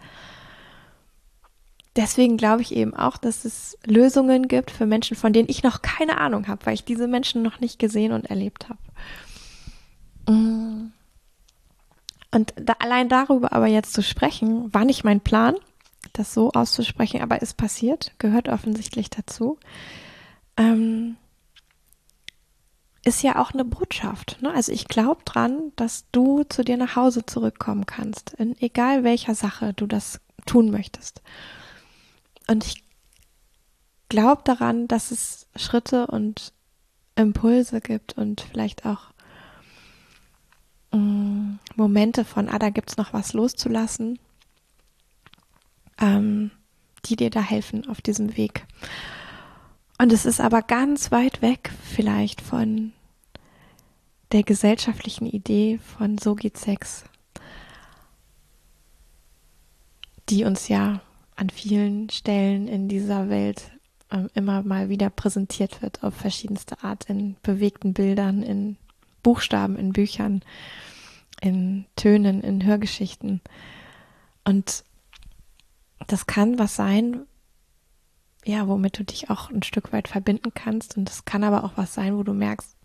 deswegen 1.95 2.37
glaube 2.37 2.63
ich 2.63 2.75
eben 2.75 2.95
auch, 2.95 3.17
dass 3.17 3.45
es 3.45 3.79
Lösungen 3.87 4.49
gibt 4.49 4.71
für 4.71 4.87
Menschen, 4.87 5.17
von 5.17 5.33
denen 5.33 5.49
ich 5.49 5.63
noch 5.63 5.81
keine 5.81 6.19
Ahnung 6.19 6.49
habe, 6.49 6.67
weil 6.67 6.75
ich 6.75 6.85
diese 6.85 7.07
Menschen 7.07 7.43
noch 7.43 7.61
nicht 7.61 7.79
gesehen 7.79 8.13
und 8.13 8.27
erlebt 8.27 8.69
habe. 8.69 10.33
Mm. 10.33 10.93
Und 12.33 12.53
da, 12.57 12.75
allein 12.81 13.09
darüber 13.09 13.53
aber 13.53 13.67
jetzt 13.67 13.95
zu 13.95 14.03
sprechen, 14.03 14.75
war 14.75 14.85
nicht 14.85 15.05
mein 15.05 15.21
Plan, 15.21 15.55
das 16.13 16.35
so 16.35 16.51
auszusprechen, 16.53 17.21
aber 17.23 17.43
ist 17.43 17.57
passiert, 17.57 18.13
gehört 18.19 18.49
offensichtlich 18.49 19.11
dazu. 19.11 19.59
Ähm, 20.57 21.17
ist 23.05 23.23
ja 23.23 23.41
auch 23.41 23.53
eine 23.53 23.65
Botschaft. 23.65 24.39
Ne? 24.43 24.53
Also 24.53 24.73
ich 24.73 24.89
glaube 24.89 25.23
dran, 25.25 25.73
dass 25.77 26.07
du 26.11 26.43
zu 26.43 26.65
dir 26.65 26.77
nach 26.77 26.97
Hause 26.97 27.25
zurückkommen 27.25 27.87
kannst, 27.87 28.35
in 28.35 28.61
egal 28.61 29.05
welcher 29.05 29.35
Sache 29.35 29.73
du 29.75 29.87
das 29.87 30.21
tun 30.45 30.71
möchtest. 30.71 31.23
Und 32.49 32.65
ich 32.65 32.83
glaube 34.09 34.43
daran, 34.45 34.89
dass 34.89 35.13
es 35.13 35.47
Schritte 35.55 36.09
und 36.09 36.53
Impulse 37.15 37.81
gibt 37.81 38.19
und 38.19 38.41
vielleicht 38.41 38.85
auch 38.85 39.13
ähm, 40.93 41.59
Momente 41.77 42.25
von, 42.25 42.49
ah, 42.49 42.59
da 42.59 42.71
gibt 42.71 42.91
es 42.91 42.97
noch 42.97 43.13
was 43.13 43.33
loszulassen, 43.33 44.19
ähm, 46.01 46.51
die 47.05 47.17
dir 47.17 47.31
da 47.31 47.41
helfen 47.41 47.89
auf 47.89 48.01
diesem 48.01 48.37
Weg. 48.37 48.67
Und 49.99 50.13
es 50.13 50.27
ist 50.27 50.41
aber 50.41 50.63
ganz 50.63 51.11
weit 51.11 51.41
weg 51.43 51.71
vielleicht 51.83 52.41
von 52.41 52.93
der 54.33 54.43
gesellschaftlichen 54.43 55.27
Idee 55.27 55.79
von 55.79 56.19
so 56.19 56.35
geht 56.35 56.59
Sex, 56.59 57.05
die 60.29 60.45
uns 60.45 60.69
ja 60.69 61.01
an 61.37 61.51
vielen 61.51 62.11
Stellen 62.11 62.67
in 62.67 62.89
dieser 62.89 63.29
Welt 63.29 63.71
äh, 64.11 64.25
immer 64.35 64.63
mal 64.63 64.89
wieder 64.89 65.11
präsentiert 65.11 65.83
wird 65.83 66.03
auf 66.03 66.15
verschiedenste 66.15 66.83
Art 66.83 67.05
in 67.09 67.37
bewegten 67.43 67.93
Bildern, 67.93 68.43
in 68.43 68.77
Buchstaben, 69.23 69.77
in 69.77 69.93
Büchern, 69.93 70.43
in 71.41 71.87
Tönen, 71.97 72.43
in 72.43 72.65
Hörgeschichten. 72.65 73.41
Und 74.45 74.85
das 76.07 76.27
kann 76.27 76.59
was 76.59 76.77
sein, 76.77 77.27
ja, 78.45 78.69
womit 78.69 78.99
du 78.99 79.05
dich 79.05 79.29
auch 79.29 79.51
ein 79.51 79.63
Stück 79.63 79.93
weit 79.93 80.09
verbinden 80.09 80.53
kannst. 80.55 80.97
Und 80.97 81.11
es 81.11 81.25
kann 81.25 81.43
aber 81.43 81.65
auch 81.65 81.73
was 81.77 81.95
sein, 81.95 82.17
wo 82.17 82.23
du 82.23 82.33
merkst, 82.33 82.77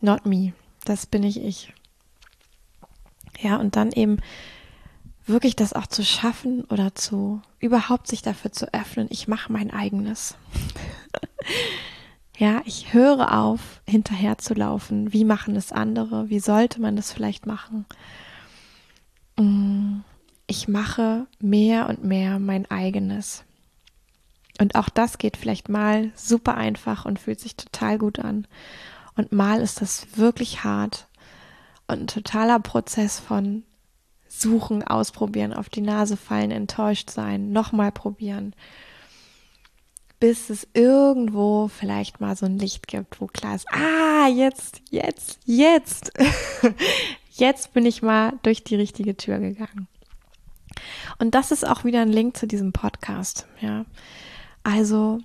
not 0.00 0.24
me, 0.24 0.54
das 0.84 1.06
bin 1.06 1.22
ich 1.22 1.42
ich. 1.42 1.72
Ja, 3.40 3.56
und 3.56 3.76
dann 3.76 3.92
eben 3.92 4.18
wirklich 5.26 5.56
das 5.56 5.72
auch 5.72 5.86
zu 5.86 6.04
schaffen 6.04 6.64
oder 6.64 6.94
zu 6.94 7.42
überhaupt 7.58 8.06
sich 8.06 8.22
dafür 8.22 8.52
zu 8.52 8.72
öffnen, 8.72 9.08
ich 9.10 9.28
mache 9.28 9.52
mein 9.52 9.70
eigenes. 9.70 10.36
ja, 12.36 12.62
ich 12.64 12.92
höre 12.92 13.38
auf, 13.38 13.82
hinterher 13.86 14.38
zu 14.38 14.54
laufen. 14.54 15.12
Wie 15.12 15.24
machen 15.24 15.56
es 15.56 15.72
andere? 15.72 16.28
Wie 16.30 16.40
sollte 16.40 16.80
man 16.80 16.96
das 16.96 17.12
vielleicht 17.12 17.46
machen? 17.46 17.86
Mm 19.36 20.00
ich 20.46 20.68
mache 20.68 21.26
mehr 21.40 21.88
und 21.88 22.04
mehr 22.04 22.38
mein 22.38 22.70
eigenes. 22.70 23.44
Und 24.60 24.74
auch 24.76 24.88
das 24.88 25.18
geht 25.18 25.36
vielleicht 25.36 25.68
mal 25.68 26.12
super 26.14 26.56
einfach 26.56 27.04
und 27.04 27.18
fühlt 27.18 27.40
sich 27.40 27.56
total 27.56 27.98
gut 27.98 28.18
an. 28.18 28.46
Und 29.16 29.32
mal 29.32 29.60
ist 29.60 29.80
das 29.80 30.16
wirklich 30.16 30.64
hart 30.64 31.08
und 31.86 32.02
ein 32.02 32.06
totaler 32.06 32.60
Prozess 32.60 33.18
von 33.18 33.64
suchen, 34.28 34.82
ausprobieren, 34.82 35.52
auf 35.52 35.68
die 35.68 35.80
Nase 35.80 36.16
fallen, 36.16 36.50
enttäuscht 36.50 37.10
sein, 37.10 37.52
nochmal 37.52 37.92
probieren, 37.92 38.54
bis 40.18 40.50
es 40.50 40.66
irgendwo 40.72 41.68
vielleicht 41.68 42.20
mal 42.20 42.36
so 42.36 42.46
ein 42.46 42.58
Licht 42.58 42.88
gibt, 42.88 43.20
wo 43.20 43.26
klar 43.26 43.54
ist, 43.54 43.66
ah, 43.70 44.28
jetzt, 44.28 44.82
jetzt, 44.90 45.38
jetzt, 45.44 46.12
jetzt 47.34 47.72
bin 47.72 47.84
ich 47.86 48.02
mal 48.02 48.32
durch 48.42 48.64
die 48.64 48.76
richtige 48.76 49.16
Tür 49.16 49.38
gegangen. 49.38 49.88
Und 51.18 51.34
das 51.34 51.50
ist 51.50 51.66
auch 51.66 51.84
wieder 51.84 52.00
ein 52.00 52.12
Link 52.12 52.36
zu 52.36 52.46
diesem 52.46 52.72
Podcast, 52.72 53.46
ja. 53.60 53.84
Also, 54.62 55.20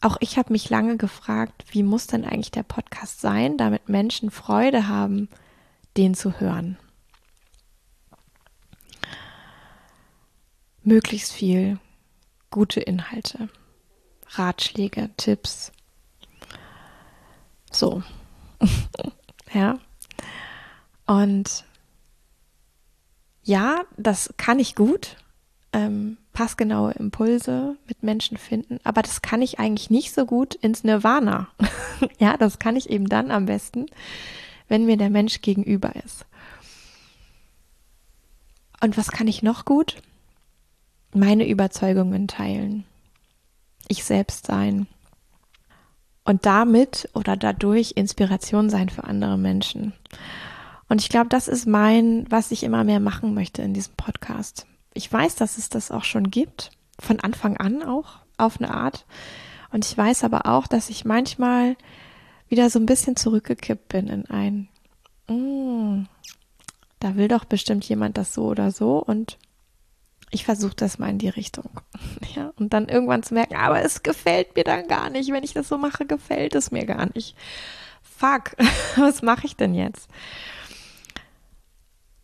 auch 0.00 0.16
ich 0.20 0.38
habe 0.38 0.52
mich 0.52 0.70
lange 0.70 0.96
gefragt, 0.96 1.64
wie 1.70 1.82
muss 1.82 2.06
denn 2.06 2.24
eigentlich 2.24 2.50
der 2.50 2.62
Podcast 2.62 3.20
sein, 3.20 3.56
damit 3.56 3.88
Menschen 3.88 4.30
Freude 4.30 4.88
haben, 4.88 5.28
den 5.96 6.14
zu 6.14 6.40
hören. 6.40 6.76
Möglichst 10.82 11.32
viel 11.32 11.78
gute 12.50 12.80
Inhalte, 12.80 13.48
Ratschläge, 14.30 15.10
Tipps. 15.16 15.72
So. 17.70 18.02
ja. 19.52 19.78
Und 21.06 21.64
ja, 23.42 23.82
das 23.96 24.32
kann 24.36 24.58
ich 24.58 24.74
gut, 24.74 25.16
ähm, 25.72 26.16
passgenaue 26.32 26.92
Impulse 26.92 27.76
mit 27.86 28.02
Menschen 28.02 28.36
finden, 28.38 28.80
aber 28.84 29.02
das 29.02 29.22
kann 29.22 29.42
ich 29.42 29.58
eigentlich 29.58 29.90
nicht 29.90 30.14
so 30.14 30.24
gut 30.24 30.54
ins 30.54 30.82
Nirvana. 30.82 31.48
ja, 32.18 32.36
das 32.36 32.58
kann 32.58 32.76
ich 32.76 32.90
eben 32.90 33.08
dann 33.08 33.30
am 33.30 33.46
besten, 33.46 33.86
wenn 34.68 34.86
mir 34.86 34.96
der 34.96 35.10
Mensch 35.10 35.42
gegenüber 35.42 35.94
ist. 36.04 36.24
Und 38.82 38.96
was 38.96 39.10
kann 39.10 39.28
ich 39.28 39.42
noch 39.42 39.64
gut? 39.64 39.96
Meine 41.12 41.48
Überzeugungen 41.48 42.28
teilen. 42.28 42.84
Ich 43.88 44.04
selbst 44.04 44.46
sein. 44.46 44.86
Und 46.24 46.46
damit 46.46 47.08
oder 47.14 47.36
dadurch 47.36 47.92
Inspiration 47.96 48.70
sein 48.70 48.88
für 48.88 49.04
andere 49.04 49.38
Menschen. 49.38 49.92
Und 50.88 51.00
ich 51.00 51.08
glaube, 51.08 51.28
das 51.28 51.48
ist 51.48 51.66
mein, 51.66 52.26
was 52.30 52.50
ich 52.50 52.62
immer 52.62 52.84
mehr 52.84 53.00
machen 53.00 53.34
möchte 53.34 53.62
in 53.62 53.74
diesem 53.74 53.94
Podcast. 53.94 54.66
Ich 54.92 55.12
weiß, 55.12 55.34
dass 55.36 55.58
es 55.58 55.68
das 55.68 55.90
auch 55.90 56.04
schon 56.04 56.30
gibt, 56.30 56.70
von 57.00 57.20
Anfang 57.20 57.56
an 57.56 57.82
auch, 57.82 58.18
auf 58.36 58.60
eine 58.60 58.72
Art. 58.72 59.06
Und 59.72 59.84
ich 59.84 59.96
weiß 59.96 60.24
aber 60.24 60.46
auch, 60.46 60.66
dass 60.66 60.90
ich 60.90 61.04
manchmal 61.04 61.76
wieder 62.48 62.70
so 62.70 62.78
ein 62.78 62.86
bisschen 62.86 63.16
zurückgekippt 63.16 63.88
bin 63.88 64.08
in 64.08 64.26
ein, 64.26 64.68
mm, 65.28 66.06
da 67.00 67.16
will 67.16 67.28
doch 67.28 67.44
bestimmt 67.44 67.84
jemand 67.88 68.16
das 68.16 68.34
so 68.34 68.44
oder 68.44 68.70
so 68.70 68.98
und 68.98 69.38
ich 70.30 70.44
versuche 70.44 70.74
das 70.74 70.98
mal 70.98 71.10
in 71.10 71.18
die 71.18 71.28
Richtung. 71.28 71.70
Ja, 72.34 72.52
und 72.56 72.72
dann 72.72 72.88
irgendwann 72.88 73.22
zu 73.22 73.34
merken, 73.34 73.54
aber 73.54 73.82
es 73.82 74.02
gefällt 74.02 74.56
mir 74.56 74.64
dann 74.64 74.88
gar 74.88 75.08
nicht. 75.08 75.30
Wenn 75.30 75.44
ich 75.44 75.52
das 75.52 75.68
so 75.68 75.78
mache, 75.78 76.04
gefällt 76.04 76.56
es 76.56 76.72
mir 76.72 76.84
gar 76.84 77.06
nicht. 77.14 77.36
Fuck, 78.02 78.56
was 78.96 79.22
mache 79.22 79.46
ich 79.46 79.54
denn 79.54 79.74
jetzt? 79.74 80.08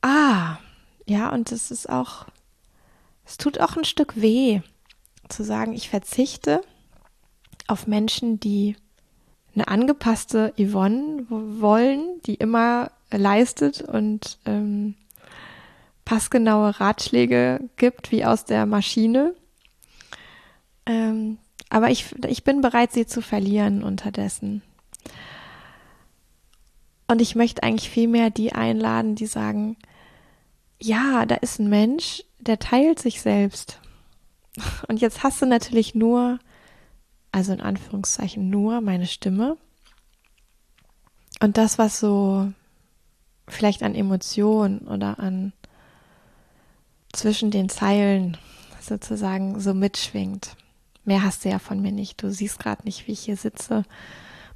Ah, 0.02 0.58
ja, 1.06 1.30
und 1.30 1.52
es 1.52 1.70
ist 1.70 1.88
auch, 1.88 2.26
es 3.24 3.36
tut 3.36 3.60
auch 3.60 3.76
ein 3.76 3.84
Stück 3.84 4.20
weh, 4.20 4.60
zu 5.28 5.44
sagen, 5.44 5.72
ich 5.72 5.88
verzichte 5.88 6.62
auf 7.66 7.86
Menschen, 7.86 8.40
die 8.40 8.76
eine 9.54 9.68
angepasste 9.68 10.52
Yvonne 10.58 11.26
wollen, 11.28 12.20
die 12.26 12.34
immer 12.34 12.90
leistet 13.10 13.82
und 13.82 14.38
ähm, 14.46 14.94
passgenaue 16.04 16.80
Ratschläge 16.80 17.60
gibt, 17.76 18.10
wie 18.10 18.24
aus 18.24 18.44
der 18.44 18.66
Maschine. 18.66 19.34
Ähm, 20.86 21.38
aber 21.68 21.90
ich, 21.90 22.14
ich 22.26 22.42
bin 22.44 22.60
bereit, 22.60 22.92
sie 22.92 23.06
zu 23.06 23.22
verlieren 23.22 23.82
unterdessen. 23.82 24.62
Und 27.06 27.20
ich 27.20 27.34
möchte 27.34 27.62
eigentlich 27.62 27.90
viel 27.90 28.08
mehr 28.08 28.30
die 28.30 28.52
einladen, 28.52 29.16
die 29.16 29.26
sagen, 29.26 29.76
ja, 30.80 31.26
da 31.26 31.36
ist 31.36 31.58
ein 31.58 31.68
Mensch, 31.68 32.24
der 32.38 32.58
teilt 32.58 32.98
sich 32.98 33.20
selbst. 33.20 33.80
Und 34.88 35.00
jetzt 35.00 35.22
hast 35.22 35.40
du 35.40 35.46
natürlich 35.46 35.94
nur, 35.94 36.38
also 37.32 37.52
in 37.52 37.60
Anführungszeichen 37.60 38.50
nur 38.50 38.80
meine 38.80 39.06
Stimme. 39.06 39.56
Und 41.40 41.56
das, 41.56 41.78
was 41.78 42.00
so 42.00 42.52
vielleicht 43.48 43.82
an 43.82 43.94
Emotionen 43.94 44.80
oder 44.88 45.18
an 45.18 45.52
zwischen 47.12 47.50
den 47.50 47.68
Zeilen 47.68 48.36
sozusagen 48.80 49.60
so 49.60 49.74
mitschwingt. 49.74 50.56
Mehr 51.04 51.24
hast 51.24 51.44
du 51.44 51.48
ja 51.48 51.58
von 51.58 51.80
mir 51.80 51.92
nicht. 51.92 52.22
Du 52.22 52.30
siehst 52.30 52.58
gerade 52.58 52.84
nicht, 52.84 53.06
wie 53.06 53.12
ich 53.12 53.20
hier 53.20 53.36
sitze. 53.36 53.84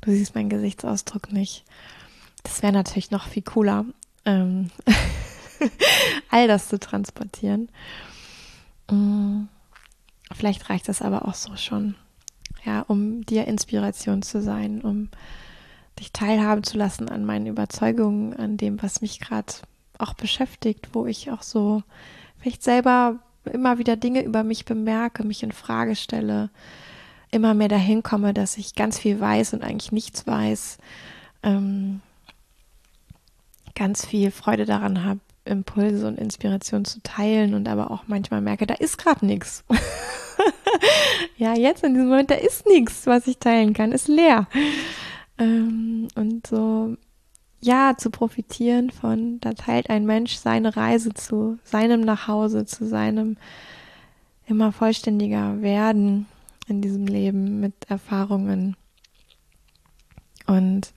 Du 0.01 0.11
siehst 0.11 0.35
meinen 0.35 0.51
Gesichtsausdruck 0.51 1.33
nicht. 1.33 1.65
Das 2.43 2.63
wäre 2.63 2.73
natürlich 2.73 3.11
noch 3.11 3.27
viel 3.27 3.43
cooler, 3.43 3.87
ähm, 4.25 4.71
all 6.31 6.49
das 6.49 6.69
zu 6.69 6.79
transportieren. 6.79 7.69
Mm, 8.91 9.45
vielleicht 10.33 10.69
reicht 10.71 10.89
das 10.89 11.03
aber 11.03 11.27
auch 11.27 11.35
so 11.35 11.57
schon, 11.57 11.95
ja, 12.65 12.83
um 12.83 13.25
dir 13.25 13.47
Inspiration 13.47 14.23
zu 14.23 14.41
sein, 14.41 14.81
um 14.81 15.09
dich 15.99 16.13
teilhaben 16.13 16.65
zu 16.65 16.77
lassen 16.77 17.09
an 17.09 17.25
meinen 17.25 17.47
Überzeugungen, 17.47 18.35
an 18.35 18.57
dem, 18.57 18.83
was 18.83 19.01
mich 19.01 19.21
gerade 19.21 19.53
auch 19.99 20.15
beschäftigt, 20.15 20.89
wo 20.93 21.07
ich 21.07 21.31
auch 21.31 21.43
so 21.43 21.83
vielleicht 22.39 22.63
selber 22.63 23.21
immer 23.53 23.79
wieder 23.79 23.97
Dinge 23.97 24.23
über 24.23 24.43
mich 24.43 24.65
bemerke, 24.65 25.25
mich 25.25 25.43
in 25.43 25.53
Frage 25.53 25.97
stelle, 25.97 26.51
immer 27.31 27.55
mehr 27.55 27.69
dahin 27.69 28.03
komme, 28.03 28.33
dass 28.33 28.57
ich 28.57 28.75
ganz 28.75 28.99
viel 28.99 29.21
weiß 29.21 29.55
und 29.55 29.63
eigentlich 29.63 29.93
nichts 29.93 30.27
weiß, 30.27 30.79
ähm, 31.43 32.01
ganz 33.75 34.07
viel 34.07 34.31
Freude 34.31 34.65
daran 34.65 35.05
habe, 35.05 35.21
Impulse 35.45 36.07
und 36.07 36.19
Inspiration 36.19 36.85
zu 36.85 37.03
teilen 37.03 37.55
und 37.55 37.69
aber 37.69 37.91
auch 37.91 38.05
manchmal 38.07 38.41
merke, 38.41 38.67
da 38.67 38.75
ist 38.75 38.99
gerade 38.99 39.27
nichts. 39.27 39.65
ja, 41.37 41.55
jetzt 41.55 41.85
in 41.85 41.95
diesem 41.95 42.09
Moment, 42.09 42.31
da 42.31 42.37
ist 42.37 42.67
nichts, 42.67 43.07
was 43.07 43.27
ich 43.27 43.39
teilen 43.39 43.75
kann, 43.75 43.93
ist 43.93 44.09
leer. 44.09 44.47
Ähm, 45.39 46.09
und 46.15 46.47
so 46.47 46.97
ja, 47.61 47.95
zu 47.97 48.11
profitieren 48.11 48.91
von, 48.91 49.41
da 49.41 49.55
teilt 49.55 49.89
ein 49.89 50.05
Mensch 50.05 50.37
seine 50.37 50.77
Reise 50.77 51.15
zu 51.15 51.59
seinem 51.65 52.03
Nachhause, 52.03 52.67
zu 52.67 52.87
seinem 52.87 53.39
immer 54.47 54.71
vollständiger 54.71 55.63
werden 55.63 56.27
in 56.67 56.83
diesem 56.83 57.07
Leben 57.07 57.61
mit 57.61 57.75
Erfahrungen. 57.89 58.77
Und 60.47 60.94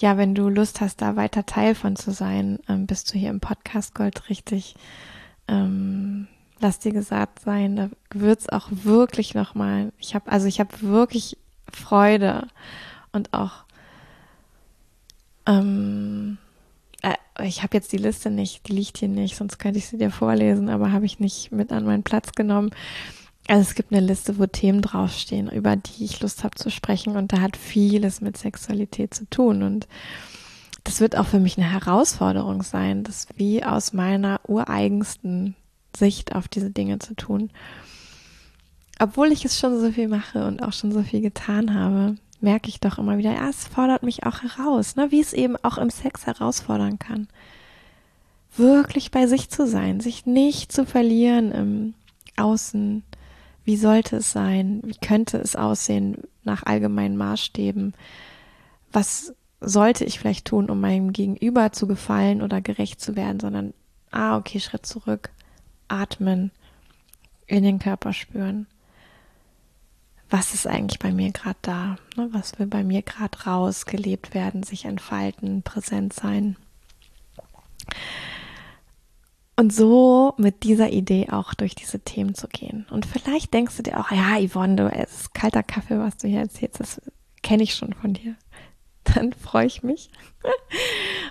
ja, 0.00 0.16
wenn 0.16 0.34
du 0.34 0.48
Lust 0.48 0.80
hast, 0.80 1.02
da 1.02 1.16
weiter 1.16 1.44
Teil 1.44 1.74
von 1.74 1.94
zu 1.94 2.10
sein, 2.10 2.58
ähm, 2.68 2.86
bist 2.86 3.12
du 3.12 3.18
hier 3.18 3.30
im 3.30 3.40
Podcast 3.40 3.94
Gold 3.94 4.30
richtig. 4.30 4.74
Ähm, 5.46 6.26
lass 6.58 6.78
dir 6.78 6.92
gesagt 6.92 7.40
sein, 7.40 7.76
da 7.76 7.90
wird 8.12 8.40
es 8.40 8.48
auch 8.48 8.68
wirklich 8.70 9.34
nochmal, 9.34 9.92
ich 9.98 10.14
habe, 10.14 10.32
also 10.32 10.46
ich 10.46 10.58
habe 10.58 10.80
wirklich 10.80 11.36
Freude 11.70 12.48
und 13.12 13.34
auch 13.34 13.64
ähm, 15.46 16.38
äh, 17.02 17.14
ich 17.42 17.62
habe 17.62 17.76
jetzt 17.76 17.92
die 17.92 17.98
Liste 17.98 18.30
nicht, 18.30 18.68
die 18.68 18.72
liegt 18.72 18.98
hier 18.98 19.08
nicht, 19.08 19.36
sonst 19.36 19.58
könnte 19.58 19.78
ich 19.78 19.88
sie 19.88 19.98
dir 19.98 20.10
vorlesen, 20.10 20.70
aber 20.70 20.92
habe 20.92 21.06
ich 21.06 21.20
nicht 21.20 21.52
mit 21.52 21.72
an 21.72 21.84
meinen 21.84 22.02
Platz 22.02 22.32
genommen. 22.32 22.70
Also 23.50 23.62
es 23.62 23.74
gibt 23.74 23.92
eine 23.92 24.06
Liste, 24.06 24.38
wo 24.38 24.46
Themen 24.46 24.80
draufstehen, 24.80 25.50
über 25.50 25.74
die 25.74 26.04
ich 26.04 26.20
Lust 26.20 26.44
habe 26.44 26.54
zu 26.54 26.70
sprechen 26.70 27.16
und 27.16 27.32
da 27.32 27.40
hat 27.40 27.56
vieles 27.56 28.20
mit 28.20 28.36
Sexualität 28.36 29.12
zu 29.12 29.28
tun 29.28 29.64
und 29.64 29.88
das 30.84 31.00
wird 31.00 31.16
auch 31.16 31.26
für 31.26 31.40
mich 31.40 31.58
eine 31.58 31.68
Herausforderung 31.68 32.62
sein, 32.62 33.02
das 33.02 33.26
wie 33.34 33.64
aus 33.64 33.92
meiner 33.92 34.40
ureigensten 34.46 35.56
Sicht 35.96 36.36
auf 36.36 36.46
diese 36.46 36.70
Dinge 36.70 37.00
zu 37.00 37.16
tun. 37.16 37.50
Obwohl 39.00 39.32
ich 39.32 39.44
es 39.44 39.58
schon 39.58 39.80
so 39.80 39.90
viel 39.90 40.06
mache 40.06 40.46
und 40.46 40.62
auch 40.62 40.72
schon 40.72 40.92
so 40.92 41.02
viel 41.02 41.20
getan 41.20 41.74
habe, 41.74 42.14
merke 42.40 42.68
ich 42.68 42.78
doch 42.78 42.98
immer 42.98 43.18
wieder, 43.18 43.32
ja, 43.32 43.48
es 43.48 43.66
fordert 43.66 44.04
mich 44.04 44.22
auch 44.26 44.42
heraus, 44.42 44.94
ne? 44.94 45.10
wie 45.10 45.20
es 45.20 45.32
eben 45.32 45.56
auch 45.64 45.76
im 45.76 45.90
Sex 45.90 46.24
herausfordern 46.24 47.00
kann. 47.00 47.26
Wirklich 48.56 49.10
bei 49.10 49.26
sich 49.26 49.50
zu 49.50 49.66
sein, 49.66 49.98
sich 49.98 50.24
nicht 50.24 50.70
zu 50.70 50.86
verlieren 50.86 51.50
im 51.50 51.94
Außen. 52.36 53.02
Wie 53.64 53.76
sollte 53.76 54.16
es 54.16 54.32
sein? 54.32 54.80
Wie 54.84 54.96
könnte 54.96 55.38
es 55.38 55.56
aussehen 55.56 56.18
nach 56.44 56.64
allgemeinen 56.64 57.16
Maßstäben? 57.16 57.94
Was 58.92 59.34
sollte 59.60 60.04
ich 60.04 60.18
vielleicht 60.18 60.46
tun, 60.46 60.70
um 60.70 60.80
meinem 60.80 61.12
Gegenüber 61.12 61.72
zu 61.72 61.86
gefallen 61.86 62.42
oder 62.42 62.60
gerecht 62.60 63.00
zu 63.00 63.14
werden, 63.16 63.40
sondern, 63.40 63.74
ah, 64.10 64.36
okay, 64.36 64.58
Schritt 64.58 64.86
zurück, 64.86 65.30
atmen, 65.88 66.50
in 67.46 67.62
den 67.62 67.78
Körper 67.78 68.12
spüren 68.12 68.66
was 70.30 70.54
ist 70.54 70.66
eigentlich 70.66 71.00
bei 71.00 71.12
mir 71.12 71.32
gerade 71.32 71.58
da? 71.62 71.96
Ne? 72.16 72.28
Was 72.30 72.58
will 72.58 72.66
bei 72.66 72.84
mir 72.84 73.02
gerade 73.02 73.36
raus, 73.44 73.84
gelebt 73.84 74.32
werden, 74.32 74.62
sich 74.62 74.84
entfalten, 74.84 75.62
präsent 75.62 76.12
sein? 76.12 76.56
Und 79.60 79.74
so 79.74 80.32
mit 80.38 80.62
dieser 80.62 80.90
Idee 80.90 81.28
auch 81.30 81.52
durch 81.52 81.74
diese 81.74 82.00
Themen 82.00 82.34
zu 82.34 82.48
gehen. 82.48 82.86
Und 82.90 83.04
vielleicht 83.04 83.52
denkst 83.52 83.76
du 83.76 83.82
dir 83.82 84.00
auch, 84.00 84.10
ja, 84.10 84.38
Yvonne, 84.40 84.76
du, 84.76 84.90
es 84.90 85.20
ist 85.20 85.34
kalter 85.34 85.62
Kaffee, 85.62 85.98
was 85.98 86.16
du 86.16 86.28
hier 86.28 86.40
erzählst, 86.40 86.80
das 86.80 87.02
kenne 87.42 87.64
ich 87.64 87.74
schon 87.74 87.92
von 87.92 88.14
dir. 88.14 88.36
Dann 89.04 89.34
freue 89.34 89.66
ich 89.66 89.82
mich. 89.82 90.08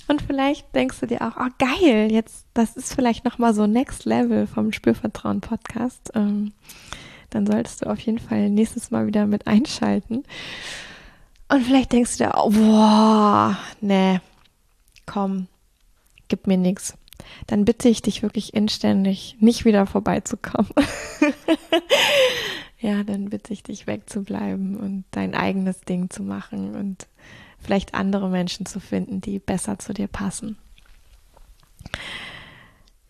Und 0.08 0.22
vielleicht 0.22 0.76
denkst 0.76 1.00
du 1.00 1.08
dir 1.08 1.24
auch, 1.24 1.38
oh 1.40 1.50
geil, 1.58 2.12
jetzt, 2.12 2.46
das 2.54 2.78
ist 2.78 2.94
vielleicht 2.94 3.26
nochmal 3.26 3.56
so 3.56 3.66
Next 3.66 4.06
Level 4.06 4.46
vom 4.46 4.74
Spürvertrauen 4.74 5.42
Podcast. 5.42 6.12
Ähm, 6.14 6.54
dann 7.32 7.48
solltest 7.48 7.84
du 7.84 7.90
auf 7.90 8.00
jeden 8.00 8.20
Fall 8.20 8.52
nächstes 8.52 8.92
Mal 8.92 9.08
wieder 9.08 9.26
mit 9.26 9.48
einschalten. 9.48 10.24
Und 11.48 11.64
vielleicht 11.64 11.94
denkst 11.94 12.18
du 12.18 12.26
dir, 12.26 12.34
oh, 12.36 12.52
boah, 12.52 13.58
nee, 13.82 14.20
komm, 15.08 15.48
gib 16.28 16.46
mir 16.46 16.58
nichts. 16.58 16.94
Dann 17.48 17.66
bitte 17.66 17.90
ich 17.90 18.02
dich 18.02 18.22
wirklich 18.22 18.54
inständig, 18.54 19.38
nicht 19.40 19.66
wieder 19.66 19.86
vorbeizukommen. 19.86 20.72
ja, 22.80 23.04
dann 23.04 23.30
bitte 23.30 23.54
ich 23.54 23.64
dich 23.64 23.88
wegzubleiben 23.88 24.78
und 24.78 25.06
dein 25.12 25.36
eigenes 25.36 25.82
Ding 25.82 26.10
zu 26.10 26.24
machen 26.24 26.76
und 26.76 27.08
vielleicht 27.60 27.94
andere 27.94 28.30
Menschen 28.30 28.66
zu 28.66 28.80
finden, 28.80 29.22
die 29.22 29.40
besser 29.40 29.80
zu 29.80 29.94
dir 29.94 30.08
passen. 30.08 30.58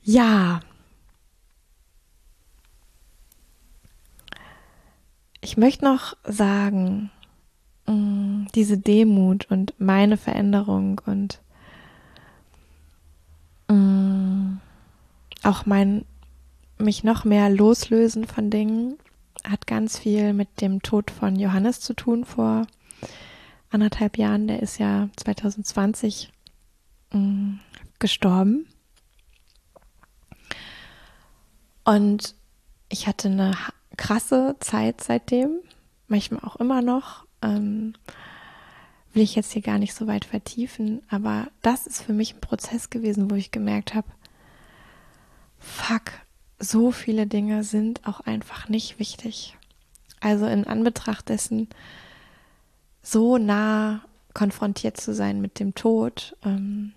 Ja, 0.01 0.61
Ich 5.41 5.57
möchte 5.57 5.85
noch 5.85 6.15
sagen, 6.23 7.11
mm, 7.85 8.47
diese 8.55 8.77
Demut 8.77 9.49
und 9.49 9.73
meine 9.77 10.17
Veränderung 10.17 11.01
und 11.05 11.39
auch 15.49 15.65
mein 15.65 16.05
mich 16.77 17.03
noch 17.03 17.25
mehr 17.25 17.49
loslösen 17.49 18.25
von 18.25 18.49
Dingen 18.49 18.97
hat 19.43 19.67
ganz 19.67 19.97
viel 19.97 20.33
mit 20.33 20.61
dem 20.61 20.81
Tod 20.81 21.11
von 21.11 21.35
Johannes 21.35 21.81
zu 21.81 21.93
tun 21.93 22.23
vor 22.23 22.67
anderthalb 23.69 24.17
Jahren. 24.17 24.47
Der 24.47 24.61
ist 24.61 24.79
ja 24.79 25.09
2020 25.17 26.31
mm, 27.11 27.53
gestorben. 27.99 28.67
Und 31.83 32.35
ich 32.89 33.07
hatte 33.07 33.29
eine 33.29 33.55
krasse 33.97 34.55
Zeit 34.59 35.01
seitdem, 35.01 35.59
manchmal 36.07 36.41
auch 36.43 36.57
immer 36.57 36.81
noch. 36.81 37.25
Ähm, 37.41 37.93
will 39.13 39.23
ich 39.23 39.35
jetzt 39.35 39.53
hier 39.53 39.61
gar 39.61 39.79
nicht 39.79 39.95
so 39.95 40.05
weit 40.05 40.25
vertiefen, 40.25 41.01
aber 41.09 41.47
das 41.61 41.87
ist 41.87 42.03
für 42.03 42.13
mich 42.13 42.35
ein 42.35 42.41
Prozess 42.41 42.89
gewesen, 42.89 43.31
wo 43.31 43.35
ich 43.35 43.51
gemerkt 43.51 43.95
habe, 43.95 44.07
fuck, 45.59 46.13
so 46.59 46.91
viele 46.91 47.27
Dinge 47.27 47.63
sind 47.63 48.05
auch 48.07 48.21
einfach 48.21 48.69
nicht 48.69 48.99
wichtig. 48.99 49.57
Also 50.19 50.45
in 50.45 50.65
Anbetracht 50.65 51.29
dessen, 51.29 51.69
so 53.01 53.37
nah 53.37 54.01
konfrontiert 54.33 54.97
zu 54.97 55.13
sein 55.13 55.41
mit 55.41 55.59
dem 55.59 55.75
Tod, 55.75 56.35
ähm, 56.43 56.93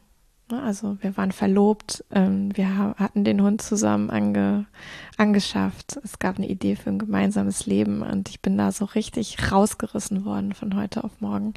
Ne? 0.53 0.63
Also 0.63 0.99
wir 1.01 1.17
waren 1.17 1.33
verlobt, 1.33 2.05
ähm, 2.13 2.57
wir 2.57 2.95
hatten 2.99 3.25
den 3.25 3.43
Hund 3.43 3.63
zusammen 3.63 4.11
ange, 4.11 4.67
angeschafft. 5.17 5.99
Es 6.05 6.19
gab 6.19 6.37
eine 6.37 6.49
Idee 6.49 6.77
für 6.77 6.91
ein 6.91 6.99
gemeinsames 6.99 7.67
Leben 7.67 8.03
und 8.03 8.29
ich 8.29 8.41
bin 8.41 8.59
da 8.59 8.71
so 8.71 8.85
richtig 8.85 9.51
rausgerissen 9.51 10.25
worden 10.25 10.53
von 10.55 10.77
heute 10.77 11.03
auf 11.05 11.21
morgen. 11.21 11.55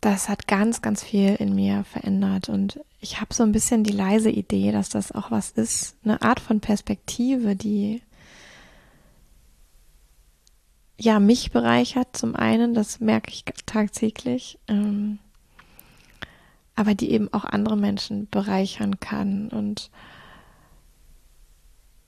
Das 0.00 0.28
hat 0.28 0.46
ganz, 0.46 0.80
ganz 0.80 1.02
viel 1.02 1.34
in 1.34 1.54
mir 1.54 1.82
verändert 1.84 2.48
und 2.48 2.80
ich 3.00 3.20
habe 3.20 3.34
so 3.34 3.42
ein 3.42 3.52
bisschen 3.52 3.82
die 3.82 3.92
leise 3.92 4.30
Idee, 4.30 4.70
dass 4.70 4.88
das 4.88 5.10
auch 5.10 5.30
was 5.30 5.50
ist, 5.50 5.96
eine 6.04 6.22
Art 6.22 6.38
von 6.38 6.60
Perspektive, 6.60 7.56
die 7.56 8.00
ja 11.00 11.18
mich 11.18 11.50
bereichert 11.50 12.16
zum 12.16 12.36
einen, 12.36 12.74
das 12.74 13.00
merke 13.00 13.30
ich 13.30 13.44
tagtäglich, 13.66 14.58
ähm, 14.68 15.18
aber 16.76 16.94
die 16.94 17.10
eben 17.10 17.32
auch 17.32 17.44
andere 17.44 17.76
Menschen 17.76 18.28
bereichern 18.28 19.00
kann 19.00 19.48
und 19.48 19.90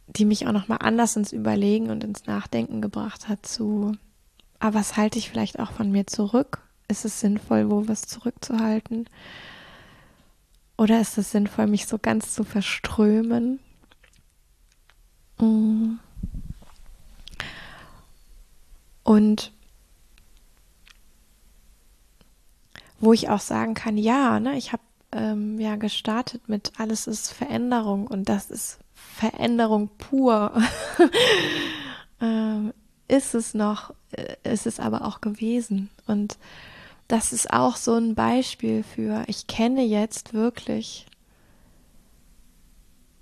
die 0.06 0.24
mich 0.24 0.46
auch 0.46 0.52
noch 0.52 0.68
mal 0.68 0.76
anders 0.76 1.16
ins 1.16 1.32
Überlegen 1.32 1.90
und 1.90 2.04
ins 2.04 2.26
Nachdenken 2.26 2.80
gebracht 2.80 3.28
hat 3.28 3.46
zu, 3.46 3.92
ah, 4.58 4.74
was 4.74 4.96
halte 4.96 5.18
ich 5.18 5.28
vielleicht 5.28 5.58
auch 5.58 5.72
von 5.72 5.90
mir 5.90 6.06
zurück? 6.06 6.62
Ist 6.90 7.04
es 7.04 7.20
sinnvoll, 7.20 7.70
wo 7.70 7.86
was 7.86 8.02
zurückzuhalten? 8.02 9.08
Oder 10.76 11.00
ist 11.00 11.18
es 11.18 11.30
sinnvoll, 11.30 11.68
mich 11.68 11.86
so 11.86 11.98
ganz 11.98 12.34
zu 12.34 12.42
verströmen? 12.42 13.60
Mm. 15.38 16.00
Und 19.04 19.52
wo 22.98 23.12
ich 23.12 23.28
auch 23.28 23.40
sagen 23.40 23.74
kann, 23.74 23.96
ja, 23.96 24.40
ne, 24.40 24.56
ich 24.56 24.72
habe 24.72 24.82
ähm, 25.12 25.60
ja 25.60 25.76
gestartet 25.76 26.48
mit 26.48 26.72
alles 26.78 27.06
ist 27.06 27.32
Veränderung 27.32 28.08
und 28.08 28.28
das 28.28 28.50
ist 28.50 28.80
Veränderung 28.94 29.90
pur. 29.96 30.60
ähm, 32.20 32.72
ist 33.06 33.34
es 33.34 33.54
noch, 33.54 33.94
äh, 34.10 34.34
ist 34.42 34.66
es 34.66 34.80
aber 34.80 35.04
auch 35.04 35.20
gewesen. 35.20 35.88
Und 36.08 36.36
das 37.10 37.32
ist 37.32 37.52
auch 37.52 37.74
so 37.74 37.94
ein 37.94 38.14
Beispiel 38.14 38.84
für, 38.84 39.24
ich 39.26 39.48
kenne 39.48 39.82
jetzt 39.82 40.32
wirklich 40.32 41.06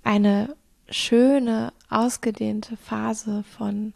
eine 0.03 0.55
schöne, 0.89 1.73
ausgedehnte 1.89 2.77
Phase 2.77 3.43
von 3.57 3.95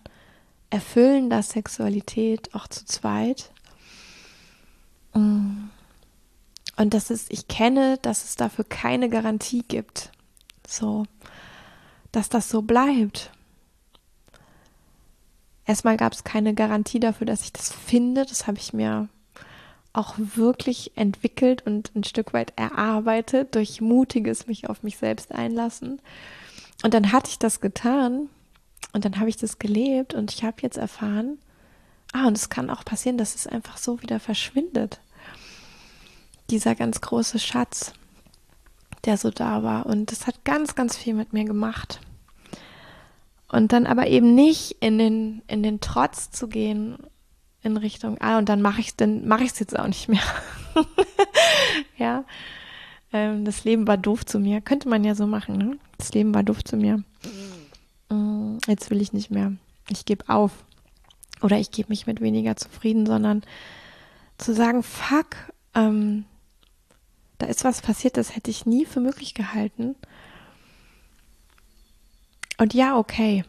erfüllender 0.71 1.43
Sexualität, 1.43 2.55
auch 2.55 2.67
zu 2.67 2.85
zweit. 2.85 3.51
Mm. 5.13 5.65
Und 6.75 6.93
das 6.95 7.11
ist, 7.11 7.31
ich 7.31 7.47
kenne, 7.47 7.99
dass 8.01 8.23
es 8.23 8.35
dafür 8.35 8.65
keine 8.65 9.09
Garantie 9.09 9.63
gibt. 9.67 10.11
So, 10.67 11.05
dass 12.11 12.29
das 12.29 12.49
so 12.49 12.63
bleibt. 12.63 13.31
Erstmal 15.65 15.97
gab 15.97 16.13
es 16.13 16.23
keine 16.23 16.55
Garantie 16.55 16.99
dafür, 16.99 17.27
dass 17.27 17.43
ich 17.43 17.53
das 17.53 17.71
finde. 17.71 18.25
Das 18.25 18.47
habe 18.47 18.57
ich 18.57 18.73
mir 18.73 19.07
auch 19.93 20.15
wirklich 20.17 20.97
entwickelt 20.97 21.65
und 21.65 21.95
ein 21.95 22.03
Stück 22.03 22.33
weit 22.33 22.53
erarbeitet 22.55 23.53
durch 23.55 23.79
mutiges 23.79 24.47
mich 24.47 24.67
auf 24.67 24.81
mich 24.81 24.97
selbst 24.97 25.31
einlassen. 25.31 26.01
Und 26.83 26.95
dann 26.95 27.11
hatte 27.11 27.29
ich 27.29 27.39
das 27.39 27.61
getan 27.61 28.27
und 28.91 29.05
dann 29.05 29.19
habe 29.19 29.29
ich 29.29 29.37
das 29.37 29.59
gelebt 29.59 30.15
und 30.15 30.33
ich 30.33 30.43
habe 30.43 30.57
jetzt 30.61 30.77
erfahren, 30.77 31.37
ah, 32.11 32.27
und 32.27 32.37
es 32.37 32.49
kann 32.49 32.71
auch 32.71 32.83
passieren, 32.83 33.17
dass 33.17 33.35
es 33.35 33.45
einfach 33.45 33.77
so 33.77 34.01
wieder 34.01 34.19
verschwindet. 34.19 34.99
Dieser 36.49 36.75
ganz 36.75 36.99
große 36.99 37.39
Schatz, 37.39 37.93
der 39.05 39.17
so 39.17 39.29
da 39.29 39.63
war. 39.63 39.85
Und 39.85 40.11
das 40.11 40.27
hat 40.27 40.43
ganz, 40.43 40.75
ganz 40.75 40.97
viel 40.97 41.13
mit 41.13 41.33
mir 41.33 41.45
gemacht. 41.45 41.99
Und 43.47 43.71
dann 43.71 43.85
aber 43.85 44.07
eben 44.07 44.33
nicht 44.33 44.77
in 44.79 44.97
den, 44.97 45.43
in 45.47 45.61
den 45.61 45.79
Trotz 45.79 46.31
zu 46.31 46.47
gehen 46.47 46.97
in 47.63 47.77
Richtung, 47.77 48.17
ah, 48.19 48.37
und 48.37 48.49
dann 48.49 48.61
mache 48.61 48.81
ich 48.81 48.89
es, 48.89 48.95
dann 48.95 49.27
mache 49.27 49.43
es 49.45 49.59
jetzt 49.59 49.77
auch 49.77 49.87
nicht 49.87 50.09
mehr. 50.09 50.21
ja. 51.97 52.25
Ähm, 53.13 53.45
das 53.45 53.63
Leben 53.63 53.87
war 53.87 53.97
doof 53.97 54.25
zu 54.25 54.39
mir. 54.39 54.59
Könnte 54.61 54.89
man 54.89 55.03
ja 55.03 55.15
so 55.15 55.27
machen, 55.27 55.57
ne? 55.57 55.77
Das 55.97 56.13
Leben 56.13 56.33
war 56.33 56.43
doof 56.43 56.63
zu 56.63 56.75
mir. 56.75 57.03
Mm, 58.09 58.57
jetzt 58.67 58.89
will 58.89 59.01
ich 59.01 59.13
nicht 59.13 59.31
mehr. 59.31 59.53
Ich 59.89 60.05
gebe 60.05 60.27
auf. 60.27 60.51
Oder 61.41 61.57
ich 61.59 61.71
gebe 61.71 61.89
mich 61.89 62.07
mit 62.07 62.21
weniger 62.21 62.55
zufrieden, 62.55 63.05
sondern 63.05 63.43
zu 64.37 64.53
sagen, 64.53 64.83
fuck, 64.83 65.35
ähm, 65.75 66.25
da 67.37 67.47
ist 67.47 67.63
was 67.63 67.81
passiert, 67.81 68.17
das 68.17 68.35
hätte 68.35 68.49
ich 68.49 68.65
nie 68.65 68.85
für 68.85 68.99
möglich 68.99 69.33
gehalten. 69.33 69.95
Und 72.57 72.73
ja, 72.73 72.97
okay. 72.97 73.43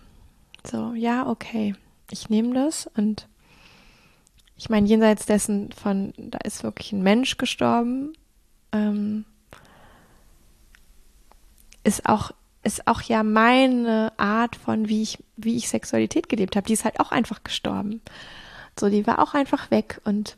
So, 0.67 0.95
ja, 0.95 1.27
okay. 1.29 1.75
Ich 2.11 2.29
nehme 2.29 2.55
das 2.55 2.89
und 2.97 3.29
ich 4.57 4.71
meine, 4.71 4.87
jenseits 4.87 5.27
dessen 5.27 5.73
von, 5.73 6.13
da 6.17 6.39
ist 6.45 6.63
wirklich 6.63 6.93
ein 6.93 7.03
Mensch 7.03 7.37
gestorben, 7.37 8.13
ähm, 8.73 9.25
ist 11.83 12.07
auch, 12.07 12.31
ist 12.63 12.87
auch 12.87 13.03
ja 13.03 13.23
meine 13.23 14.13
Art 14.17 14.57
von, 14.57 14.89
wie 14.89 15.03
ich, 15.03 15.23
wie 15.37 15.57
ich 15.57 15.69
Sexualität 15.69 16.29
gelebt 16.29 16.57
habe. 16.57 16.67
Die 16.67 16.73
ist 16.73 16.85
halt 16.85 17.01
auch 17.01 17.11
einfach 17.11 17.43
gestorben. 17.43 18.01
So, 18.79 18.89
die 18.89 19.07
war 19.07 19.19
auch 19.21 19.35
einfach 19.35 19.71
weg 19.71 20.01
und 20.05 20.37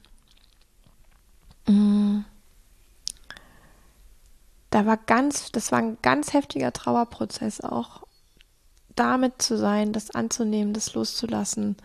mm, 1.67 2.21
da 4.71 4.87
war 4.87 4.97
ganz, 4.97 5.53
das 5.53 5.73
war 5.73 5.79
ein 5.79 5.99
ganz 6.03 6.33
heftiger 6.33 6.73
Trauerprozess 6.73 7.61
auch, 7.61 8.03
damit 8.95 9.41
zu 9.41 9.57
sein, 9.57 9.93
das 9.93 10.11
anzunehmen, 10.11 10.73
das 10.73 10.95
loszulassen 10.95 11.77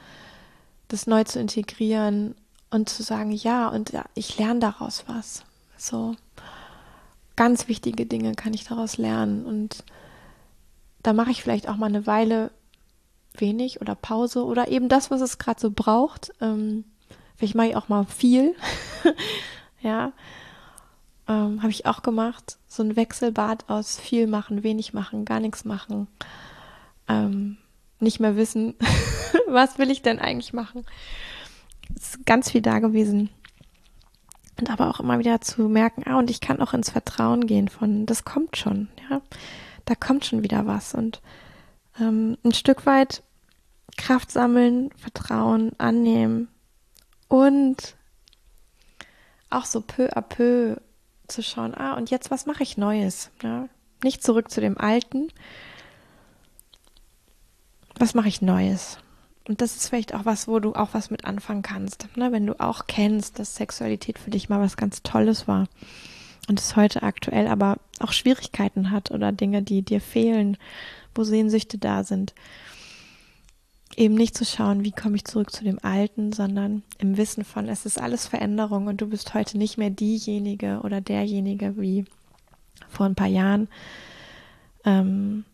das 0.92 1.08
neu 1.08 1.24
zu 1.24 1.40
integrieren 1.40 2.36
und 2.70 2.90
zu 2.90 3.04
sagen, 3.04 3.32
ja, 3.32 3.68
und 3.68 3.92
ja, 3.92 4.06
ich 4.14 4.38
lerne 4.38 4.60
daraus 4.60 5.06
was. 5.08 5.44
So 5.78 6.16
ganz 7.36 7.68
wichtige 7.68 8.06
Dinge 8.06 8.36
kann 8.36 8.54
ich 8.54 8.66
daraus 8.66 8.98
lernen. 8.98 9.46
Und 9.46 9.84
da 11.02 11.14
mache 11.14 11.32
ich 11.32 11.42
vielleicht 11.42 11.68
auch 11.68 11.78
mal 11.78 11.88
eine 11.88 12.06
Weile 12.08 12.52
wenig 13.34 13.82
oder 13.82 13.96
Pause 13.96 14.46
oder 14.46 14.68
eben 14.68 14.90
das, 14.90 15.10
was 15.12 15.22
es 15.22 15.38
gerade 15.38 15.60
so 15.60 15.72
braucht. 15.72 16.34
Ähm, 16.42 16.84
vielleicht 17.38 17.56
mache 17.56 17.68
ich 17.68 17.76
auch 17.76 17.90
mal 17.90 18.06
viel. 18.06 18.56
ja. 19.82 20.12
Ähm, 21.28 21.62
Habe 21.62 21.72
ich 21.72 21.86
auch 21.86 22.04
gemacht. 22.04 22.58
So 22.68 22.84
ein 22.84 22.96
Wechselbad 22.96 23.70
aus 23.70 24.00
viel 24.00 24.28
machen, 24.28 24.64
wenig 24.64 24.94
machen, 24.94 25.26
gar 25.26 25.40
nichts 25.40 25.66
machen. 25.66 26.08
Ähm, 27.08 27.58
nicht 28.02 28.20
mehr 28.20 28.36
wissen, 28.36 28.76
was 29.48 29.78
will 29.78 29.92
ich 29.92 30.02
denn 30.02 30.20
eigentlich 30.20 30.54
machen. 30.54 30.86
Es 31.96 32.16
ist 32.16 32.26
ganz 32.26 32.52
viel 32.52 32.62
da 32.62 32.80
gewesen. 32.80 33.30
Und 34.60 34.70
aber 34.70 34.90
auch 34.90 35.00
immer 35.00 35.20
wieder 35.20 35.42
zu 35.42 35.64
merken, 35.64 36.04
ah, 36.06 36.20
und 36.20 36.30
ich 36.30 36.40
kann 36.40 36.62
auch 36.62 36.74
ins 36.74 36.92
Vertrauen 36.92 37.48
gehen 37.48 37.68
von, 37.68 38.06
das 38.06 38.26
kommt 38.26 38.58
schon, 38.58 38.90
ja. 39.10 39.22
Da 39.86 39.96
kommt 39.96 40.26
schon 40.26 40.44
wieder 40.44 40.68
was. 40.68 40.94
Und 40.94 41.22
ähm, 42.00 42.38
ein 42.44 42.54
Stück 42.54 42.86
weit 42.86 43.24
Kraft 43.98 44.32
sammeln, 44.32 44.92
Vertrauen, 44.98 45.72
annehmen 45.80 46.48
und 47.28 47.96
auch 49.50 49.66
so 49.66 49.82
peu 49.82 50.10
à 50.16 50.22
peu 50.22 50.78
zu 51.28 51.44
schauen, 51.44 51.76
ah, 51.76 51.94
und 51.94 52.10
jetzt 52.10 52.32
was 52.32 52.46
mache 52.46 52.64
ich 52.64 52.78
Neues? 52.78 53.32
Ja? 53.42 53.68
Nicht 54.04 54.24
zurück 54.24 54.52
zu 54.52 54.62
dem 54.62 54.78
Alten, 54.78 55.30
was 58.02 58.16
mache 58.16 58.28
ich 58.28 58.42
Neues? 58.42 58.98
Und 59.48 59.62
das 59.62 59.76
ist 59.76 59.88
vielleicht 59.88 60.14
auch 60.14 60.26
was, 60.26 60.48
wo 60.48 60.60
du 60.60 60.74
auch 60.74 60.90
was 60.94 61.10
mit 61.10 61.26
anfangen 61.26 61.62
kannst. 61.62 62.08
Ne? 62.16 62.32
Wenn 62.32 62.46
du 62.46 62.60
auch 62.60 62.88
kennst, 62.88 63.40
dass 63.40 63.56
Sexualität 63.56 64.20
für 64.20 64.32
dich 64.32 64.50
mal 64.50 64.60
was 64.60 64.78
ganz 64.78 65.04
Tolles 65.04 65.48
war 65.48 65.68
und 66.48 66.60
es 66.60 66.76
heute 66.76 67.04
aktuell 67.04 67.48
aber 67.48 67.78
auch 68.00 68.12
Schwierigkeiten 68.12 68.92
hat 68.92 69.12
oder 69.12 69.32
Dinge, 69.32 69.62
die 69.62 69.84
dir 69.84 70.02
fehlen, 70.02 70.58
wo 71.16 71.24
Sehnsüchte 71.24 71.78
da 71.78 72.04
sind. 72.04 72.34
Eben 73.96 74.16
nicht 74.16 74.38
zu 74.38 74.46
schauen, 74.46 74.84
wie 74.84 74.92
komme 74.92 75.18
ich 75.18 75.26
zurück 75.26 75.52
zu 75.52 75.64
dem 75.64 75.78
Alten, 75.82 76.32
sondern 76.32 76.84
im 76.98 77.18
Wissen 77.18 77.44
von, 77.44 77.68
es 77.68 77.86
ist 77.86 78.00
alles 78.00 78.26
Veränderung 78.26 78.88
und 78.88 79.02
du 79.02 79.08
bist 79.08 79.34
heute 79.34 79.58
nicht 79.58 79.78
mehr 79.78 79.90
diejenige 79.90 80.80
oder 80.84 81.02
derjenige 81.02 81.78
wie 81.78 82.06
vor 82.90 83.06
ein 83.06 83.16
paar 83.16 83.28
Jahren. 83.28 83.68
Ähm, 84.86 85.46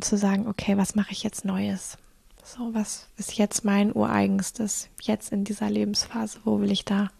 zu 0.00 0.16
sagen, 0.16 0.46
okay, 0.46 0.76
was 0.76 0.94
mache 0.94 1.12
ich 1.12 1.22
jetzt 1.22 1.44
Neues? 1.44 1.98
So, 2.44 2.72
was 2.72 3.08
ist 3.16 3.36
jetzt 3.36 3.64
mein 3.64 3.92
ureigenstes, 3.92 4.88
jetzt 5.02 5.32
in 5.32 5.44
dieser 5.44 5.68
Lebensphase? 5.68 6.40
Wo 6.44 6.60
will 6.60 6.72
ich 6.72 6.84
da 6.84 7.10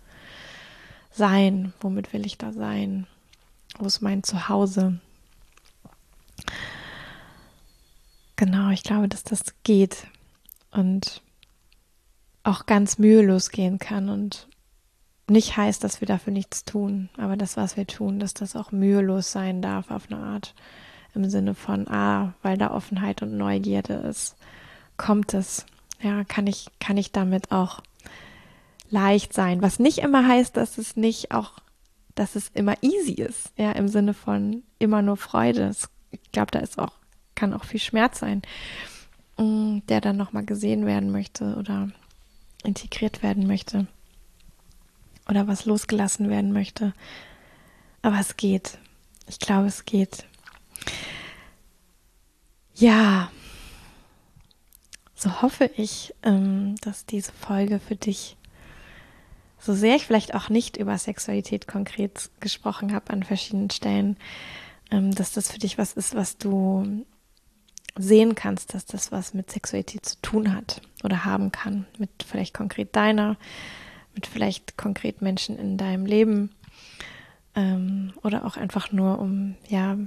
sein? 1.10 1.72
Womit 1.80 2.12
will 2.12 2.24
ich 2.24 2.38
da 2.38 2.52
sein? 2.52 3.06
Wo 3.78 3.86
ist 3.86 4.00
mein 4.00 4.22
Zuhause? 4.22 5.00
Genau, 8.36 8.70
ich 8.70 8.84
glaube, 8.84 9.08
dass 9.08 9.24
das 9.24 9.42
geht 9.64 10.06
und 10.70 11.22
auch 12.44 12.66
ganz 12.66 12.98
mühelos 12.98 13.50
gehen 13.50 13.78
kann 13.78 14.08
und 14.08 14.48
nicht 15.28 15.56
heißt, 15.56 15.84
dass 15.84 16.00
wir 16.00 16.08
dafür 16.08 16.32
nichts 16.32 16.64
tun, 16.64 17.10
aber 17.18 17.36
das, 17.36 17.56
was 17.56 17.76
wir 17.76 17.86
tun, 17.86 18.18
dass 18.18 18.32
das 18.32 18.56
auch 18.56 18.72
mühelos 18.72 19.30
sein 19.32 19.60
darf 19.60 19.90
auf 19.90 20.10
eine 20.10 20.20
Art 20.20 20.54
im 21.14 21.28
Sinne 21.28 21.54
von, 21.54 21.88
ah, 21.88 22.34
weil 22.42 22.58
da 22.58 22.70
Offenheit 22.70 23.22
und 23.22 23.36
Neugierde 23.36 23.94
ist, 23.94 24.36
kommt 24.96 25.34
es. 25.34 25.66
Ja, 26.00 26.24
kann 26.24 26.46
ich, 26.46 26.68
kann 26.78 26.96
ich 26.96 27.12
damit 27.12 27.50
auch 27.50 27.80
leicht 28.90 29.32
sein. 29.32 29.62
Was 29.62 29.78
nicht 29.78 29.98
immer 29.98 30.26
heißt, 30.26 30.56
dass 30.56 30.78
es 30.78 30.96
nicht 30.96 31.32
auch, 31.32 31.52
dass 32.14 32.36
es 32.36 32.48
immer 32.54 32.74
easy 32.82 33.14
ist. 33.14 33.52
Ja, 33.56 33.72
im 33.72 33.88
Sinne 33.88 34.14
von 34.14 34.62
immer 34.78 35.02
nur 35.02 35.16
Freude. 35.16 35.72
Ich 36.10 36.32
glaube, 36.32 36.50
da 36.50 36.60
ist 36.60 36.78
auch, 36.78 36.92
kann 37.34 37.52
auch 37.52 37.64
viel 37.64 37.80
Schmerz 37.80 38.20
sein, 38.20 38.42
mm, 39.36 39.80
der 39.88 40.00
dann 40.00 40.16
nochmal 40.16 40.44
gesehen 40.44 40.86
werden 40.86 41.10
möchte 41.10 41.56
oder 41.56 41.88
integriert 42.64 43.22
werden 43.22 43.46
möchte 43.46 43.86
oder 45.28 45.46
was 45.46 45.66
losgelassen 45.66 46.30
werden 46.30 46.52
möchte. 46.52 46.94
Aber 48.02 48.18
es 48.18 48.36
geht. 48.36 48.78
Ich 49.26 49.38
glaube, 49.38 49.66
es 49.66 49.84
geht. 49.84 50.24
Ja, 52.74 53.30
so 55.14 55.42
hoffe 55.42 55.68
ich, 55.76 56.14
ähm, 56.22 56.76
dass 56.80 57.04
diese 57.04 57.32
Folge 57.32 57.80
für 57.80 57.96
dich, 57.96 58.36
so 59.58 59.74
sehr 59.74 59.96
ich 59.96 60.06
vielleicht 60.06 60.34
auch 60.34 60.48
nicht 60.48 60.76
über 60.76 60.96
Sexualität 60.96 61.66
konkret 61.66 62.30
gesprochen 62.38 62.94
habe 62.94 63.12
an 63.12 63.24
verschiedenen 63.24 63.70
Stellen, 63.70 64.16
ähm, 64.92 65.12
dass 65.12 65.32
das 65.32 65.50
für 65.50 65.58
dich 65.58 65.76
was 65.76 65.94
ist, 65.94 66.14
was 66.14 66.38
du 66.38 67.04
sehen 67.96 68.36
kannst, 68.36 68.74
dass 68.74 68.86
das 68.86 69.10
was 69.10 69.34
mit 69.34 69.50
Sexualität 69.50 70.06
zu 70.06 70.22
tun 70.22 70.54
hat 70.54 70.80
oder 71.02 71.24
haben 71.24 71.50
kann, 71.50 71.86
mit 71.98 72.10
vielleicht 72.24 72.54
konkret 72.54 72.94
deiner, 72.94 73.36
mit 74.14 74.28
vielleicht 74.28 74.76
konkret 74.76 75.20
Menschen 75.20 75.58
in 75.58 75.78
deinem 75.78 76.06
Leben 76.06 76.50
ähm, 77.56 78.12
oder 78.22 78.44
auch 78.44 78.56
einfach 78.56 78.92
nur 78.92 79.18
um, 79.18 79.56
ja, 79.68 79.98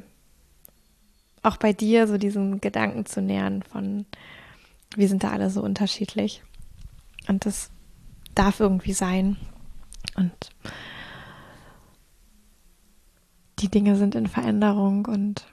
auch 1.44 1.58
bei 1.58 1.74
dir 1.74 2.08
so 2.08 2.18
diesen 2.18 2.62
Gedanken 2.62 3.06
zu 3.06 3.22
nähern 3.22 3.64
von, 3.64 4.06
wir 4.96 5.08
sind 5.08 5.24
da 5.24 5.32
alle 5.32 5.50
so 5.50 5.62
unterschiedlich 5.62 6.44
und 7.28 7.46
das 7.46 7.72
darf 8.36 8.60
irgendwie 8.60 8.94
sein 8.94 9.38
und 10.16 10.52
die 13.60 13.70
Dinge 13.70 13.96
sind 13.96 14.16
in 14.16 14.28
Veränderung 14.28 15.06
und 15.06 15.46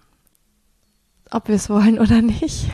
ob 1.30 1.48
wir 1.48 1.56
es 1.56 1.68
wollen 1.68 1.98
oder 1.98 2.22
nicht. 2.22 2.70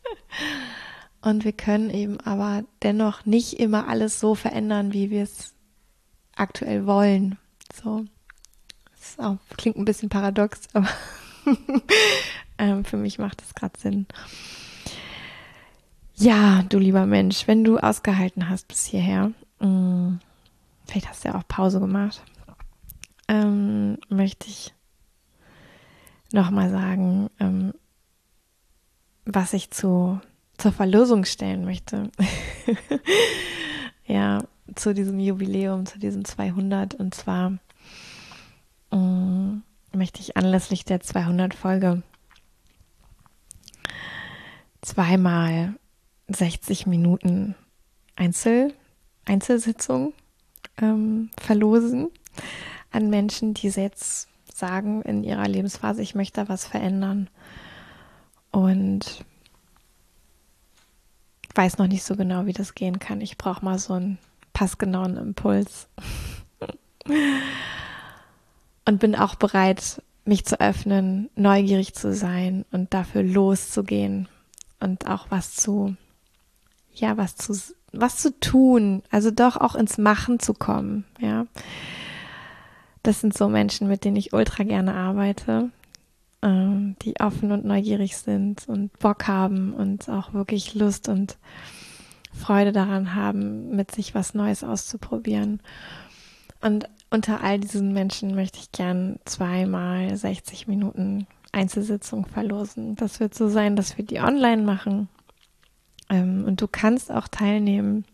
und 1.22 1.44
wir 1.44 1.52
können 1.52 1.90
eben 1.90 2.18
aber 2.20 2.64
dennoch 2.82 3.24
nicht 3.24 3.60
immer 3.60 3.88
alles 3.88 4.18
so 4.18 4.34
verändern, 4.34 4.92
wie 4.92 5.10
wir 5.10 5.22
es 5.22 5.54
aktuell 6.34 6.86
wollen. 6.86 7.38
So. 7.72 8.04
Das 8.90 9.18
auch, 9.18 9.38
klingt 9.56 9.76
ein 9.76 9.84
bisschen 9.84 10.08
paradox, 10.08 10.62
aber 10.72 10.88
ähm, 12.58 12.84
für 12.84 12.96
mich 12.96 13.18
macht 13.18 13.42
es 13.42 13.54
gerade 13.54 13.78
Sinn. 13.78 14.06
Ja, 16.14 16.62
du 16.68 16.78
lieber 16.78 17.06
Mensch, 17.06 17.48
wenn 17.48 17.64
du 17.64 17.78
ausgehalten 17.78 18.48
hast 18.48 18.68
bis 18.68 18.84
hierher, 18.84 19.32
mh, 19.60 19.68
mm, 19.68 20.20
vielleicht 20.86 21.08
hast 21.08 21.24
du 21.24 21.28
ja 21.28 21.34
auch 21.36 21.48
Pause 21.48 21.80
gemacht, 21.80 22.22
ähm, 23.28 23.98
möchte 24.08 24.48
ich 24.48 24.74
nochmal 26.32 26.70
sagen, 26.70 27.30
ähm, 27.40 27.72
was 29.24 29.52
ich 29.52 29.70
zu, 29.70 30.20
zur 30.58 30.72
Verlosung 30.72 31.24
stellen 31.24 31.64
möchte. 31.64 32.10
ja, 34.06 34.42
zu 34.74 34.94
diesem 34.94 35.18
Jubiläum, 35.18 35.86
zu 35.86 35.98
diesem 35.98 36.24
200. 36.24 36.94
Und 36.94 37.14
zwar 37.14 37.58
ähm, 38.90 39.62
möchte 39.94 40.20
ich 40.20 40.36
anlässlich 40.36 40.84
der 40.84 41.00
200 41.00 41.54
Folge 41.54 42.02
zweimal 44.82 45.74
60 46.28 46.86
Minuten 46.86 47.54
Einzel, 48.16 48.74
Einzelsitzung 49.24 50.12
ähm, 50.80 51.30
verlosen 51.40 52.10
an 52.90 53.08
Menschen, 53.10 53.54
die 53.54 53.68
jetzt 53.68 54.28
sagen 54.54 55.02
in 55.02 55.24
ihrer 55.24 55.48
Lebensphase, 55.48 56.02
ich 56.02 56.14
möchte 56.14 56.42
da 56.42 56.48
was 56.48 56.66
verändern. 56.66 57.30
Und 58.50 59.24
weiß 61.54 61.78
noch 61.78 61.86
nicht 61.86 62.02
so 62.02 62.16
genau, 62.16 62.46
wie 62.46 62.52
das 62.52 62.74
gehen 62.74 62.98
kann. 62.98 63.20
Ich 63.20 63.38
brauche 63.38 63.64
mal 63.64 63.78
so 63.78 63.94
einen 63.94 64.18
passgenauen 64.52 65.16
Impuls. 65.16 65.88
und 68.84 69.00
bin 69.00 69.14
auch 69.14 69.34
bereit, 69.34 70.02
mich 70.24 70.44
zu 70.44 70.60
öffnen, 70.60 71.30
neugierig 71.34 71.94
zu 71.94 72.14
sein 72.14 72.64
und 72.70 72.94
dafür 72.94 73.22
loszugehen 73.22 74.28
und 74.80 75.08
auch 75.08 75.26
was 75.30 75.54
zu, 75.54 75.96
ja, 76.94 77.16
was 77.16 77.36
zu, 77.36 77.58
was 77.92 78.16
zu 78.18 78.38
tun, 78.38 79.02
also 79.10 79.30
doch 79.30 79.56
auch 79.56 79.74
ins 79.74 79.98
Machen 79.98 80.38
zu 80.38 80.54
kommen, 80.54 81.04
ja 81.20 81.46
das 83.02 83.20
sind 83.20 83.36
so 83.36 83.48
Menschen, 83.48 83.88
mit 83.88 84.04
denen 84.04 84.16
ich 84.16 84.32
ultra 84.32 84.62
gerne 84.64 84.94
arbeite, 84.94 85.70
ähm, 86.42 86.96
die 87.02 87.18
offen 87.20 87.52
und 87.52 87.64
neugierig 87.64 88.16
sind 88.16 88.68
und 88.68 88.96
Bock 88.98 89.26
haben 89.26 89.72
und 89.74 90.08
auch 90.08 90.32
wirklich 90.32 90.74
Lust 90.74 91.08
und 91.08 91.36
Freude 92.32 92.72
daran 92.72 93.14
haben, 93.14 93.74
mit 93.74 93.90
sich 93.90 94.14
was 94.14 94.34
Neues 94.34 94.64
auszuprobieren. 94.64 95.60
Und 96.60 96.88
unter 97.12 97.42
all 97.42 97.58
diesen 97.58 97.92
Menschen 97.92 98.34
möchte 98.34 98.58
ich 98.58 98.72
gern 98.72 99.18
zweimal 99.26 100.16
60 100.16 100.66
Minuten 100.66 101.26
Einzelsitzung 101.52 102.24
verlosen. 102.24 102.96
Das 102.96 103.20
wird 103.20 103.34
so 103.34 103.48
sein, 103.48 103.76
dass 103.76 103.98
wir 103.98 104.04
die 104.04 104.20
online 104.20 104.62
machen. 104.62 105.08
Ähm, 106.08 106.44
und 106.46 106.60
du 106.62 106.66
kannst 106.66 107.12
auch 107.12 107.28
teilnehmen, 107.28 108.06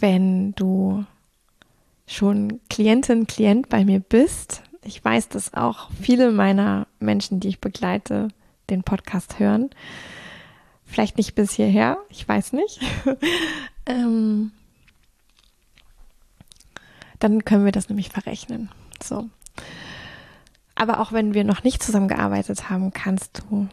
wenn 0.00 0.54
du 0.54 1.04
schon 2.06 2.60
Klientin, 2.70 3.26
Klient 3.26 3.68
bei 3.68 3.84
mir 3.84 4.00
bist. 4.00 4.62
Ich 4.82 5.04
weiß, 5.04 5.28
dass 5.28 5.52
auch 5.52 5.90
viele 6.00 6.30
meiner 6.32 6.86
Menschen, 6.98 7.40
die 7.40 7.48
ich 7.48 7.60
begleite, 7.60 8.28
den 8.70 8.82
Podcast 8.82 9.38
hören. 9.38 9.70
Vielleicht 10.86 11.18
nicht 11.18 11.34
bis 11.34 11.52
hierher, 11.52 11.98
ich 12.08 12.26
weiß 12.26 12.54
nicht. 12.54 12.80
ähm, 13.86 14.52
dann 17.18 17.44
können 17.44 17.64
wir 17.64 17.72
das 17.72 17.88
nämlich 17.88 18.10
verrechnen. 18.10 18.70
So. 19.02 19.28
Aber 20.74 21.00
auch 21.00 21.12
wenn 21.12 21.34
wir 21.34 21.44
noch 21.44 21.62
nicht 21.62 21.82
zusammengearbeitet 21.82 22.68
haben, 22.68 22.92
kannst 22.92 23.42
du 23.48 23.68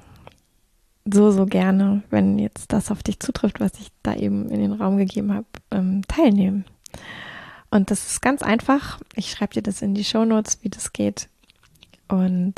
so, 1.05 1.31
so 1.31 1.45
gerne, 1.45 2.03
wenn 2.09 2.39
jetzt 2.39 2.71
das 2.71 2.89
auf 2.89 3.03
dich 3.03 3.19
zutrifft, 3.19 3.59
was 3.59 3.73
ich 3.79 3.89
da 4.03 4.15
eben 4.15 4.49
in 4.49 4.59
den 4.59 4.71
Raum 4.71 4.97
gegeben 4.97 5.33
habe, 5.33 5.47
ähm, 5.71 6.01
teilnehmen. 6.07 6.65
Und 7.69 7.91
das 7.91 8.05
ist 8.05 8.21
ganz 8.21 8.41
einfach. 8.41 8.99
Ich 9.15 9.31
schreibe 9.31 9.55
dir 9.55 9.63
das 9.63 9.81
in 9.81 9.95
die 9.95 10.03
Show 10.03 10.25
Notes, 10.25 10.59
wie 10.61 10.69
das 10.69 10.93
geht. 10.93 11.27
Und 12.07 12.55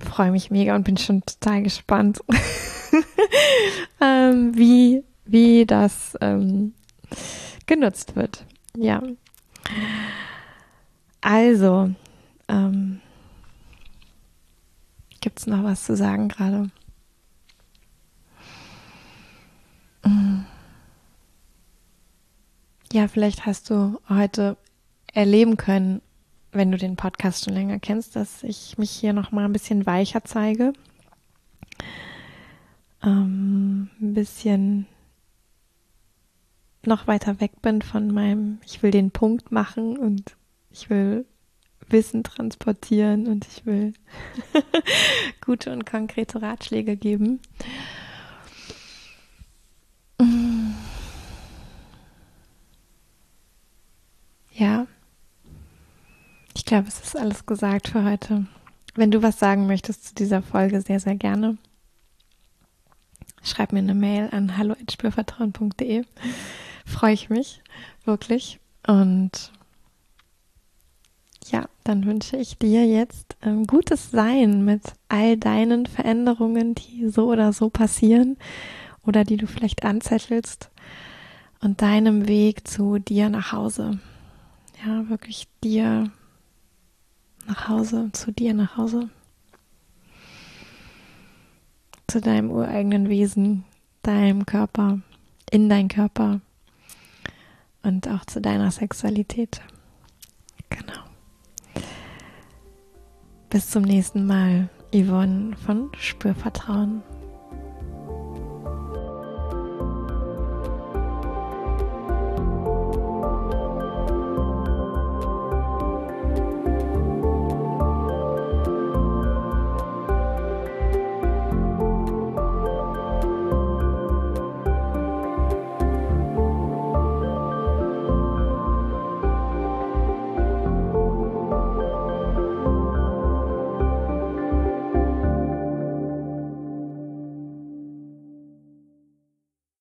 freue 0.00 0.30
mich 0.30 0.50
mega 0.50 0.74
und 0.74 0.84
bin 0.84 0.96
schon 0.96 1.22
total 1.22 1.62
gespannt, 1.62 2.20
ähm, 4.00 4.56
wie, 4.56 5.02
wie 5.24 5.66
das 5.66 6.16
ähm, 6.20 6.74
genutzt 7.66 8.16
wird. 8.16 8.44
Ja. 8.76 9.02
Also, 11.20 11.90
ähm, 12.48 13.00
gibt 15.20 15.40
es 15.40 15.46
noch 15.46 15.64
was 15.64 15.84
zu 15.84 15.96
sagen 15.96 16.28
gerade? 16.28 16.70
Mm. 20.04 20.44
Ja, 22.92 23.08
vielleicht 23.08 23.44
hast 23.44 23.68
du 23.68 24.00
heute 24.08 24.56
erleben 25.12 25.56
können, 25.56 26.00
wenn 26.52 26.70
du 26.70 26.78
den 26.78 26.96
Podcast 26.96 27.44
schon 27.44 27.54
länger 27.54 27.78
kennst, 27.78 28.16
dass 28.16 28.42
ich 28.42 28.78
mich 28.78 28.90
hier 28.90 29.12
noch 29.12 29.32
mal 29.32 29.44
ein 29.44 29.52
bisschen 29.52 29.84
weicher 29.84 30.24
zeige, 30.24 30.72
ähm, 33.02 33.90
ein 34.00 34.14
bisschen 34.14 34.86
noch 36.88 37.06
weiter 37.06 37.40
weg 37.40 37.62
bin 37.62 37.82
von 37.82 38.12
meinem, 38.12 38.58
ich 38.66 38.82
will 38.82 38.90
den 38.90 39.10
Punkt 39.10 39.52
machen 39.52 39.96
und 39.96 40.36
ich 40.70 40.90
will 40.90 41.24
Wissen 41.90 42.22
transportieren 42.22 43.26
und 43.26 43.46
ich 43.46 43.64
will 43.64 43.94
gute 45.40 45.72
und 45.72 45.86
konkrete 45.86 46.42
Ratschläge 46.42 46.96
geben. 46.96 47.40
Ja. 54.52 54.86
Ich 56.54 56.64
glaube, 56.64 56.88
es 56.88 57.00
ist 57.00 57.16
alles 57.16 57.46
gesagt 57.46 57.88
für 57.88 58.04
heute. 58.04 58.46
Wenn 58.96 59.12
du 59.12 59.22
was 59.22 59.38
sagen 59.38 59.68
möchtest 59.68 60.04
zu 60.08 60.14
dieser 60.14 60.42
Folge, 60.42 60.82
sehr, 60.82 60.98
sehr 60.98 61.14
gerne. 61.14 61.56
Schreib 63.44 63.72
mir 63.72 63.78
eine 63.78 63.94
Mail 63.94 64.28
an 64.32 64.58
hallo.spürvertrauen.de. 64.58 66.04
Freue 66.88 67.12
ich 67.12 67.28
mich 67.28 67.62
wirklich. 68.04 68.58
Und 68.86 69.52
ja, 71.50 71.66
dann 71.84 72.06
wünsche 72.06 72.36
ich 72.38 72.58
dir 72.58 72.86
jetzt 72.86 73.36
ein 73.42 73.64
gutes 73.64 74.10
Sein 74.10 74.64
mit 74.64 74.82
all 75.08 75.36
deinen 75.36 75.84
Veränderungen, 75.86 76.74
die 76.74 77.08
so 77.08 77.30
oder 77.30 77.52
so 77.52 77.68
passieren 77.68 78.38
oder 79.04 79.24
die 79.24 79.36
du 79.36 79.46
vielleicht 79.46 79.84
anzettelst 79.84 80.70
und 81.60 81.82
deinem 81.82 82.26
Weg 82.26 82.66
zu 82.66 82.98
dir 82.98 83.28
nach 83.28 83.52
Hause. 83.52 83.98
Ja, 84.84 85.08
wirklich 85.10 85.46
dir 85.62 86.10
nach 87.46 87.68
Hause, 87.68 88.10
zu 88.12 88.32
dir 88.32 88.54
nach 88.54 88.78
Hause, 88.78 89.10
zu 92.06 92.20
deinem 92.20 92.50
ureigenen 92.50 93.08
Wesen, 93.10 93.64
deinem 94.02 94.46
Körper, 94.46 95.00
in 95.50 95.68
deinen 95.68 95.88
Körper 95.88 96.40
und 97.88 98.08
auch 98.08 98.24
zu 98.26 98.40
deiner 98.40 98.70
Sexualität. 98.70 99.60
Genau. 100.68 101.02
Bis 103.50 103.70
zum 103.70 103.82
nächsten 103.82 104.26
Mal, 104.26 104.68
Yvonne 104.92 105.56
von 105.56 105.90
Spürvertrauen. 105.98 107.02